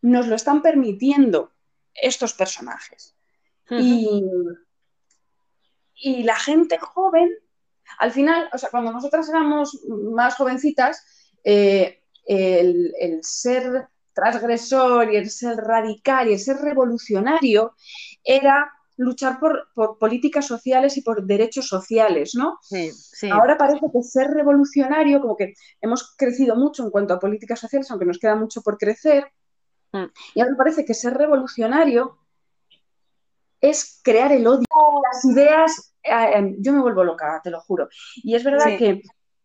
nos 0.01 0.27
lo 0.27 0.35
están 0.35 0.63
permitiendo 0.63 1.53
estos 1.95 2.35
personajes. 2.35 3.15
y, 3.71 4.23
y, 5.95 6.25
la 6.25 6.37
gente 6.37 6.79
joven, 6.79 7.31
al 7.99 8.11
final, 8.11 8.49
o 8.53 8.59
sea, 8.59 8.71
cuando 8.71 8.93
nosotras 8.93 9.29
éramos 9.29 9.81
más 9.89 10.35
jovencitas, 10.35 11.05
eh, 11.45 12.03
el, 12.27 13.21
ser 13.23 13.89
transgresor 14.15 15.13
y 15.13 15.17
el 15.17 15.31
ser 15.31 15.57
radical 15.57 16.29
y 16.29 16.35
el 16.35 16.39
ser 16.39 16.59
revolucionario 16.59 17.75
era 18.23 18.71
luchar 18.97 19.39
por, 19.39 19.69
políticas 19.99 20.47
sociales 20.47 20.97
y 20.97 21.03
por 21.03 21.25
derechos 21.25 21.67
sociales, 21.67 22.35
¿no? 22.35 22.59
Ahora 23.31 23.57
parece 23.57 23.87
que 23.93 24.03
ser 24.03 24.31
revolucionario, 24.31 25.21
como 25.21 25.37
que 25.37 25.55
hemos 25.81 26.15
crecido 26.17 26.57
mucho 26.57 26.85
en 26.85 26.91
cuanto 26.91 27.15
a 27.15 27.19
políticas 27.19 27.61
sociales, 27.61 27.91
aunque 27.91 28.07
nos 28.07 28.19
queda 28.19 28.35
mucho 28.35 28.63
por 28.63 28.79
crecer, 28.79 29.33
mm. 29.93 30.05
y 30.35 30.41
ahora 30.41 30.57
parece 30.57 30.85
que 30.85 30.95
ser 30.95 31.15
revolucionario 31.15 32.19
es 33.61 34.01
crear 34.03 34.33
el 34.33 34.47
odio. 34.47 34.67
Las 35.13 35.25
ideas, 35.25 35.95
eh, 36.03 36.31
em, 36.35 36.57
yo 36.59 36.73
me 36.73 36.81
vuelvo 36.81 37.05
loca, 37.05 37.41
te 37.43 37.51
lo 37.51 37.61
juro. 37.61 37.89
Y 38.17 38.35
es 38.35 38.45
verdad 38.45 38.77
que 38.77 39.03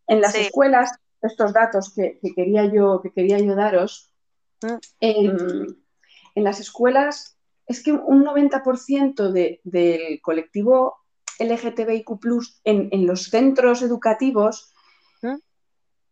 en 0.07 0.21
las 0.21 0.35
escuelas, 0.35 0.91
estos 1.21 1.53
datos 1.53 1.93
que, 1.93 2.19
quería, 2.35 2.65
yo, 2.65 3.01
que 3.01 3.11
quería 3.11 3.39
yo 3.39 3.55
daros, 3.55 4.11
mm. 4.61 4.75
em, 4.99 5.75
en 6.35 6.43
las 6.43 6.59
escuelas 6.59 7.36
es 7.67 7.83
que 7.83 7.91
un 7.91 8.25
90% 8.25 9.31
del 9.63 10.21
colectivo 10.21 10.95
LGTBIQ 11.39 12.09
en, 12.63 12.89
en 12.91 13.05
los 13.05 13.25
centros 13.25 13.81
educativos 13.81 14.73
¿Mm? 15.21 15.35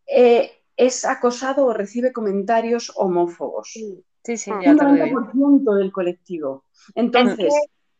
eh, 0.08 0.52
es 0.78 1.06
acosado 1.06 1.66
o 1.66 1.74
recibe 1.74 2.12
comentarios 2.12 2.92
homófobos. 2.96 3.70
Sí, 3.72 4.04
sí, 4.38 4.52
ya 4.62 4.72
Un 4.72 4.78
90% 4.78 5.76
del 5.76 5.92
colectivo. 5.92 6.66
Entonces, 6.94 7.54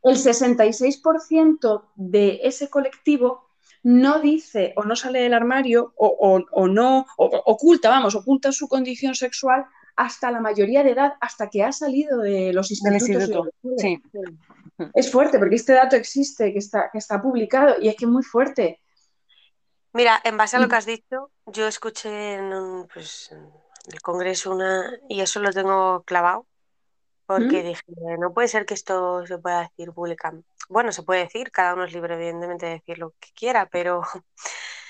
el 0.04 0.18
66% 0.18 1.86
de 1.96 2.42
ese 2.44 2.70
colectivo 2.70 3.46
no 3.84 4.20
dice 4.20 4.74
o 4.76 4.84
no 4.84 4.96
sale 4.96 5.22
del 5.22 5.34
armario 5.34 5.94
o, 5.96 6.68
no 6.68 7.06
oculta, 7.18 7.90
vamos, 7.90 8.16
oculta 8.16 8.52
su 8.52 8.68
condición 8.68 9.16
sexual 9.16 9.66
hasta 9.96 10.32
la 10.32 10.40
mayoría 10.40 10.84
de 10.84 10.92
edad, 10.92 11.14
hasta 11.22 11.50
que 11.50 11.64
ha 11.64 11.72
salido 11.72 12.20
de 12.20 12.52
los 12.54 12.72
institutos. 12.72 13.50
Sí. 13.78 14.02
Es 14.94 15.12
fuerte, 15.12 15.40
porque 15.40 15.56
este 15.56 15.74
dato 15.74 15.96
existe, 15.96 16.52
que 16.52 16.60
está, 16.60 16.90
que 16.92 16.98
está 16.98 17.22
publicado, 17.22 17.76
y 17.80 17.88
es 17.88 17.96
que 17.96 18.06
es 18.06 18.12
muy 18.12 18.24
fuerte. 18.24 18.82
Mira, 19.94 20.20
en 20.24 20.36
base 20.36 20.58
a 20.58 20.60
lo 20.60 20.68
que 20.68 20.76
has 20.76 20.86
dicho, 20.86 21.32
yo 21.46 21.68
escuché 21.68 22.34
en, 22.34 22.88
pues, 22.94 23.34
el 23.88 24.02
Congreso 24.02 24.54
una, 24.54 25.00
y 25.08 25.22
eso 25.22 25.40
lo 25.40 25.54
tengo 25.54 26.04
clavado, 26.04 26.46
porque 27.26 27.64
¿Mm? 27.64 27.68
dije, 27.68 27.84
no 28.20 28.34
puede 28.34 28.50
ser 28.50 28.66
que 28.66 28.74
esto 28.74 29.26
se 29.26 29.38
pueda 29.38 29.62
decir 29.62 29.94
públicamente. 29.94 30.48
Bueno, 30.68 30.92
se 30.92 31.04
puede 31.04 31.22
decir, 31.22 31.52
cada 31.52 31.74
uno 31.74 31.86
es 31.86 31.94
libre, 31.94 32.16
evidentemente, 32.16 32.66
de 32.66 32.72
decir 32.74 32.98
lo 32.98 33.12
que 33.12 33.30
quiera, 33.34 33.68
pero... 33.68 34.02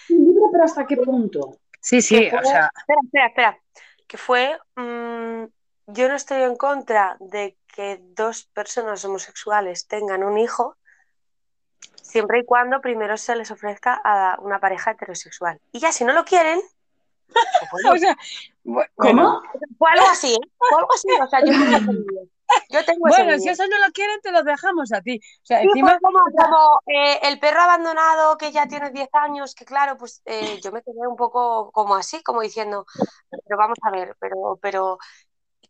Libre, 0.10 0.42
pero 0.52 0.64
¿hasta 0.64 0.88
qué 0.88 0.98
punto? 0.98 1.60
Sí, 1.80 2.02
sí, 2.02 2.28
o 2.28 2.44
sea... 2.44 2.72
Espera, 2.76 3.00
espera, 3.04 3.28
espera 3.28 3.65
que 4.08 4.18
fue, 4.18 4.58
mm, 4.76 5.46
yo 5.88 6.10
no 6.10 6.16
estoy 6.16 6.42
en 6.42 6.56
contra 6.56 7.18
de 7.20 7.58
que 7.68 8.00
dos 8.02 8.46
personas 8.46 9.04
homosexuales 9.06 9.88
tengan 9.88 10.24
un 10.24 10.38
hijo, 10.38 10.78
siempre 12.02 12.40
y 12.40 12.46
cuando 12.46 12.82
primero 12.82 13.18
se 13.18 13.36
les 13.36 13.52
ofrezca 13.52 14.00
a 14.04 14.38
una 14.40 14.60
pareja 14.60 14.92
heterosexual. 14.92 15.60
Y 15.72 15.80
ya 15.80 15.92
si 15.92 16.04
no 16.04 16.14
lo 16.14 16.26
quieren... 16.26 16.62
Pues 17.72 17.86
o 17.86 17.98
sea, 17.98 18.16
¿Cómo? 18.96 19.42
Fue 19.78 19.90
algo 19.92 20.06
así, 20.12 20.34
¿eh? 20.34 20.50
fue 20.58 20.80
algo 20.80 20.94
así, 20.94 21.08
o 21.22 21.28
sea, 21.28 21.44
yo 21.44 21.52
bueno, 23.00 23.40
si 23.40 23.50
eso 23.50 23.64
no 23.68 23.78
lo 23.86 23.92
quieren, 23.92 24.20
te 24.22 24.32
lo 24.32 24.44
dejamos 24.44 24.92
a 24.92 25.02
ti. 25.02 25.20
O 25.44 25.46
sea, 25.46 25.62
como, 25.62 25.98
como 26.00 26.80
eh, 26.88 27.20
el 27.24 27.40
perro 27.40 27.62
abandonado 27.62 28.38
que 28.38 28.52
ya 28.52 28.68
tiene 28.68 28.92
10 28.92 29.10
años, 29.14 29.56
que 29.56 29.66
claro, 29.66 29.98
pues 29.98 30.22
eh, 30.26 30.60
yo 30.62 30.72
me 30.72 30.82
quedé 30.82 31.08
un 31.08 31.16
poco 31.16 31.72
como 31.72 31.96
así, 31.96 32.22
como 32.24 32.42
diciendo, 32.42 32.86
pero 33.30 33.58
vamos 33.58 33.78
a 33.84 33.92
ver, 33.92 34.16
pero, 34.20 34.60
pero 34.62 34.98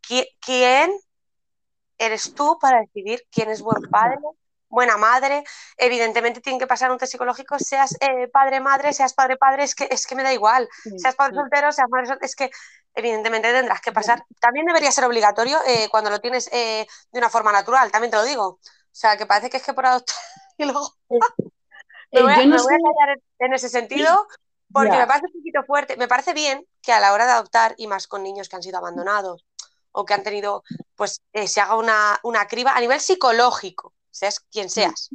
¿quién 0.01 0.91
eres 1.97 2.33
tú 2.33 2.57
para 2.59 2.81
decidir 2.81 3.23
quién 3.31 3.49
es 3.49 3.61
buen 3.61 3.81
padre? 3.89 4.17
buena 4.67 4.97
madre, 4.97 5.43
evidentemente 5.77 6.41
tiene 6.41 6.59
que 6.59 6.67
pasar 6.67 6.91
un 6.91 6.97
test 6.97 7.13
psicológico, 7.13 7.57
seas 7.57 7.95
eh, 8.01 8.27
padre, 8.27 8.59
madre, 8.59 8.91
seas 8.91 9.13
padre, 9.13 9.37
padre, 9.37 9.63
es 9.63 9.73
que, 9.73 9.87
es 9.89 10.05
que 10.05 10.15
me 10.15 10.23
da 10.23 10.33
igual, 10.33 10.67
seas 10.97 11.15
padre 11.15 11.35
soltero, 11.35 11.71
seas 11.71 11.87
madre 11.89 12.07
soltero, 12.07 12.25
es 12.25 12.35
que 12.35 12.49
evidentemente 12.95 13.51
tendrás 13.51 13.81
que 13.81 13.91
pasar. 13.91 14.23
También 14.39 14.65
debería 14.65 14.91
ser 14.91 15.05
obligatorio 15.05 15.59
eh, 15.67 15.87
cuando 15.89 16.09
lo 16.09 16.19
tienes 16.19 16.49
eh, 16.51 16.87
de 17.11 17.19
una 17.19 17.29
forma 17.29 17.51
natural, 17.51 17.91
también 17.91 18.11
te 18.11 18.17
lo 18.17 18.23
digo. 18.23 18.45
O 18.47 18.59
sea, 18.91 19.17
que 19.17 19.25
parece 19.25 19.49
que 19.49 19.57
es 19.57 19.63
que 19.63 19.73
por 19.73 19.85
adoptar 19.85 20.15
y 20.57 20.65
luego... 20.65 20.89
me 22.11 22.21
voy, 22.21 22.31
a, 22.31 22.35
callar 22.35 23.19
en 23.39 23.53
ese 23.53 23.67
sentido 23.67 24.27
porque 24.71 24.97
me 24.97 25.07
parece 25.07 25.27
un 25.27 25.33
poquito 25.33 25.63
fuerte. 25.63 25.97
Me 25.97 26.07
parece 26.07 26.33
bien 26.33 26.65
que 26.81 26.93
a 26.93 26.99
la 26.99 27.13
hora 27.13 27.25
de 27.25 27.31
adoptar, 27.33 27.75
y 27.77 27.87
más 27.87 28.07
con 28.07 28.23
niños 28.23 28.47
que 28.47 28.55
han 28.55 28.63
sido 28.63 28.77
abandonados 28.77 29.45
o 29.91 30.05
que 30.05 30.13
han 30.13 30.23
tenido, 30.23 30.63
pues 30.95 31.21
se 31.33 31.61
haga 31.61 31.75
una, 31.75 32.19
una 32.23 32.47
criba 32.47 32.71
a 32.71 32.79
nivel 32.79 32.99
psicológico 32.99 33.93
seas 34.15 34.39
quien 34.39 34.69
seas. 34.69 35.09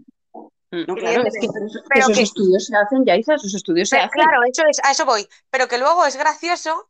Mm, 0.71 0.85
claro, 0.85 1.25
es 1.27 1.35
que, 1.40 1.99
esos 1.99 2.19
estudios 2.19 2.66
se 2.66 2.77
hacen, 2.77 3.05
ya 3.05 3.14
esos 3.14 3.55
estudios 3.55 3.88
se 3.88 3.97
hacen. 3.97 4.11
Claro, 4.11 4.43
eso 4.49 4.62
es, 4.69 4.79
a 4.85 4.93
eso 4.93 5.05
voy. 5.05 5.27
Pero 5.51 5.66
que 5.66 5.79
luego 5.79 6.05
es 6.05 6.16
gracioso 6.16 6.88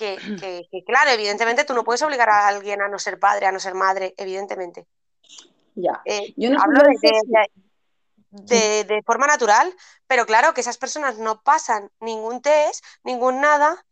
que, 0.00 0.82
claro, 0.86 1.10
evidentemente 1.10 1.64
tú 1.64 1.74
no 1.74 1.84
puedes 1.84 2.02
obligar 2.02 2.30
a 2.30 2.48
alguien 2.48 2.80
a 2.80 2.88
no 2.88 2.98
ser 2.98 3.18
padre, 3.18 3.46
a 3.46 3.52
no 3.52 3.60
ser 3.60 3.74
madre, 3.74 4.14
evidentemente. 4.16 4.86
Ya. 5.74 6.00
Eh, 6.04 6.32
Yo 6.36 6.50
no 6.50 6.60
hablo 6.60 6.82
de, 8.30 8.84
de, 8.84 9.02
forma 9.02 9.26
natural, 9.26 9.72
pero 10.06 10.24
claro 10.24 10.54
que 10.54 10.62
esas 10.62 10.78
personas 10.78 11.18
no 11.18 11.42
pasan 11.42 11.90
ningún 12.00 12.40
test, 12.40 12.84
ningún 13.04 13.40
nada, 13.40 13.84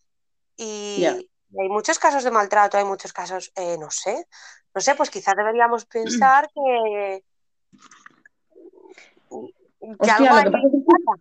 y, 0.57 1.05
hay 1.05 1.69
muchos 1.69 1.99
casos 1.99 2.25
de 2.25 2.31
maltrato, 2.31 2.79
hay 2.79 2.85
muchos 2.85 3.13
casos, 3.13 3.53
eh, 3.57 3.77
no 3.79 3.91
sé, 3.91 4.27
no 4.75 4.81
sé, 4.81 4.95
pues 4.95 5.11
quizás 5.11 5.37
deberíamos 5.37 5.85
pensar 5.87 6.49
que, 6.55 7.23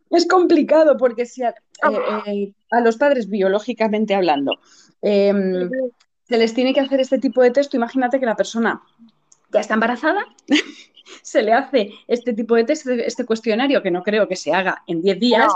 es 0.10 0.28
complicado 0.28 0.98
porque 0.98 1.26
si 1.26 1.44
a, 1.44 1.50
eh, 1.50 1.54
eh, 2.26 2.54
los 2.84 2.98
padres 2.98 3.30
biológicamente 3.30 4.16
hablando 4.16 4.60
em, 5.02 5.70
se 6.28 6.38
les 6.38 6.54
tiene 6.54 6.74
que 6.74 6.80
hacer 6.80 7.00
este 7.00 7.20
tipo 7.20 7.42
de 7.42 7.52
texto, 7.52 7.78
imagínate 7.78 8.20
que 8.20 8.26
la 8.26 8.36
persona 8.36 8.82
ya 9.52 9.60
está 9.60 9.76
embarazada, 9.76 10.26
se 11.22 11.42
le 11.42 11.54
hace 11.54 11.92
este 12.08 12.34
tipo 12.34 12.56
de 12.56 12.66
test, 12.66 12.88
este 12.88 13.26
cuestionario 13.26 13.82
que 13.82 13.92
no 13.92 14.04
creo 14.04 14.28
que 14.28 14.36
se 14.36 14.54
haga 14.54 14.84
en 14.88 15.02
10 15.02 15.20
días, 15.20 15.54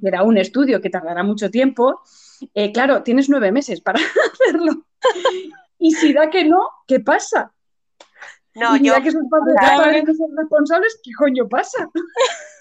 será 0.00 0.22
un 0.22 0.38
estudio 0.38 0.80
que 0.80 0.90
tardará 0.90 1.22
mucho 1.22 1.50
tiempo. 1.50 2.02
Eh, 2.54 2.72
claro, 2.72 3.02
tienes 3.02 3.28
nueve 3.28 3.52
meses 3.52 3.80
para 3.80 3.98
hacerlo. 4.32 4.84
Y 5.78 5.92
si 5.92 6.12
da 6.12 6.28
que 6.30 6.44
no, 6.44 6.68
¿qué 6.86 7.00
pasa? 7.00 7.52
No, 8.60 8.76
yo. 8.76 8.94
que 9.02 9.10
son 9.10 9.28
padres, 9.28 10.04
que 10.04 10.14
son 10.14 10.36
responsables, 10.36 11.00
¿qué 11.02 11.12
coño 11.16 11.48
pasa? 11.48 11.88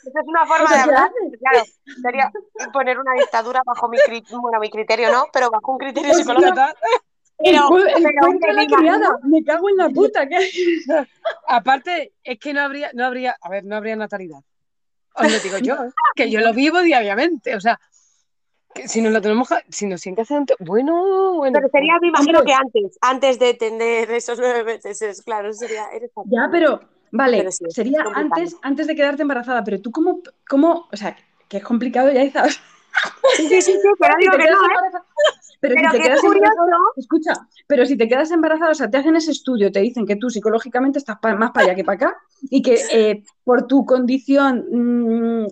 Esa 0.03 0.19
es 0.21 0.27
una 0.27 0.45
forma 0.45 0.73
de 0.73 0.79
hablar. 0.79 1.11
Claro, 1.39 1.65
sería 2.01 2.31
poner 2.71 2.99
una 2.99 3.13
dictadura 3.13 3.61
bajo 3.65 3.89
mi 3.89 3.97
criterio, 3.97 4.39
bueno, 4.41 4.59
mi 4.59 4.69
criterio 4.69 5.11
no, 5.11 5.25
pero 5.33 5.49
bajo 5.51 5.73
un 5.73 5.77
criterio 5.77 6.13
psicológico. 6.13 6.55
Pero, 7.41 7.69
la 7.77 8.65
criada, 8.65 9.17
me 9.23 9.43
cago 9.43 9.69
en 9.69 9.77
la 9.77 9.89
puta. 9.89 10.27
Aparte, 11.47 12.13
es 12.23 12.37
que 12.39 12.53
no 12.53 12.61
habría, 12.61 12.91
no 12.93 13.05
habría, 13.05 13.37
a 13.41 13.49
ver, 13.49 13.63
no 13.63 13.75
habría 13.75 13.95
natalidad. 13.95 14.39
Os 15.15 15.31
lo 15.31 15.39
digo 15.39 15.57
yo, 15.57 15.75
¿eh? 15.75 15.91
que 16.15 16.29
yo 16.29 16.41
lo 16.41 16.53
vivo 16.53 16.81
diariamente. 16.81 17.55
O 17.55 17.61
sea, 17.61 17.79
si 18.85 19.01
nos 19.01 19.11
lo 19.11 19.21
tenemos, 19.21 19.49
si 19.69 19.85
nos 19.87 20.01
siente 20.01 20.23
antes, 20.29 20.55
bueno, 20.59 21.35
bueno. 21.35 21.57
Pero 21.59 21.69
sería, 21.69 21.97
me 22.01 22.07
imagino 22.07 22.43
que 22.43 22.53
antes, 22.53 22.97
antes 23.01 23.39
de 23.39 23.53
tener 23.53 24.11
esos 24.11 24.39
nueve 24.39 24.63
meses, 24.63 25.21
claro, 25.23 25.53
sería. 25.53 25.87
ya, 26.25 26.49
pero, 26.51 26.79
vale, 27.11 27.51
sería 27.51 28.03
antes, 28.13 28.55
antes 28.61 28.87
de 28.87 28.95
quedarte 28.95 29.21
embarazada, 29.21 29.63
pero 29.63 29.81
tú, 29.81 29.91
¿cómo, 29.91 30.21
cómo, 30.47 30.87
o 30.91 30.97
sea, 30.97 31.15
que 31.47 31.57
es 31.57 31.63
complicado 31.63 32.11
ya, 32.11 32.29
¿sabes? 32.31 32.59
Sí, 33.35 33.47
sí, 33.47 33.61
sí, 33.61 33.77
pero 33.99 34.15
digo 34.19 34.33
que 34.33 34.49
no, 34.49 34.65
¿eh? 34.65 35.01
Pero, 35.61 35.75
si 35.75 35.91
te 35.91 35.99
quedas 35.99 36.23
embarazada, 36.23 36.77
escucha, 36.95 37.33
pero 37.67 37.85
si 37.85 37.97
te 37.97 38.07
quedas 38.07 38.31
embarazada, 38.31 38.71
o 38.71 38.75
sea, 38.75 38.89
te 38.89 38.97
hacen 38.97 39.15
ese 39.17 39.31
estudio, 39.31 39.71
te 39.71 39.81
dicen 39.81 40.05
que 40.05 40.15
tú 40.15 40.29
psicológicamente 40.29 40.99
estás 40.99 41.17
más 41.37 41.51
para 41.51 41.65
allá 41.65 41.75
que 41.75 41.83
para 41.83 41.95
acá 41.95 42.17
y 42.43 42.61
que 42.61 42.79
eh, 42.93 43.23
por 43.43 43.67
tu 43.67 43.85
condición 43.85 44.65
mm, 44.71 45.47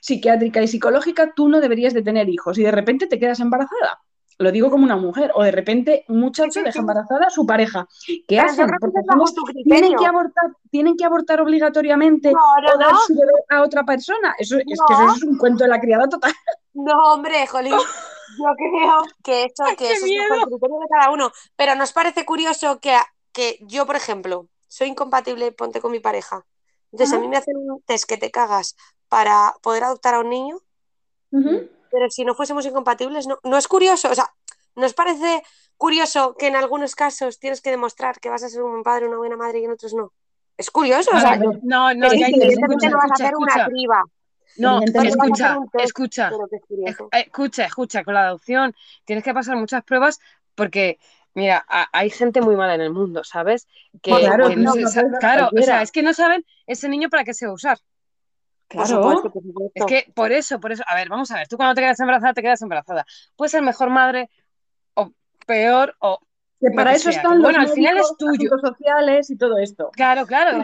psiquiátrica 0.00 0.62
y 0.62 0.68
psicológica, 0.68 1.32
tú 1.34 1.48
no 1.48 1.60
deberías 1.60 1.94
de 1.94 2.02
tener 2.02 2.28
hijos 2.28 2.58
y 2.58 2.62
de 2.62 2.70
repente 2.70 3.06
te 3.06 3.18
quedas 3.18 3.40
embarazada. 3.40 4.00
lo 4.38 4.52
digo 4.52 4.70
como 4.70 4.84
una 4.84 4.96
mujer, 4.96 5.32
o 5.34 5.42
de 5.42 5.50
repente 5.50 6.04
un 6.08 6.20
muchacho 6.20 6.62
deja 6.62 6.78
embarazada 6.78 7.26
a 7.26 7.30
su 7.30 7.44
pareja. 7.44 7.88
¿Qué 8.28 8.38
hacen? 8.38 8.68
Porque 8.80 9.62
tienen 9.64 9.96
que 9.96 10.06
abortar, 10.06 10.44
tienen 10.70 10.96
que 10.96 11.04
abortar 11.04 11.40
obligatoriamente 11.40 12.30
o 12.30 12.78
dar 12.78 12.94
su 13.06 13.14
bebé 13.14 13.32
a 13.48 13.62
otra 13.62 13.84
persona. 13.84 14.34
Eso, 14.38 14.56
es 14.58 14.64
que 14.64 14.94
eso 14.94 15.14
es 15.16 15.22
un 15.24 15.36
cuento 15.38 15.64
de 15.64 15.70
la 15.70 15.80
criada 15.80 16.08
total. 16.08 16.32
No, 16.72 17.14
hombre, 17.14 17.46
Jolín. 17.48 17.72
Yo 18.38 18.54
creo 18.56 19.02
que 19.24 19.44
eso, 19.44 19.64
que 19.76 19.90
es 19.90 20.02
el 20.02 20.10
criterio 20.10 20.78
de 20.78 20.88
cada 20.88 21.10
uno. 21.10 21.32
Pero 21.56 21.74
nos 21.74 21.92
parece 21.92 22.24
curioso 22.24 22.78
que, 22.78 22.96
que 23.32 23.58
yo, 23.62 23.84
por 23.86 23.96
ejemplo, 23.96 24.46
soy 24.68 24.88
incompatible, 24.88 25.50
ponte 25.50 25.80
con 25.80 25.90
mi 25.90 25.98
pareja. 25.98 26.46
Entonces, 26.92 27.16
a 27.16 27.20
mí 27.20 27.26
me 27.26 27.36
hacen 27.36 27.56
un 27.56 27.82
test 27.82 28.04
que 28.04 28.16
te 28.16 28.30
cagas 28.30 28.76
para 29.08 29.54
poder 29.62 29.84
adoptar 29.84 30.14
a 30.14 30.20
un 30.20 30.30
niño 30.30 30.60
pero 31.90 32.10
si 32.10 32.24
no 32.24 32.34
fuésemos 32.34 32.66
incompatibles, 32.66 33.26
no, 33.26 33.38
no 33.44 33.56
es 33.56 33.68
curioso, 33.68 34.10
o 34.10 34.14
sea, 34.14 34.32
¿nos 34.76 34.94
parece 34.94 35.42
curioso 35.76 36.34
que 36.38 36.48
en 36.48 36.56
algunos 36.56 36.94
casos 36.94 37.38
tienes 37.38 37.60
que 37.60 37.70
demostrar 37.70 38.20
que 38.20 38.28
vas 38.28 38.42
a 38.42 38.48
ser 38.48 38.62
un 38.62 38.72
buen 38.72 38.82
padre, 38.82 39.06
una 39.06 39.18
buena 39.18 39.36
madre 39.36 39.60
y 39.60 39.64
en 39.64 39.72
otros 39.72 39.94
no? 39.94 40.12
Es 40.56 40.70
curioso, 40.70 41.10
o 41.14 41.20
sea, 41.20 41.36
no, 41.36 41.52
no, 41.62 41.94
no, 41.94 42.12
ya, 42.12 42.26
escucha, 42.26 42.90
no 42.90 42.96
vas 42.96 43.10
a 43.10 43.14
hacer 43.14 43.36
una 43.36 43.66
criba. 43.66 44.02
No, 44.56 44.80
escucha, 44.82 45.58
escucha, 45.74 46.30
escucha, 47.12 47.64
escucha, 47.64 48.04
con 48.04 48.14
la 48.14 48.26
adopción 48.26 48.74
tienes 49.04 49.22
que 49.22 49.32
pasar 49.32 49.56
muchas 49.56 49.84
pruebas 49.84 50.18
porque, 50.56 50.98
mira, 51.34 51.64
hay 51.92 52.10
gente 52.10 52.40
muy 52.40 52.56
mala 52.56 52.74
en 52.74 52.80
el 52.80 52.90
mundo, 52.90 53.22
¿sabes? 53.22 53.68
Que, 54.02 54.10
claro, 54.10 54.48
claro 55.20 55.50
o 55.56 55.62
sea, 55.62 55.82
es 55.82 55.92
que 55.92 56.02
no 56.02 56.12
saben 56.12 56.44
ese 56.66 56.88
niño 56.88 57.08
para 57.08 57.22
qué 57.22 57.34
se 57.34 57.46
va 57.46 57.52
a 57.52 57.54
usar. 57.54 57.78
Claro. 58.68 59.22
Es 59.74 59.86
que 59.86 60.12
por 60.14 60.30
eso, 60.30 60.60
por 60.60 60.72
eso, 60.72 60.84
a 60.86 60.94
ver, 60.94 61.08
vamos 61.08 61.30
a 61.30 61.36
ver, 61.36 61.48
tú 61.48 61.56
cuando 61.56 61.74
te 61.74 61.80
quedas 61.80 61.98
embarazada, 62.00 62.34
te 62.34 62.42
quedas 62.42 62.60
embarazada. 62.60 63.06
Puedes 63.34 63.52
ser 63.52 63.62
mejor 63.62 63.88
madre 63.88 64.30
o 64.94 65.10
peor 65.46 65.96
o 66.00 66.20
que 66.60 66.70
para 66.72 66.92
eso 66.92 67.08
están 67.08 67.36
los 67.36 67.42
bueno, 67.42 67.60
al 67.60 67.68
final 67.68 67.96
es 67.96 68.14
tuyo. 68.18 68.50
sociales 68.60 69.30
y 69.30 69.38
todo 69.38 69.58
esto. 69.58 69.90
Claro, 69.92 70.26
claro. 70.26 70.62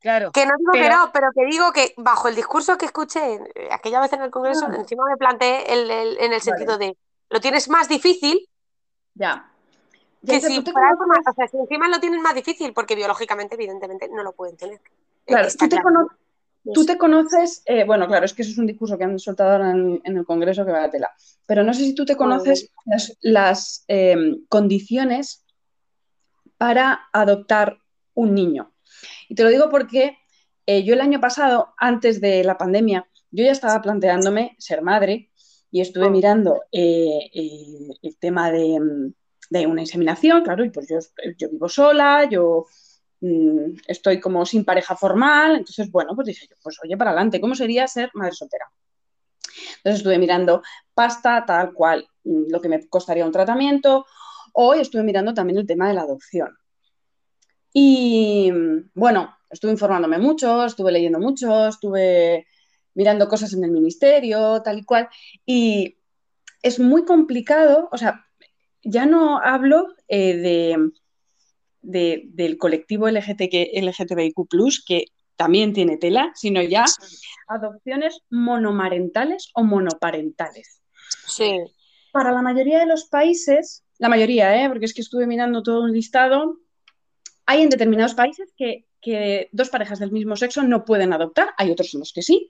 claro. 0.00 0.32
Que 0.32 0.46
no 0.46 0.52
digo 0.58 0.72
que 0.72 0.88
no, 0.88 1.10
pero 1.12 1.28
que 1.34 1.44
digo 1.44 1.72
que 1.72 1.94
bajo 1.98 2.28
el 2.28 2.34
discurso 2.34 2.76
que 2.76 2.86
escuché 2.86 3.34
eh, 3.34 3.68
aquella 3.70 4.00
vez 4.00 4.12
en 4.14 4.22
el 4.22 4.30
Congreso, 4.30 4.66
encima 4.72 5.04
me 5.06 5.16
planteé 5.16 5.72
el, 5.72 5.90
en 6.18 6.32
el 6.32 6.40
sentido 6.40 6.76
de 6.78 6.96
lo 7.28 7.40
tienes 7.40 7.68
más 7.68 7.88
difícil. 7.88 8.48
Ya. 9.14 9.46
Que 10.26 10.40
si, 10.40 10.58
o 10.58 10.62
sea, 10.62 11.48
si 11.48 11.56
encima 11.56 11.88
lo 11.88 12.00
tienes 12.00 12.20
más 12.20 12.34
difícil, 12.34 12.72
porque 12.74 12.94
biológicamente, 12.94 13.54
evidentemente, 13.54 14.08
no 14.08 14.22
lo 14.22 14.32
pueden 14.32 14.56
tener. 14.56 14.80
Claro, 15.30 15.48
tú 16.74 16.84
te, 16.84 16.98
conoces, 16.98 17.62
eh, 17.66 17.84
bueno, 17.84 18.06
claro, 18.06 18.26
es 18.26 18.34
que 18.34 18.42
eso 18.42 18.50
es 18.50 18.58
un 18.58 18.66
discurso 18.66 18.98
que 18.98 19.04
han 19.04 19.18
soltado 19.18 19.52
ahora 19.52 19.70
en, 19.70 20.00
el 20.04 20.24
Congreso 20.24 20.64
que 20.64 20.72
va 20.72 20.84
a 20.84 20.90
tela, 20.90 21.10
pero 21.46 21.62
no 21.62 21.72
sé 21.72 21.84
si 21.84 21.94
tú 21.94 22.04
te 22.04 22.16
conoces 22.16 22.70
las, 23.20 23.84
em, 23.88 24.44
condiciones 24.48 25.44
para 26.58 27.08
adoptar 27.12 27.78
un 28.14 28.34
niño. 28.34 28.72
Y 29.28 29.34
te 29.34 29.44
lo 29.44 29.48
digo 29.48 29.70
porque 29.70 30.18
eh, 30.66 30.84
yo 30.84 30.94
el 30.94 31.00
año 31.00 31.20
pasado, 31.20 31.74
antes 31.78 32.20
de 32.20 32.44
la 32.44 32.58
pandemia, 32.58 33.08
yo 33.30 33.44
ya 33.44 33.52
estaba 33.52 33.80
planteándome 33.80 34.56
ser 34.58 34.82
madre 34.82 35.30
y 35.70 35.80
estuve 35.80 36.06
oh. 36.06 36.10
mirando 36.10 36.62
eh, 36.72 37.30
el 37.32 38.18
tema 38.18 38.50
de, 38.50 39.12
de, 39.50 39.66
una 39.66 39.82
inseminación, 39.82 40.42
claro, 40.42 40.64
y 40.64 40.70
pues 40.70 40.88
yo, 40.88 40.98
yo 41.38 41.48
vivo 41.48 41.68
sola, 41.68 42.28
yo 42.28 42.66
Mm, 43.20 43.76
estoy 43.86 44.18
como 44.18 44.46
sin 44.46 44.64
pareja 44.64 44.96
formal, 44.96 45.56
entonces, 45.56 45.90
bueno, 45.90 46.14
pues 46.14 46.28
dije 46.28 46.46
yo, 46.48 46.56
pues 46.62 46.78
oye, 46.82 46.96
para 46.96 47.10
adelante, 47.10 47.40
¿cómo 47.40 47.54
sería 47.54 47.86
ser 47.86 48.10
madre 48.14 48.32
soltera? 48.32 48.66
Entonces 49.78 50.00
estuve 50.00 50.18
mirando 50.18 50.62
pasta, 50.94 51.44
tal 51.46 51.72
cual, 51.74 52.06
mm, 52.24 52.50
lo 52.50 52.60
que 52.60 52.68
me 52.68 52.88
costaría 52.88 53.26
un 53.26 53.32
tratamiento. 53.32 54.06
Hoy 54.54 54.80
estuve 54.80 55.02
mirando 55.02 55.34
también 55.34 55.58
el 55.58 55.66
tema 55.66 55.88
de 55.88 55.94
la 55.94 56.02
adopción. 56.02 56.56
Y 57.72 58.52
bueno, 58.94 59.36
estuve 59.48 59.70
informándome 59.72 60.18
mucho, 60.18 60.64
estuve 60.64 60.92
leyendo 60.92 61.18
mucho, 61.20 61.68
estuve 61.68 62.46
mirando 62.94 63.28
cosas 63.28 63.52
en 63.52 63.64
el 63.64 63.70
ministerio, 63.70 64.62
tal 64.62 64.78
y 64.78 64.84
cual. 64.84 65.08
Y 65.46 65.98
es 66.62 66.78
muy 66.78 67.04
complicado, 67.04 67.88
o 67.92 67.98
sea, 67.98 68.26
ya 68.82 69.06
no 69.06 69.38
hablo 69.38 69.94
eh, 70.08 70.36
de 70.36 70.90
del 71.82 72.58
colectivo 72.58 73.08
LGTBIQ, 73.08 74.84
que 74.86 75.06
también 75.36 75.72
tiene 75.72 75.96
tela, 75.96 76.32
sino 76.34 76.60
ya 76.62 76.84
adopciones 77.48 78.20
monomarentales 78.28 79.50
o 79.54 79.64
monoparentales. 79.64 80.82
Sí. 81.26 81.58
Para 82.12 82.32
la 82.32 82.42
mayoría 82.42 82.78
de 82.80 82.86
los 82.86 83.06
países, 83.06 83.82
la 83.98 84.08
mayoría, 84.08 84.62
¿eh? 84.62 84.68
porque 84.68 84.84
es 84.84 84.94
que 84.94 85.00
estuve 85.00 85.26
mirando 85.26 85.62
todo 85.62 85.82
un 85.82 85.92
listado, 85.92 86.58
hay 87.46 87.62
en 87.62 87.70
determinados 87.70 88.14
países 88.14 88.52
que, 88.56 88.86
que 89.00 89.48
dos 89.52 89.70
parejas 89.70 89.98
del 89.98 90.12
mismo 90.12 90.36
sexo 90.36 90.62
no 90.62 90.84
pueden 90.84 91.12
adoptar, 91.12 91.54
hay 91.56 91.70
otros 91.70 91.94
en 91.94 92.00
los 92.00 92.12
que 92.12 92.22
sí. 92.22 92.46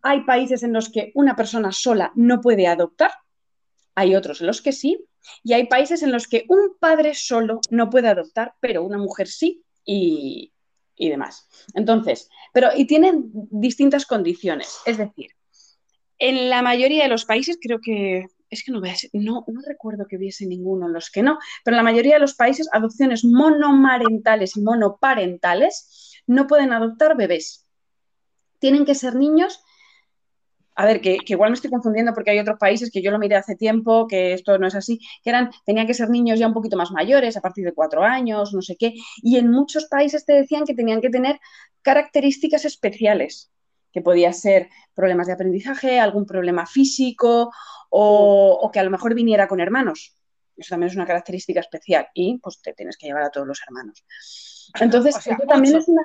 Hay 0.00 0.22
países 0.24 0.62
en 0.62 0.72
los 0.72 0.90
que 0.90 1.12
una 1.14 1.36
persona 1.36 1.72
sola 1.72 2.12
no 2.14 2.40
puede 2.40 2.66
adoptar, 2.66 3.12
hay 3.94 4.16
otros 4.16 4.40
en 4.40 4.46
los 4.46 4.62
que 4.62 4.72
sí, 4.72 5.04
y 5.42 5.52
hay 5.52 5.66
países 5.66 6.02
en 6.02 6.12
los 6.12 6.26
que 6.26 6.44
un 6.48 6.76
padre 6.78 7.14
solo 7.14 7.60
no 7.70 7.90
puede 7.90 8.08
adoptar, 8.08 8.54
pero 8.60 8.82
una 8.82 8.98
mujer 8.98 9.28
sí 9.28 9.62
y, 9.84 10.52
demás. 10.96 11.48
Entonces, 11.74 12.28
pero 12.52 12.68
y 12.76 12.86
tienen 12.86 13.30
distintas 13.32 14.06
condiciones. 14.06 14.78
Es 14.86 14.98
decir, 14.98 15.30
en 16.18 16.48
la 16.48 16.62
mayoría 16.62 17.02
de 17.04 17.08
los 17.08 17.24
países 17.24 17.58
creo 17.60 17.80
que 17.80 18.26
es 18.50 18.62
que 18.62 18.70
no, 18.70 18.80
no, 19.14 19.44
no, 19.46 19.60
recuerdo 19.66 20.06
que 20.06 20.16
hubiese 20.16 20.46
ninguno 20.46 20.86
en 20.86 20.92
los 20.92 21.10
que 21.10 21.22
no, 21.22 21.38
pero 21.64 21.74
en 21.74 21.78
la 21.78 21.90
mayoría 21.90 22.14
de 22.14 22.20
los 22.20 22.34
países 22.34 22.68
adopciones 22.70 23.24
monomarentales 23.24 24.56
y 24.56 24.60
monoparentales 24.60 26.22
no 26.26 26.46
pueden 26.46 26.72
adoptar 26.72 27.16
bebés. 27.16 27.66
Tienen 28.58 28.84
que 28.84 28.94
ser 28.94 29.16
niños 29.16 29.64
a 30.74 30.86
ver, 30.86 31.00
que, 31.00 31.18
igual 31.26 31.50
me 31.50 31.54
estoy 31.54 31.70
confundiendo 31.70 32.14
porque 32.14 32.30
hay 32.30 32.38
otros 32.38 32.58
países 32.58 32.90
que 32.90 33.02
yo 33.02 33.10
lo 33.10 33.18
miré 33.18 33.36
hace 33.36 33.56
tiempo, 33.56 34.06
que 34.06 34.32
esto 34.32 34.58
no 34.58 34.66
es 34.66 34.74
así, 34.74 34.98
que 35.22 35.30
eran, 35.30 35.50
tenían 35.64 35.86
que 35.86 35.94
ser 35.94 36.08
niños 36.08 36.38
ya 36.38 36.46
un 36.46 36.54
poquito 36.54 36.76
más 36.76 36.90
mayores, 36.90 37.36
a 37.36 37.40
partir 37.40 37.64
de 37.64 37.72
cuatro 37.72 38.02
años, 38.02 38.54
no 38.54 38.62
sé 38.62 38.76
qué, 38.76 38.94
y 39.22 39.36
en 39.36 39.50
muchos 39.50 39.86
países 39.86 40.24
te 40.24 40.32
decían 40.32 40.64
que 40.64 40.74
tenían 40.74 41.00
que 41.00 41.10
tener 41.10 41.40
características 41.82 42.64
especiales, 42.64 43.50
que 43.92 44.00
podía 44.00 44.32
ser 44.32 44.70
problemas 44.94 45.26
de 45.26 45.34
aprendizaje, 45.34 46.00
algún 46.00 46.24
problema 46.24 46.66
físico 46.66 47.52
o, 47.90 48.58
o 48.62 48.70
que 48.70 48.80
a 48.80 48.84
lo 48.84 48.90
mejor 48.90 49.14
viniera 49.14 49.48
con 49.48 49.60
hermanos. 49.60 50.16
Eso 50.56 50.70
también 50.70 50.90
es 50.90 50.96
una 50.96 51.06
característica 51.06 51.60
especial 51.60 52.08
y 52.14 52.38
pues 52.38 52.60
te 52.62 52.72
tienes 52.72 52.96
que 52.96 53.06
llevar 53.06 53.24
a 53.24 53.30
todos 53.30 53.46
los 53.46 53.60
hermanos. 53.66 54.04
Entonces, 54.80 55.16
eso 55.16 55.36
también 55.46 55.76
es 55.76 55.88
una, 55.88 56.02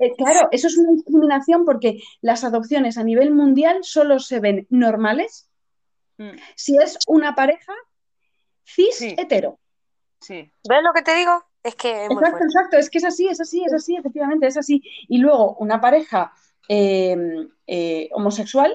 eh, 0.00 0.14
claro, 0.16 0.48
eso 0.50 0.66
es 0.66 0.76
una 0.78 0.92
discriminación 0.92 1.64
porque 1.64 2.02
las 2.22 2.42
adopciones 2.42 2.96
a 2.96 3.04
nivel 3.04 3.32
mundial 3.32 3.80
solo 3.82 4.18
se 4.18 4.40
ven 4.40 4.66
normales 4.70 5.50
mm. 6.18 6.30
si 6.56 6.76
es 6.78 6.98
una 7.06 7.34
pareja 7.34 7.74
cis 8.64 9.02
hetero. 9.02 9.58
Sí. 10.20 10.50
¿Ves 10.68 10.82
lo 10.82 10.92
que 10.94 11.02
te 11.02 11.14
digo? 11.14 11.44
Es 11.62 11.74
que 11.74 12.06
exacto, 12.06 12.44
exacto, 12.44 12.76
es 12.78 12.88
que 12.88 12.98
es 12.98 13.04
así, 13.04 13.28
es 13.28 13.40
así, 13.40 13.62
es 13.62 13.74
así, 13.74 13.96
efectivamente, 13.96 14.46
es 14.46 14.56
así. 14.56 14.82
Y 15.08 15.18
luego 15.18 15.56
una 15.56 15.80
pareja 15.80 16.32
em, 16.68 17.50
eh, 17.66 18.08
homosexual 18.12 18.74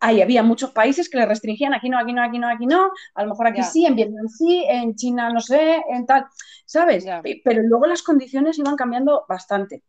ahí 0.00 0.20
había 0.20 0.42
muchos 0.42 0.70
países 0.72 1.08
que 1.08 1.18
le 1.18 1.26
restringían, 1.26 1.74
aquí 1.74 1.88
no, 1.88 1.98
aquí 1.98 2.12
no, 2.12 2.22
aquí 2.22 2.38
no, 2.38 2.48
aquí 2.48 2.66
no, 2.66 2.90
a 3.14 3.22
lo 3.22 3.30
mejor 3.30 3.46
aquí 3.48 3.62
sí, 3.62 3.86
en 3.86 3.96
Vietnam 3.96 4.28
sí, 4.28 4.64
en 4.68 4.94
China 4.94 5.30
no 5.30 5.40
sé, 5.40 5.82
en 5.90 6.06
tal, 6.06 6.26
¿sabes? 6.64 7.06
Pero 7.44 7.62
luego 7.62 7.86
las 7.86 8.02
condiciones 8.02 8.58
iban 8.58 8.76
cambiando 8.76 9.24
bastante. 9.28 9.82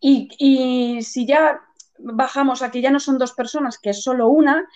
Y, 0.00 1.00
si 1.02 1.26
ya 1.26 1.60
bajamos 1.98 2.62
a 2.62 2.70
que 2.70 2.80
ya 2.80 2.90
no 2.90 3.00
son 3.00 3.18
dos 3.18 3.32
personas, 3.32 3.78
que 3.78 3.90
es 3.90 4.02
solo 4.02 4.28
una, 4.28 4.66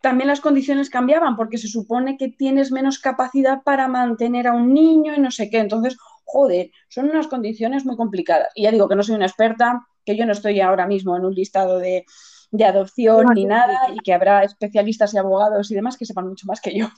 también 0.00 0.28
las 0.28 0.40
condiciones 0.40 0.90
cambiaban 0.90 1.36
porque 1.36 1.58
se 1.58 1.68
supone 1.68 2.16
que 2.16 2.28
tienes 2.28 2.72
menos 2.72 2.98
capacidad 2.98 3.62
para 3.62 3.86
mantener 3.86 4.48
a 4.48 4.52
un 4.52 4.74
niño 4.74 5.14
y 5.14 5.20
no 5.20 5.30
sé 5.30 5.48
qué. 5.48 5.58
Entonces, 5.58 5.96
joder, 6.24 6.70
son 6.88 7.08
unas 7.10 7.28
condiciones 7.28 7.84
muy 7.84 7.96
complicadas. 7.96 8.48
Y 8.54 8.64
ya 8.64 8.72
digo 8.72 8.88
que 8.88 8.96
no 8.96 9.02
soy 9.02 9.14
una 9.14 9.26
experta, 9.26 9.86
que 10.04 10.16
yo 10.16 10.26
no 10.26 10.32
estoy 10.32 10.60
ahora 10.60 10.86
mismo 10.86 11.16
en 11.16 11.24
un 11.24 11.34
listado 11.34 11.78
de, 11.78 12.04
de 12.52 12.66
adopción 12.66 13.26
ni 13.34 13.46
nada 13.46 13.88
y 13.92 13.98
que 14.00 14.12
habrá 14.12 14.44
especialistas 14.44 15.12
y 15.14 15.18
abogados 15.18 15.70
y 15.70 15.74
demás 15.74 15.96
que 15.96 16.04
sepan 16.04 16.28
mucho 16.28 16.46
más 16.46 16.60
que 16.60 16.76
yo. 16.78 16.88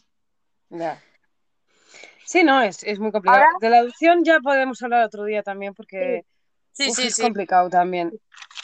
Sí, 2.27 2.43
no, 2.43 2.61
es, 2.61 2.83
muy 2.99 3.13
complicado. 3.13 3.45
De 3.61 3.71
la 3.71 3.79
adopción 3.79 4.25
ya 4.25 4.41
podemos 4.41 4.83
hablar 4.83 5.05
otro 5.05 5.25
día 5.25 5.43
también 5.43 5.73
porque 5.73 6.27
sí. 6.73 6.91
es 6.99 7.19
complicado 7.19 7.71
también, 7.71 8.13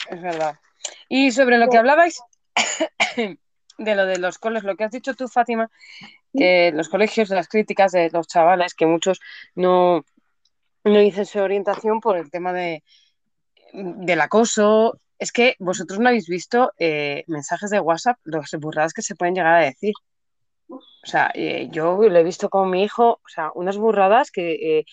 es 0.09 0.21
verdad. 0.21 0.55
Y 1.07 1.31
sobre 1.31 1.57
lo 1.57 1.69
que 1.69 1.77
hablabais 1.77 2.21
de 3.77 3.95
lo 3.95 4.05
de 4.05 4.19
los 4.19 4.37
colegios, 4.37 4.65
lo 4.65 4.75
que 4.75 4.83
has 4.83 4.91
dicho 4.91 5.13
tú, 5.13 5.29
Fátima, 5.29 5.71
que 6.33 6.73
los 6.73 6.89
colegios, 6.89 7.29
las 7.29 7.47
críticas 7.47 7.93
de 7.93 8.09
los 8.11 8.27
chavales, 8.27 8.73
que 8.73 8.85
muchos 8.85 9.21
no, 9.55 10.03
no 10.83 10.99
dicen 10.99 11.25
su 11.25 11.39
orientación 11.39 12.01
por 12.01 12.17
el 12.17 12.29
tema 12.29 12.51
de, 12.51 12.83
del 13.71 14.19
acoso 14.19 14.99
es 15.21 15.31
que 15.31 15.55
vosotros 15.59 15.99
no 15.99 16.09
habéis 16.09 16.27
visto 16.27 16.71
eh, 16.79 17.23
mensajes 17.27 17.69
de 17.69 17.79
WhatsApp, 17.79 18.17
las 18.23 18.49
burradas 18.59 18.91
que 18.91 19.03
se 19.03 19.15
pueden 19.15 19.35
llegar 19.35 19.53
a 19.53 19.65
decir. 19.65 19.93
O 20.67 20.79
sea, 21.03 21.29
eh, 21.35 21.67
yo 21.69 21.95
lo 22.01 22.17
he 22.17 22.23
visto 22.23 22.49
con 22.49 22.71
mi 22.71 22.81
hijo, 22.81 23.19
o 23.23 23.27
sea, 23.27 23.51
unas 23.53 23.77
burradas 23.77 24.31
que 24.31 24.79
eh, 24.79 24.85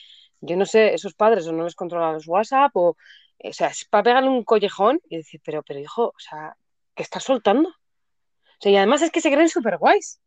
yo 0.43 0.55
no 0.59 0.67
sé, 0.67 0.93
esos 0.93 1.15
padres 1.15 1.47
o 1.47 1.53
no 1.53 1.65
les 1.65 1.75
controlan 1.75 2.13
los 2.13 2.29
WhatsApp 2.29 2.73
o, 2.75 2.95
o 3.43 3.53
sea, 3.55 3.69
es 3.69 3.87
para 3.87 4.03
pegarle 4.03 4.29
un 4.29 4.45
collejón 4.45 5.01
y 5.09 5.17
decir, 5.17 5.41
pero, 5.43 5.63
pero 5.63 5.81
hijo, 5.81 6.09
o 6.09 6.19
sea, 6.19 6.55
¿qué 6.95 7.05
estás 7.05 7.25
soltando? 7.25 7.71
O 7.71 8.61
sea, 8.61 8.71
y 8.71 8.77
además 8.77 9.01
es 9.01 9.11
que 9.11 9.23
se 9.23 9.31
creen 9.31 9.49
súper 9.49 9.79
guays. 9.79 10.21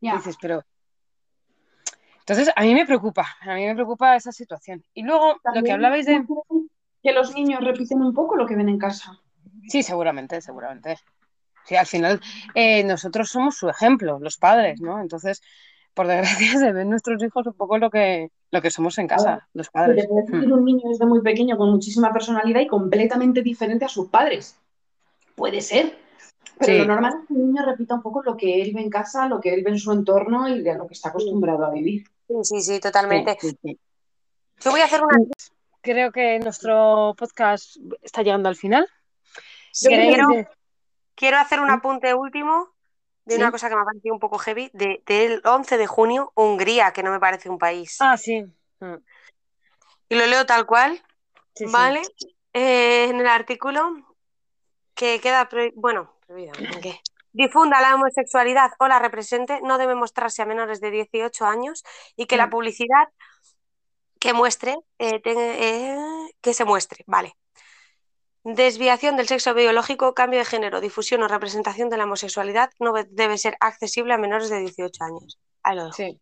Ya. 0.00 0.16
dices, 0.16 0.36
pero... 0.40 0.64
Entonces, 2.18 2.52
a 2.56 2.62
mí 2.62 2.74
me 2.74 2.86
preocupa, 2.86 3.36
a 3.40 3.54
mí 3.54 3.66
me 3.66 3.74
preocupa 3.76 4.16
esa 4.16 4.32
situación. 4.32 4.84
Y 4.94 5.02
luego, 5.04 5.40
lo 5.54 5.62
que 5.62 5.70
hablabais 5.70 6.06
de... 6.06 6.24
Que 7.02 7.12
los 7.12 7.34
niños 7.34 7.64
repiten 7.64 8.02
un 8.02 8.14
poco 8.14 8.36
lo 8.36 8.46
que 8.46 8.56
ven 8.56 8.68
en 8.68 8.78
casa. 8.78 9.18
Sí, 9.68 9.82
seguramente, 9.82 10.40
seguramente. 10.40 10.98
Sí, 11.64 11.76
al 11.76 11.86
final 11.86 12.20
eh, 12.54 12.82
nosotros 12.84 13.30
somos 13.30 13.56
su 13.56 13.68
ejemplo, 13.68 14.18
los 14.18 14.36
padres, 14.36 14.80
¿no? 14.80 15.00
Entonces, 15.00 15.42
por 15.94 16.06
desgracia, 16.06 16.58
se 16.58 16.72
ven 16.72 16.90
nuestros 16.90 17.22
hijos 17.22 17.46
un 17.46 17.54
poco 17.54 17.78
lo 17.78 17.90
que, 17.90 18.30
lo 18.50 18.62
que 18.62 18.70
somos 18.70 18.98
en 18.98 19.06
casa, 19.06 19.48
los 19.54 19.70
padres. 19.70 20.06
Puede 20.08 20.46
mm. 20.46 20.52
un 20.52 20.64
niño 20.64 20.88
desde 20.88 21.06
muy 21.06 21.20
pequeño 21.22 21.56
con 21.56 21.70
muchísima 21.70 22.12
personalidad 22.12 22.60
y 22.60 22.66
completamente 22.66 23.42
diferente 23.42 23.84
a 23.84 23.88
sus 23.88 24.08
padres. 24.08 24.56
Puede 25.34 25.60
ser. 25.60 25.98
Pero 26.58 26.78
lo 26.78 26.86
normal 26.86 27.14
es 27.20 27.28
que 27.28 27.34
el 27.34 27.46
niño 27.46 27.64
repita 27.64 27.94
un 27.94 28.02
poco 28.02 28.22
lo 28.22 28.36
que 28.36 28.60
él 28.60 28.72
ve 28.74 28.82
en 28.82 28.90
casa, 28.90 29.26
lo 29.28 29.40
que 29.40 29.54
él 29.54 29.62
ve 29.64 29.70
en 29.70 29.78
su 29.78 29.92
entorno 29.92 30.46
y 30.46 30.62
de 30.62 30.74
lo 30.74 30.86
que 30.86 30.92
está 30.92 31.08
acostumbrado 31.08 31.64
a 31.64 31.70
vivir. 31.70 32.04
Sí, 32.28 32.34
sí, 32.42 32.60
sí, 32.60 32.80
totalmente. 32.80 33.36
Yo 34.60 34.70
voy 34.70 34.80
a 34.80 34.84
hacer 34.84 35.00
una. 35.02 35.16
Creo 35.80 36.12
que 36.12 36.38
nuestro 36.40 37.14
podcast 37.16 37.76
está 38.02 38.22
llegando 38.22 38.48
al 38.48 38.56
final. 38.56 38.86
Quiero, 41.14 41.38
hacer 41.38 41.60
un 41.60 41.70
apunte 41.70 42.14
último 42.14 42.74
de 43.24 43.36
una 43.36 43.50
cosa 43.50 43.68
que 43.68 43.76
me 43.76 43.82
ha 43.82 43.84
parecido 43.84 44.14
un 44.14 44.20
poco 44.20 44.38
heavy, 44.38 44.70
de, 44.72 45.02
del 45.06 45.40
11 45.44 45.76
de 45.76 45.86
junio, 45.86 46.32
Hungría, 46.34 46.92
que 46.92 47.02
no 47.02 47.10
me 47.10 47.20
parece 47.20 47.48
un 47.48 47.58
país. 47.58 47.96
Ah, 48.00 48.16
sí. 48.16 48.44
Mm. 48.80 48.96
Y 50.08 50.14
lo 50.16 50.26
leo 50.26 50.44
tal 50.46 50.66
cual, 50.66 51.00
¿vale? 51.70 52.02
Eh, 52.52 53.04
en 53.04 53.20
el 53.20 53.28
artículo 53.28 53.94
que 54.94 55.20
queda, 55.20 55.48
bueno, 55.76 56.12
que 56.82 57.00
difunda 57.32 57.80
la 57.80 57.94
homosexualidad 57.94 58.72
o 58.78 58.88
la 58.88 58.98
represente 58.98 59.60
no 59.62 59.78
debe 59.78 59.94
mostrarse 59.94 60.42
a 60.42 60.46
menores 60.46 60.80
de 60.80 60.90
18 60.90 61.46
años 61.46 61.84
y 62.16 62.26
que 62.26 62.36
la 62.36 62.48
mm. 62.48 62.50
publicidad 62.50 63.08
que 64.20 64.32
muestre, 64.32 64.76
eh, 64.98 65.20
eh, 65.24 65.96
que 66.40 66.54
se 66.54 66.64
muestre, 66.64 67.02
vale. 67.06 67.34
Desviación 68.44 69.16
del 69.16 69.26
sexo 69.26 69.52
biológico, 69.54 70.14
cambio 70.14 70.38
de 70.38 70.44
género, 70.44 70.80
difusión 70.80 71.22
o 71.22 71.28
representación 71.28 71.90
de 71.90 71.96
la 71.96 72.04
homosexualidad 72.04 72.70
no 72.78 72.92
debe 73.10 73.36
ser 73.38 73.56
accesible 73.60 74.14
a 74.14 74.18
menores 74.18 74.48
de 74.50 74.60
18 74.60 75.04
años. 75.04 75.38
Ahí 75.62 75.76
lo 75.76 75.92
Sí. 75.92 76.20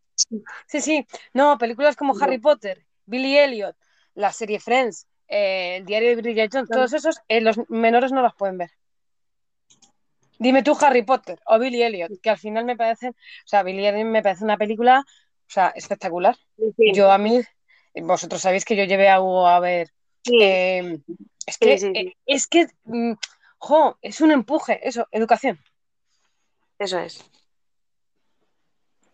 sí, 0.67 0.81
sí. 0.81 1.07
No, 1.33 1.59
películas 1.59 1.95
como 1.97 2.17
Harry 2.21 2.39
Potter, 2.39 2.87
Billy 3.05 3.37
Elliot, 3.37 3.77
la 4.15 4.33
serie 4.33 4.59
Friends, 4.59 5.07
eh, 5.29 5.77
el 5.77 5.85
diario 5.85 6.09
de 6.09 6.17
Bridget 6.17 6.51
Jones, 6.53 6.69
todos 6.71 6.93
esos, 6.93 7.21
eh, 7.29 7.41
los 7.41 7.57
menores 7.69 8.11
no 8.13 8.23
los 8.23 8.35
pueden 8.35 8.59
ver. 8.59 8.71
Dime 10.41 10.63
tú 10.63 10.77
Harry 10.81 11.03
Potter 11.03 11.41
o 11.47 11.59
Billy 11.59 11.83
Elliot, 11.83 12.13
que 12.21 12.31
al 12.31 12.39
final 12.39 12.65
me 12.65 12.77
parecen, 12.77 13.11
o 13.11 13.49
sea, 13.49 13.63
Billy 13.63 13.87
Elliot 13.87 14.07
me 14.07 14.23
parece 14.23 14.45
una 14.45 14.57
película, 14.57 15.05
o 15.05 15.51
sea, 15.51 15.69
espectacular. 15.69 16.37
Yo 16.77 17.11
a 17.11 17.19
mí, 17.19 17.43
vosotros 18.03 18.41
sabéis 18.41 18.65
que 18.65 18.77
yo 18.77 18.85
llevé 18.85 19.09
a 19.09 19.21
Hugo 19.21 19.47
a 19.47 19.61
ver 19.61 19.91
eh, 20.31 21.01
es 21.47 21.59
que, 21.59 22.15
es 22.27 22.47
que, 22.47 22.67
mm, 22.85 23.13
jo, 23.59 23.97
es 24.03 24.21
un 24.21 24.31
empuje, 24.31 24.87
eso, 24.87 25.07
educación. 25.11 25.59
Eso 26.79 26.99
es. 26.99 27.25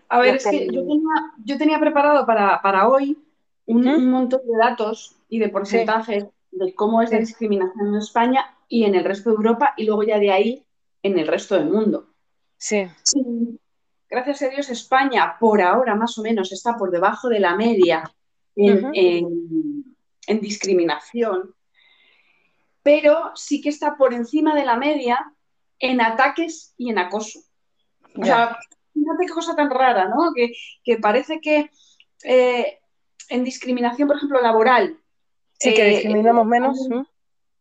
A 0.09 0.19
ver, 0.19 0.37
es 0.37 0.47
que 0.47 0.69
yo 1.45 1.59
tenía, 1.59 1.79
preparado 1.79 2.27
para, 2.27 2.89
hoy 2.89 3.19
un, 3.67 4.11
montón 4.11 4.41
de 4.47 4.57
datos 4.59 5.17
y 5.29 5.39
de 5.39 5.49
porcentajes 5.49 6.27
de 6.51 6.75
cómo 6.75 7.03
es 7.03 7.11
la 7.11 7.19
discriminación 7.19 7.89
en 7.89 7.97
España 7.97 8.57
y 8.69 8.85
en 8.85 8.95
el 8.95 9.05
resto 9.05 9.31
de 9.31 9.37
Europa 9.37 9.75
y 9.77 9.87
luego 9.87 10.03
ya 10.03 10.19
de 10.19 10.31
ahí 10.31 10.65
en 11.03 11.19
el 11.19 11.27
resto 11.27 11.57
del 11.57 11.71
mundo. 11.71 12.07
Sí. 12.59 12.87
Gracias 14.09 14.43
a 14.43 14.49
Dios, 14.49 14.71
España 14.71 15.37
por 15.41 15.61
ahora 15.61 15.95
más 15.95 16.17
o 16.19 16.23
menos 16.23 16.53
está 16.53 16.77
por 16.77 16.91
debajo 16.91 17.29
de 17.29 17.41
la 17.41 17.57
media 17.57 18.05
en, 18.57 19.85
en 20.27 20.41
discriminación, 20.41 21.55
pero 22.83 23.33
sí 23.35 23.61
que 23.61 23.71
está 23.71 23.97
por 23.97 24.15
encima 24.15 24.55
de 24.55 24.65
la 24.65 24.77
media 24.77 25.33
en 25.79 26.01
ataques 26.01 26.75
y 26.77 26.91
en 26.91 26.99
acoso. 26.99 27.41
O 28.17 28.25
sea, 28.25 28.57
fíjate 28.93 29.27
qué 29.27 29.33
cosa 29.33 29.57
tan 29.57 29.71
rara, 29.71 30.09
¿no? 30.09 30.33
Que, 30.35 30.97
parece 30.99 31.41
que 31.41 31.71
eh, 32.23 32.79
en 33.29 33.45
discriminación, 33.45 34.07
por 34.07 34.17
ejemplo, 34.17 34.41
laboral. 34.41 34.99
Sí, 35.59 35.75
que 35.75 35.87
eh, 35.87 35.91
discriminamos 35.91 36.47
menos. 36.47 36.89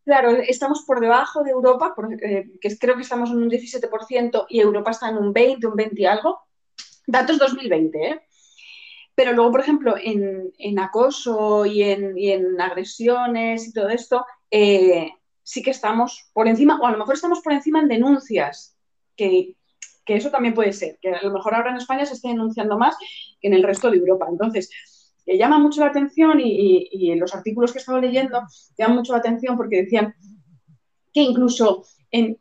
Claro, 0.04 0.30
estamos 0.30 0.84
por 0.86 1.00
debajo 1.00 1.42
de 1.42 1.50
Europa, 1.50 1.94
eh, 2.22 2.50
que 2.60 2.78
creo 2.78 2.94
que 2.94 3.02
estamos 3.02 3.30
en 3.30 3.38
un 3.38 3.50
17% 3.50 4.46
y 4.50 4.60
Europa 4.60 4.90
está 4.90 5.08
en 5.08 5.16
un 5.16 5.32
20, 5.32 5.66
un 5.66 5.76
20 5.76 6.02
y 6.02 6.04
algo. 6.04 6.40
Datos 7.06 7.38
2020, 7.38 8.06
¿eh? 8.06 8.22
Pero 9.14 9.32
luego, 9.32 9.52
por 9.52 9.60
ejemplo, 9.60 9.94
en, 10.00 10.78
acoso 10.78 11.66
y 11.66 11.82
en, 11.82 12.60
agresiones 12.60 13.68
y 13.68 13.72
todo 13.72 13.88
esto, 13.88 14.24
eh, 14.50 15.12
sí 15.42 15.62
que 15.62 15.70
estamos 15.70 16.30
por 16.32 16.48
encima, 16.48 16.80
o 16.80 16.86
a 16.86 16.92
lo 16.92 16.98
mejor 16.98 17.14
estamos 17.14 17.40
por 17.40 17.52
encima 17.52 17.80
en 17.80 17.88
denuncias, 17.88 18.76
que, 19.16 19.56
eso 20.06 20.30
también 20.30 20.54
puede 20.54 20.72
ser, 20.72 20.98
que 21.00 21.10
a 21.10 21.22
lo 21.22 21.32
mejor 21.32 21.54
ahora 21.54 21.70
en 21.70 21.76
España 21.76 22.04
se 22.04 22.14
esté 22.14 22.28
denunciando 22.28 22.76
más 22.76 22.96
que 23.40 23.48
en 23.48 23.54
el 23.54 23.62
resto 23.62 23.90
de 23.90 23.98
Europa. 23.98 24.26
Entonces, 24.28 24.68
llama 25.26 25.58
mucho 25.58 25.80
la 25.80 25.86
atención 25.88 26.40
y, 26.40 27.10
en 27.10 27.20
los 27.20 27.34
artículos 27.34 27.72
que 27.72 27.78
he 27.78 27.80
estado 27.80 28.00
leyendo 28.00 28.42
llama 28.76 28.96
mucho 28.96 29.12
la 29.12 29.18
atención 29.18 29.56
porque 29.56 29.82
decían 29.82 30.14
que 31.12 31.22
incluso 31.22 31.84
en, 32.10 32.38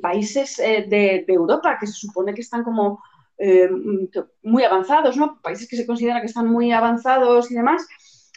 países 0.00 0.58
eh, 0.60 0.86
de, 0.88 1.24
Europa 1.26 1.78
que 1.80 1.86
se 1.86 1.94
supone 1.94 2.34
que 2.34 2.42
están 2.42 2.62
como 2.62 3.02
eh, 3.38 3.68
muy 4.42 4.64
avanzados, 4.64 5.16
¿no? 5.16 5.40
Países 5.42 5.68
que 5.68 5.76
se 5.76 5.86
consideran 5.86 6.20
que 6.20 6.26
están 6.26 6.48
muy 6.48 6.72
avanzados 6.72 7.50
y 7.50 7.54
demás, 7.54 7.86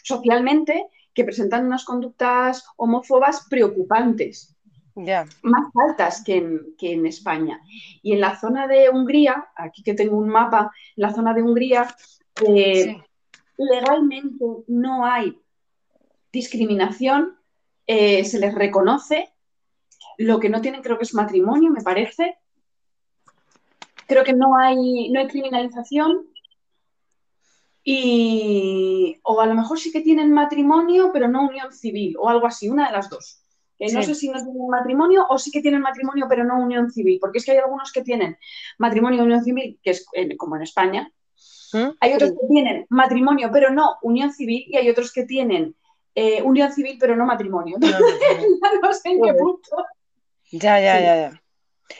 socialmente, 0.03 0.87
que 1.13 1.23
presentan 1.23 1.65
unas 1.65 1.85
conductas 1.85 2.65
homófobas 2.77 3.47
preocupantes. 3.49 4.57
Más 4.95 5.71
altas 5.87 6.23
que 6.23 6.37
en, 6.79 7.05
España. 7.05 7.61
Y 8.01 8.13
en 8.13 8.21
la 8.21 8.39
zona 8.39 8.67
de 8.67 8.89
Hungría, 8.89 9.47
aquí 9.55 9.83
que 9.83 9.93
tengo 9.93 10.17
un 10.17 10.29
mapa, 10.29 10.71
en 10.95 11.01
la 11.03 11.13
zona 11.13 11.33
de 11.33 11.43
Hungría, 11.43 11.87
eh, 12.47 12.99
legalmente 13.57 14.43
no 14.67 15.05
hay 15.05 15.39
discriminación, 16.31 17.37
eh, 17.85 18.23
se 18.25 18.39
les 18.39 18.55
reconoce. 18.55 19.29
Lo 20.17 20.39
que 20.39 20.49
no 20.49 20.61
tienen 20.61 20.81
creo 20.81 20.97
que 20.97 21.03
es 21.03 21.13
matrimonio, 21.13 21.71
me 21.71 21.83
parece, 21.83 22.37
Creo 24.07 24.23
que 24.23 24.33
no 24.33 24.57
hay, 24.57 25.09
no 25.09 25.19
hay 25.19 25.27
criminalización 25.27 26.27
y, 27.89 29.17
o 29.23 29.39
a 29.39 29.45
lo 29.45 29.55
mejor 29.55 29.79
sí 29.79 29.93
que 29.93 30.01
tienen 30.01 30.33
matrimonio, 30.33 31.11
pero 31.13 31.29
no 31.29 31.47
unión 31.47 31.71
civil, 31.71 32.15
o 32.19 32.27
algo 32.27 32.45
así, 32.45 32.67
una 32.67 32.87
de 32.87 32.91
las 32.91 33.09
dos. 33.09 33.41
Que 33.77 33.91
no 33.93 34.01
sé 34.01 34.13
si 34.13 34.27
no 34.27 34.43
tienen 34.43 34.67
matrimonio 34.67 35.25
o 35.29 35.37
sí 35.37 35.51
que 35.51 35.61
tienen 35.61 35.81
matrimonio, 35.81 36.25
pero 36.27 36.43
no 36.43 36.59
unión 36.59 36.91
civil, 36.91 37.17
porque 37.21 37.37
es 37.37 37.45
que 37.45 37.51
hay 37.51 37.59
algunos 37.59 37.93
que 37.93 38.01
tienen 38.01 38.37
matrimonio 38.77 39.21
y 39.21 39.25
unión 39.25 39.43
civil, 39.43 39.79
que 39.81 39.91
es 39.91 40.05
como 40.37 40.57
en 40.57 40.63
España. 40.63 41.11
¿Mm? 41.71 41.89
Hay 42.01 42.13
otros 42.13 42.31
que 42.31 42.47
tienen 42.49 42.87
matrimonio, 42.89 43.49
pero 43.53 43.69
no 43.69 43.97
unión 44.01 44.33
civil, 44.33 44.65
y 44.67 44.75
hay 44.75 44.89
otros 44.89 45.13
que 45.13 45.23
tienen 45.23 45.73
eh, 46.13 46.41
unión 46.41 46.73
civil, 46.73 46.97
pero 46.99 47.15
no 47.15 47.25
matrimonio. 47.25 47.77
No, 47.79 47.87
sé 48.93 49.09
en 49.11 49.21
qué 49.21 49.33
punto. 49.33 49.85
Ya, 50.51 50.79
ya, 50.81 50.99
ya, 50.99 51.15
ya. 51.15 51.41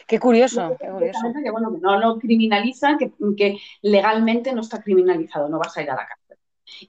Qué 0.07 0.19
curioso, 0.19 0.75
qué 0.79 0.87
curioso. 0.87 1.19
Que, 1.43 1.51
bueno, 1.51 1.71
no 1.81 1.99
lo 1.99 2.19
criminalizan, 2.19 2.97
que, 2.97 3.57
legalmente 3.81 4.53
no 4.53 4.61
está 4.61 4.81
criminalizado, 4.81 5.49
no 5.49 5.59
vas 5.59 5.77
a 5.77 5.83
ir 5.83 5.91
a 5.91 5.95
la 5.95 6.07
cárcel. 6.07 6.37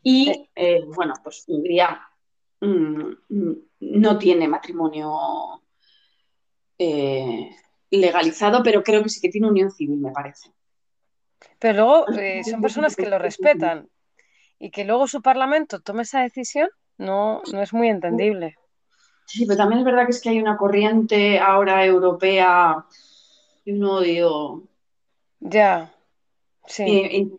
Y 0.03 0.49
eh, 0.55 0.85
bueno, 0.95 1.15
pues 1.23 1.45
Hungría 1.47 2.01
mm, 2.61 3.11
mm, 3.29 3.57
no 3.81 4.19
tiene 4.19 4.49
matrimonio 4.49 5.63
eh, 6.79 7.51
legalizado, 7.91 8.63
pero 8.63 8.83
creo 8.83 9.03
que 9.03 9.09
sí 9.09 9.21
que 9.21 9.31
tiene 9.31 9.49
unión 9.49 9.71
civil, 9.71 9.99
me 9.99 10.13
parece. 10.13 10.51
Pero 11.59 12.05
luego 12.07 12.09
eh, 12.19 12.43
son 12.45 12.61
personas 12.61 12.97
que 12.97 13.09
lo 13.09 13.19
respetan 13.19 13.89
y 14.59 14.71
que 14.71 14.85
luego 14.85 15.07
su 15.07 15.23
parlamento 15.23 15.81
tome 15.81 16.03
esa 16.03 16.23
decisión, 16.23 16.69
no, 16.97 17.43
no 17.53 17.63
es 17.63 17.73
muy 17.73 17.89
entendible. 17.89 18.57
Sí, 19.29 19.45
pero 19.45 19.59
también 19.59 19.81
es 19.81 19.85
verdad 19.85 20.07
que 20.07 20.11
es 20.13 20.23
que 20.23 20.31
hay 20.31 20.41
una 20.41 20.57
corriente 20.57 21.39
ahora 21.39 21.85
europea 21.85 22.85
y 23.65 23.73
un 23.73 23.85
odio. 23.85 24.63
Ya, 25.41 25.93
sí. 26.67 27.31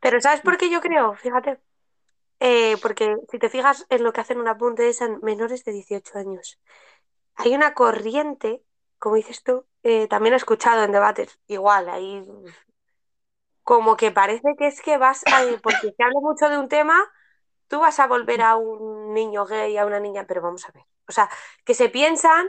Pero 0.00 0.20
¿sabes 0.20 0.40
por 0.42 0.56
qué 0.56 0.70
yo 0.70 0.80
creo? 0.80 1.14
Fíjate. 1.14 1.58
eh, 2.40 2.76
porque 2.82 3.16
si 3.30 3.38
te 3.38 3.48
fijas 3.48 3.86
en 3.90 4.04
lo 4.04 4.12
que 4.12 4.20
hacen 4.20 4.38
un 4.40 4.48
apunte 4.48 4.88
es 4.88 5.02
a 5.02 5.08
menores 5.22 5.64
de 5.64 5.72
18 5.72 6.18
años. 6.18 6.60
Hay 7.36 7.54
una 7.54 7.74
corriente, 7.74 8.62
como 8.98 9.16
dices 9.16 9.42
tú, 9.42 9.66
eh, 9.82 10.06
también 10.08 10.34
he 10.34 10.36
escuchado 10.36 10.84
en 10.84 10.92
debates, 10.92 11.40
igual, 11.48 11.88
ahí 11.88 12.22
como 13.62 13.96
que 13.96 14.12
parece 14.12 14.54
que 14.58 14.68
es 14.68 14.80
que 14.80 14.96
vas 14.98 15.24
a, 15.26 15.42
porque 15.62 15.92
se 15.96 16.02
habla 16.02 16.20
mucho 16.20 16.48
de 16.48 16.58
un 16.58 16.68
tema, 16.68 16.96
tú 17.68 17.80
vas 17.80 17.98
a 18.00 18.06
volver 18.06 18.42
a 18.42 18.56
un 18.56 19.14
niño 19.14 19.46
gay, 19.46 19.76
a 19.76 19.86
una 19.86 20.00
niña, 20.00 20.26
pero 20.26 20.42
vamos 20.42 20.64
a 20.68 20.72
ver. 20.72 20.84
O 21.08 21.12
sea, 21.12 21.28
que 21.64 21.74
se 21.74 21.88
piensan 21.88 22.48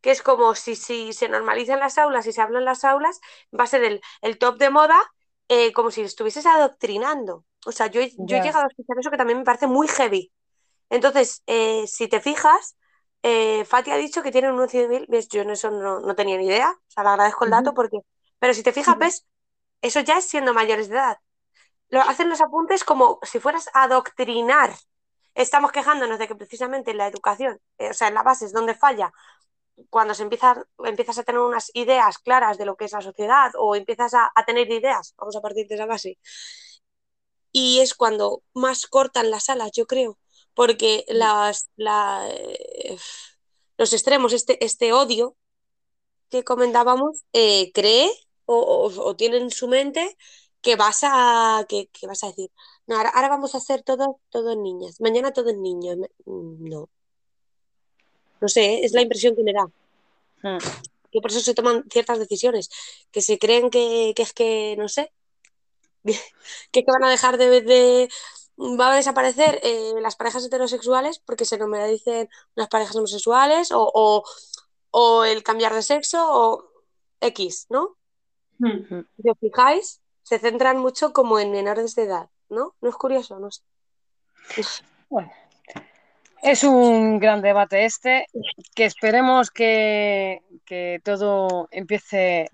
que 0.00 0.10
es 0.10 0.22
como 0.22 0.54
si, 0.54 0.76
si 0.76 1.12
se 1.12 1.28
normalizan 1.28 1.80
las 1.80 1.98
aulas 1.98 2.26
y 2.26 2.32
se 2.32 2.40
hablan 2.40 2.64
las 2.64 2.84
aulas, 2.84 3.20
va 3.58 3.64
a 3.64 3.66
ser 3.66 3.82
el, 3.84 4.00
el 4.22 4.38
top 4.38 4.58
de 4.58 4.70
moda, 4.70 5.00
eh, 5.48 5.72
como 5.72 5.90
si 5.90 6.02
estuvieses 6.02 6.46
adoctrinando. 6.46 7.44
O 7.66 7.72
sea, 7.72 7.88
yo, 7.88 8.00
yo 8.00 8.36
he 8.36 8.40
llegado 8.40 8.64
a 8.64 8.68
escuchar 8.68 8.98
eso 8.98 9.10
que 9.10 9.16
también 9.16 9.38
me 9.38 9.44
parece 9.44 9.66
muy 9.66 9.88
heavy. 9.88 10.32
Entonces, 10.90 11.42
eh, 11.46 11.86
si 11.88 12.08
te 12.08 12.20
fijas, 12.20 12.76
eh, 13.22 13.64
Fati 13.64 13.90
ha 13.90 13.96
dicho 13.96 14.22
que 14.22 14.30
tienen 14.30 14.52
un 14.52 14.68
civil, 14.68 15.06
ves, 15.08 15.28
yo 15.28 15.42
en 15.42 15.50
eso 15.50 15.70
no, 15.70 16.00
no, 16.00 16.14
tenía 16.14 16.36
ni 16.38 16.46
idea, 16.46 16.70
o 16.70 16.90
sea, 16.90 17.02
le 17.02 17.08
agradezco 17.10 17.44
el 17.44 17.50
dato 17.50 17.74
porque, 17.74 17.98
pero 18.38 18.54
si 18.54 18.62
te 18.62 18.72
fijas, 18.72 18.96
ves, 18.98 19.26
eso 19.82 20.00
ya 20.00 20.18
es 20.18 20.26
siendo 20.26 20.54
mayores 20.54 20.88
de 20.88 20.94
edad. 20.94 21.18
Lo 21.88 22.00
hacen 22.00 22.28
los 22.28 22.40
apuntes 22.40 22.84
como 22.84 23.18
si 23.22 23.40
fueras 23.40 23.68
a 23.72 23.84
adoctrinar. 23.84 24.74
Estamos 25.34 25.72
quejándonos 25.72 26.18
de 26.18 26.28
que 26.28 26.34
precisamente 26.34 26.90
en 26.90 26.98
la 26.98 27.06
educación, 27.06 27.60
o 27.78 27.92
sea, 27.92 28.08
en 28.08 28.14
la 28.14 28.22
base 28.22 28.46
es 28.46 28.52
donde 28.52 28.74
falla, 28.74 29.12
cuando 29.90 30.14
se 30.14 30.22
empieza, 30.22 30.66
empiezas 30.84 31.18
a 31.18 31.22
tener 31.22 31.40
unas 31.40 31.70
ideas 31.74 32.18
claras 32.18 32.58
de 32.58 32.64
lo 32.64 32.76
que 32.76 32.86
es 32.86 32.92
la 32.92 33.02
sociedad 33.02 33.52
o 33.58 33.76
empiezas 33.76 34.14
a, 34.14 34.32
tener 34.46 34.70
ideas, 34.70 35.14
vamos 35.18 35.36
a 35.36 35.40
partir 35.42 35.66
de 35.68 35.74
esa 35.74 35.86
base, 35.86 36.18
y 37.52 37.80
es 37.80 37.94
cuando 37.94 38.42
más 38.54 38.86
cortan 38.86 39.30
las 39.30 39.48
alas, 39.50 39.72
yo 39.72 39.86
creo, 39.86 40.18
porque 40.54 41.04
mm. 41.08 41.12
las, 41.14 41.68
eh, 41.78 42.96
los 43.76 43.92
extremos, 43.92 44.32
este, 44.32 44.64
este 44.64 44.92
odio 44.92 45.36
que 46.30 46.44
comentábamos, 46.44 47.24
eh, 47.32 47.70
cree 47.72 48.10
o, 48.46 49.14
tiene 49.16 49.38
en 49.38 49.50
su 49.50 49.68
mente 49.68 50.16
que 50.66 50.74
vas 50.74 51.02
a, 51.04 51.64
que, 51.68 51.88
vas 52.08 52.24
a 52.24 52.26
decir, 52.26 52.50
no, 52.88 52.96
ahora, 52.96 53.28
vamos 53.28 53.54
a 53.54 53.58
hacer 53.58 53.84
todo, 53.84 54.18
todo 54.30 54.56
niñas, 54.56 55.00
mañana 55.00 55.32
todo 55.32 55.52
niños. 55.52 55.96
No, 56.26 56.88
no 58.40 58.48
sé, 58.48 58.84
es 58.84 58.92
la 58.92 59.02
impresión 59.02 59.36
que 59.36 59.44
me 59.44 59.52
da. 59.52 59.66
Hmm. 60.42 60.58
Que 61.12 61.20
por 61.20 61.30
eso 61.30 61.38
se 61.38 61.54
toman 61.54 61.84
ciertas 61.88 62.18
decisiones, 62.18 62.68
que 63.12 63.22
se 63.22 63.38
creen 63.38 63.70
que, 63.70 64.12
es 64.16 64.32
que, 64.32 64.74
no 64.76 64.88
sé, 64.88 65.12
que, 66.72 66.84
que 66.84 66.92
van 66.92 67.04
a 67.04 67.10
dejar 67.10 67.38
de, 67.38 67.60
de 67.60 68.08
va 68.58 68.92
a 68.92 68.96
desaparecer 68.96 69.60
eh, 69.62 69.92
las 70.00 70.16
parejas 70.16 70.44
heterosexuales 70.44 71.20
porque 71.20 71.44
se 71.44 71.58
dicen 71.88 72.28
unas 72.56 72.68
parejas 72.68 72.96
homosexuales 72.96 73.70
o, 73.70 74.24
o, 74.90 75.24
el 75.24 75.44
cambiar 75.44 75.74
de 75.74 75.82
sexo 75.82 76.26
o 76.28 76.68
X, 77.20 77.66
¿no? 77.70 77.96
Hmm. 78.58 79.04
Si 79.22 79.30
os 79.30 79.38
fijáis, 79.38 80.00
se 80.26 80.40
centran 80.40 80.78
mucho 80.78 81.12
como 81.12 81.38
en 81.38 81.52
menores 81.52 81.94
de 81.94 82.02
edad, 82.02 82.28
¿no? 82.48 82.74
¿No 82.80 82.88
es 82.90 82.96
curioso? 82.96 83.38
No 83.38 83.48
sé. 83.52 83.62
Bueno, 85.08 85.30
es 86.42 86.64
un 86.64 87.20
gran 87.20 87.42
debate 87.42 87.84
este, 87.84 88.26
que 88.74 88.86
esperemos 88.86 89.52
que, 89.52 90.42
todo 91.04 91.68
empiece 91.70 92.50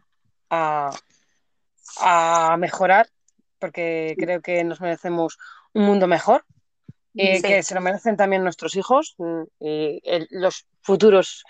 a, 0.50 0.90
mejorar, 2.58 3.08
porque 3.58 4.16
creo 4.18 4.42
que 4.42 4.64
nos 4.64 4.82
merecemos 4.82 5.38
un 5.72 5.86
mundo 5.86 6.06
mejor, 6.06 6.44
eh, 7.14 7.40
que 7.40 7.62
se 7.62 7.74
lo 7.74 7.80
merecen 7.80 8.18
también 8.18 8.42
nuestros 8.42 8.76
hijos 8.76 9.16
y 9.58 10.02
los 10.28 10.66
futuros 10.82 11.42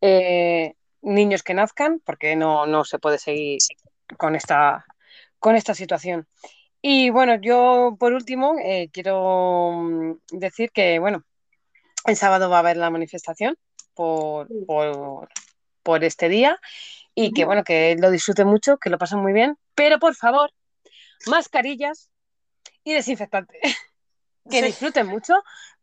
eh, 0.00 0.74
niños 1.02 1.42
que 1.42 1.54
nazcan, 1.54 2.00
porque 2.04 2.36
no, 2.36 2.66
no 2.66 2.84
se 2.84 3.00
puede 3.00 3.18
seguir 3.18 3.58
con 4.16 4.36
esta, 4.36 4.84
con 5.38 5.56
esta 5.56 5.74
situación. 5.74 6.26
Y 6.82 7.10
bueno, 7.10 7.34
yo 7.40 7.96
por 7.98 8.12
último 8.12 8.54
eh, 8.62 8.90
quiero 8.92 9.72
mm, 9.72 10.18
decir 10.30 10.70
que, 10.70 10.98
bueno, 10.98 11.24
el 12.04 12.16
sábado 12.16 12.48
va 12.48 12.56
a 12.56 12.60
haber 12.60 12.76
la 12.76 12.90
manifestación 12.90 13.56
por, 13.94 14.48
por, 15.82 16.04
este 16.04 16.28
día 16.28 16.60
y 17.14 17.32
que 17.32 17.44
bueno, 17.44 17.64
que 17.64 17.96
lo 17.98 18.10
disfrute 18.10 18.44
mucho, 18.44 18.76
que 18.76 18.90
lo 18.90 18.98
pasen 18.98 19.20
muy 19.20 19.32
bien, 19.32 19.56
pero 19.74 19.98
por 19.98 20.14
favor, 20.14 20.52
mascarillas 21.26 22.10
y 22.84 22.92
desinfectante. 22.92 23.58
que 24.50 24.62
disfruten 24.62 25.06
mucho, 25.06 25.34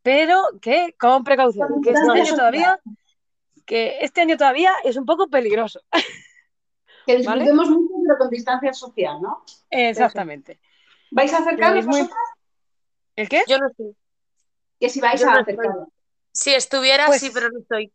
pero 0.01 0.41
que 0.61 0.95
con 0.97 1.23
precaución, 1.23 1.81
que 1.81 1.91
este 1.91 2.11
año 2.11 2.35
todavía, 2.35 2.79
que 3.65 3.97
este 4.01 4.21
año 4.21 4.37
todavía 4.37 4.73
es 4.83 4.95
un 4.95 5.05
poco 5.05 5.27
peligroso. 5.27 5.81
Que 7.05 7.17
disfrutemos 7.17 7.69
mucho, 7.69 7.93
pero 8.03 8.17
con 8.17 8.29
distancia 8.29 8.73
social, 8.73 9.21
¿no? 9.21 9.43
Exactamente. 9.69 10.59
¿Vais 11.11 11.33
a 11.33 11.39
acercaros 11.39 11.85
muy... 11.85 12.09
¿El 13.15 13.29
qué? 13.29 13.43
Yo 13.47 13.59
no 13.59 13.69
sé. 13.69 13.95
Que 14.79 14.89
si 14.89 14.99
vais 14.99 15.23
a 15.23 15.33
acercaros. 15.33 15.87
Si 16.31 16.53
estuviera, 16.53 17.05
pues 17.07 17.21
sí, 17.21 17.29
pero 17.33 17.49
no 17.49 17.59
estoy. 17.59 17.93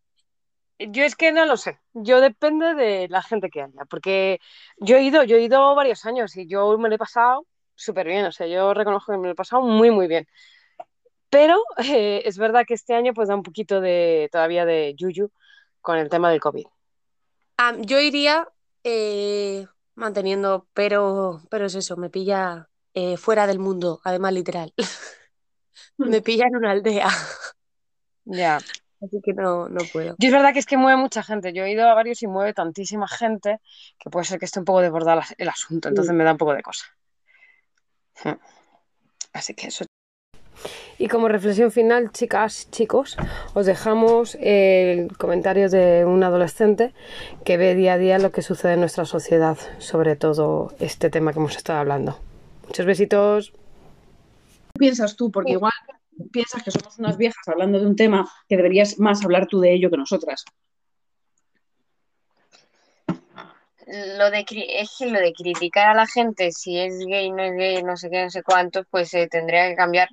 Yo 0.78 1.02
es 1.04 1.16
que 1.16 1.32
no 1.32 1.44
lo 1.44 1.56
sé. 1.56 1.80
Yo 1.92 2.20
depende 2.20 2.74
de 2.74 3.08
la 3.08 3.22
gente 3.22 3.50
que 3.50 3.62
haya. 3.62 3.84
Porque 3.90 4.40
yo 4.76 4.96
he 4.96 5.02
ido, 5.02 5.24
yo 5.24 5.36
he 5.36 5.42
ido 5.42 5.74
varios 5.74 6.06
años 6.06 6.36
y 6.36 6.46
yo 6.46 6.78
me 6.78 6.88
lo 6.88 6.94
he 6.94 6.98
pasado 6.98 7.46
súper 7.74 8.06
bien. 8.06 8.24
O 8.26 8.32
sea, 8.32 8.46
yo 8.46 8.74
reconozco 8.74 9.12
que 9.12 9.18
me 9.18 9.26
lo 9.26 9.32
he 9.32 9.36
pasado 9.36 9.62
muy, 9.62 9.90
muy 9.90 10.06
bien. 10.06 10.28
Pero 11.30 11.60
eh, 11.78 12.22
es 12.24 12.38
verdad 12.38 12.64
que 12.66 12.74
este 12.74 12.94
año 12.94 13.12
pues 13.12 13.28
da 13.28 13.34
un 13.34 13.42
poquito 13.42 13.80
de 13.80 14.28
todavía 14.30 14.64
de 14.64 14.94
yuyu 14.96 15.30
con 15.80 15.98
el 15.98 16.08
tema 16.08 16.30
del 16.30 16.40
COVID. 16.40 16.66
yo 17.80 18.00
iría 18.00 18.48
eh, 18.84 19.66
manteniendo, 19.94 20.66
pero, 20.74 21.42
pero 21.50 21.66
es 21.66 21.74
eso, 21.74 21.96
me 21.96 22.10
pilla 22.10 22.68
eh, 22.94 23.16
fuera 23.16 23.46
del 23.46 23.58
mundo, 23.58 24.00
además 24.04 24.32
literal. 24.32 24.72
me 25.98 26.22
pilla 26.22 26.46
en 26.46 26.56
una 26.56 26.70
aldea. 26.70 27.08
Ya. 28.24 28.58
Así 29.00 29.20
que 29.22 29.32
no, 29.32 29.68
no 29.68 29.80
puedo. 29.92 30.16
Yo 30.18 30.28
es 30.28 30.32
verdad 30.32 30.52
que 30.52 30.58
es 30.58 30.66
que 30.66 30.76
mueve 30.76 31.00
mucha 31.00 31.22
gente. 31.22 31.52
Yo 31.52 31.62
he 31.62 31.70
ido 31.70 31.88
a 31.88 31.94
varios 31.94 32.20
y 32.22 32.26
mueve 32.26 32.52
tantísima 32.52 33.06
gente 33.06 33.60
que 33.96 34.10
puede 34.10 34.24
ser 34.24 34.40
que 34.40 34.46
esté 34.46 34.58
un 34.58 34.64
poco 34.64 34.80
desbordado 34.80 35.22
el 35.36 35.48
asunto. 35.48 35.88
Entonces 35.88 36.12
me 36.14 36.24
da 36.24 36.32
un 36.32 36.38
poco 36.38 36.54
de 36.54 36.62
cosa. 36.62 36.84
Hmm. 38.24 38.40
Así 39.32 39.54
que 39.54 39.68
eso. 39.68 39.84
Y 41.00 41.06
como 41.06 41.28
reflexión 41.28 41.70
final, 41.70 42.10
chicas, 42.10 42.68
chicos, 42.72 43.16
os 43.54 43.66
dejamos 43.66 44.36
el 44.40 45.16
comentario 45.16 45.68
de 45.68 46.04
un 46.04 46.24
adolescente 46.24 46.92
que 47.44 47.56
ve 47.56 47.76
día 47.76 47.92
a 47.92 47.98
día 47.98 48.18
lo 48.18 48.32
que 48.32 48.42
sucede 48.42 48.74
en 48.74 48.80
nuestra 48.80 49.04
sociedad 49.04 49.56
sobre 49.78 50.16
todo 50.16 50.74
este 50.80 51.08
tema 51.08 51.32
que 51.32 51.38
hemos 51.38 51.56
estado 51.56 51.78
hablando. 51.78 52.18
Muchos 52.66 52.84
besitos. 52.84 53.52
¿Qué 54.72 54.78
piensas 54.80 55.14
tú? 55.14 55.30
Porque 55.30 55.52
igual 55.52 55.72
piensas 56.32 56.64
que 56.64 56.72
somos 56.72 56.98
unas 56.98 57.16
viejas 57.16 57.46
hablando 57.46 57.78
de 57.78 57.86
un 57.86 57.94
tema 57.94 58.28
que 58.48 58.56
deberías 58.56 58.98
más 58.98 59.24
hablar 59.24 59.46
tú 59.46 59.60
de 59.60 59.74
ello 59.74 59.90
que 59.90 59.98
nosotras. 59.98 60.44
Lo 63.86 64.30
de, 64.32 64.44
es 64.50 65.00
lo 65.00 65.18
de 65.18 65.32
criticar 65.32 65.88
a 65.88 65.94
la 65.94 66.06
gente, 66.06 66.50
si 66.50 66.78
es 66.78 66.98
gay, 67.06 67.30
no 67.30 67.42
es 67.42 67.54
gay, 67.54 67.82
no 67.84 67.96
sé 67.96 68.10
qué, 68.10 68.24
no 68.24 68.30
sé 68.30 68.42
cuántos, 68.42 68.84
pues 68.90 69.08
se 69.08 69.28
tendría 69.28 69.68
que 69.68 69.76
cambiar 69.76 70.08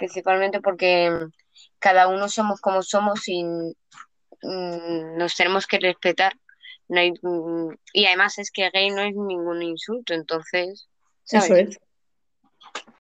principalmente 0.00 0.62
porque 0.62 1.10
cada 1.78 2.08
uno 2.08 2.28
somos 2.30 2.60
como 2.62 2.82
somos 2.82 3.28
y 3.28 3.44
mm, 3.44 5.18
nos 5.18 5.36
tenemos 5.36 5.66
que 5.66 5.78
respetar. 5.78 6.32
No 6.88 7.00
hay, 7.00 7.12
mm, 7.12 7.74
y 7.92 8.06
además 8.06 8.38
es 8.38 8.50
que 8.50 8.70
gay 8.70 8.90
no 8.90 9.02
es 9.02 9.14
ningún 9.14 9.62
insulto, 9.62 10.14
entonces. 10.14 10.88
Eso 11.30 11.54
es. 11.54 11.78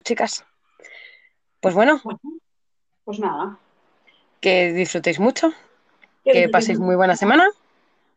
Chicas, 0.04 0.44
pues 1.60 1.76
bueno, 1.76 2.02
pues 3.06 3.20
nada. 3.20 3.60
Que 4.42 4.74
disfrutéis 4.74 5.20
mucho. 5.20 5.54
Que, 6.24 6.50
paséis 6.50 6.80
muy 6.80 6.96
buena 6.96 7.16
semana. 7.16 7.48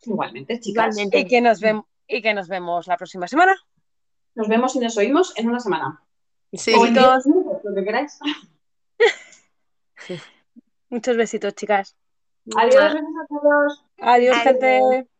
Igualmente, 0.04 0.58
chicas. 0.58 0.96
Y, 0.98 1.26
que 1.26 1.40
nos 1.40 1.60
y 2.08 2.22
que 2.22 2.34
nos 2.34 2.48
vemos 2.48 2.86
la 2.86 2.96
próxima 2.96 3.28
semana. 3.28 3.54
Nos 4.34 4.48
vemos 4.48 4.74
y 4.74 4.78
nos 4.78 4.96
oímos 4.96 5.36
en 5.36 5.48
una 5.48 5.60
semana. 5.60 6.02
Sí, 6.52 6.72
todos. 6.94 7.26
lo 7.26 7.74
que 7.74 7.84
queráis. 7.84 8.18
Muchos 10.88 11.16
besitos, 11.16 11.54
chicas. 11.54 11.96
Adiós, 12.56 12.94
besos 12.94 13.16
a 13.22 13.26
todos. 13.28 13.84
Adiós, 13.98 14.36
gente. 14.42 15.10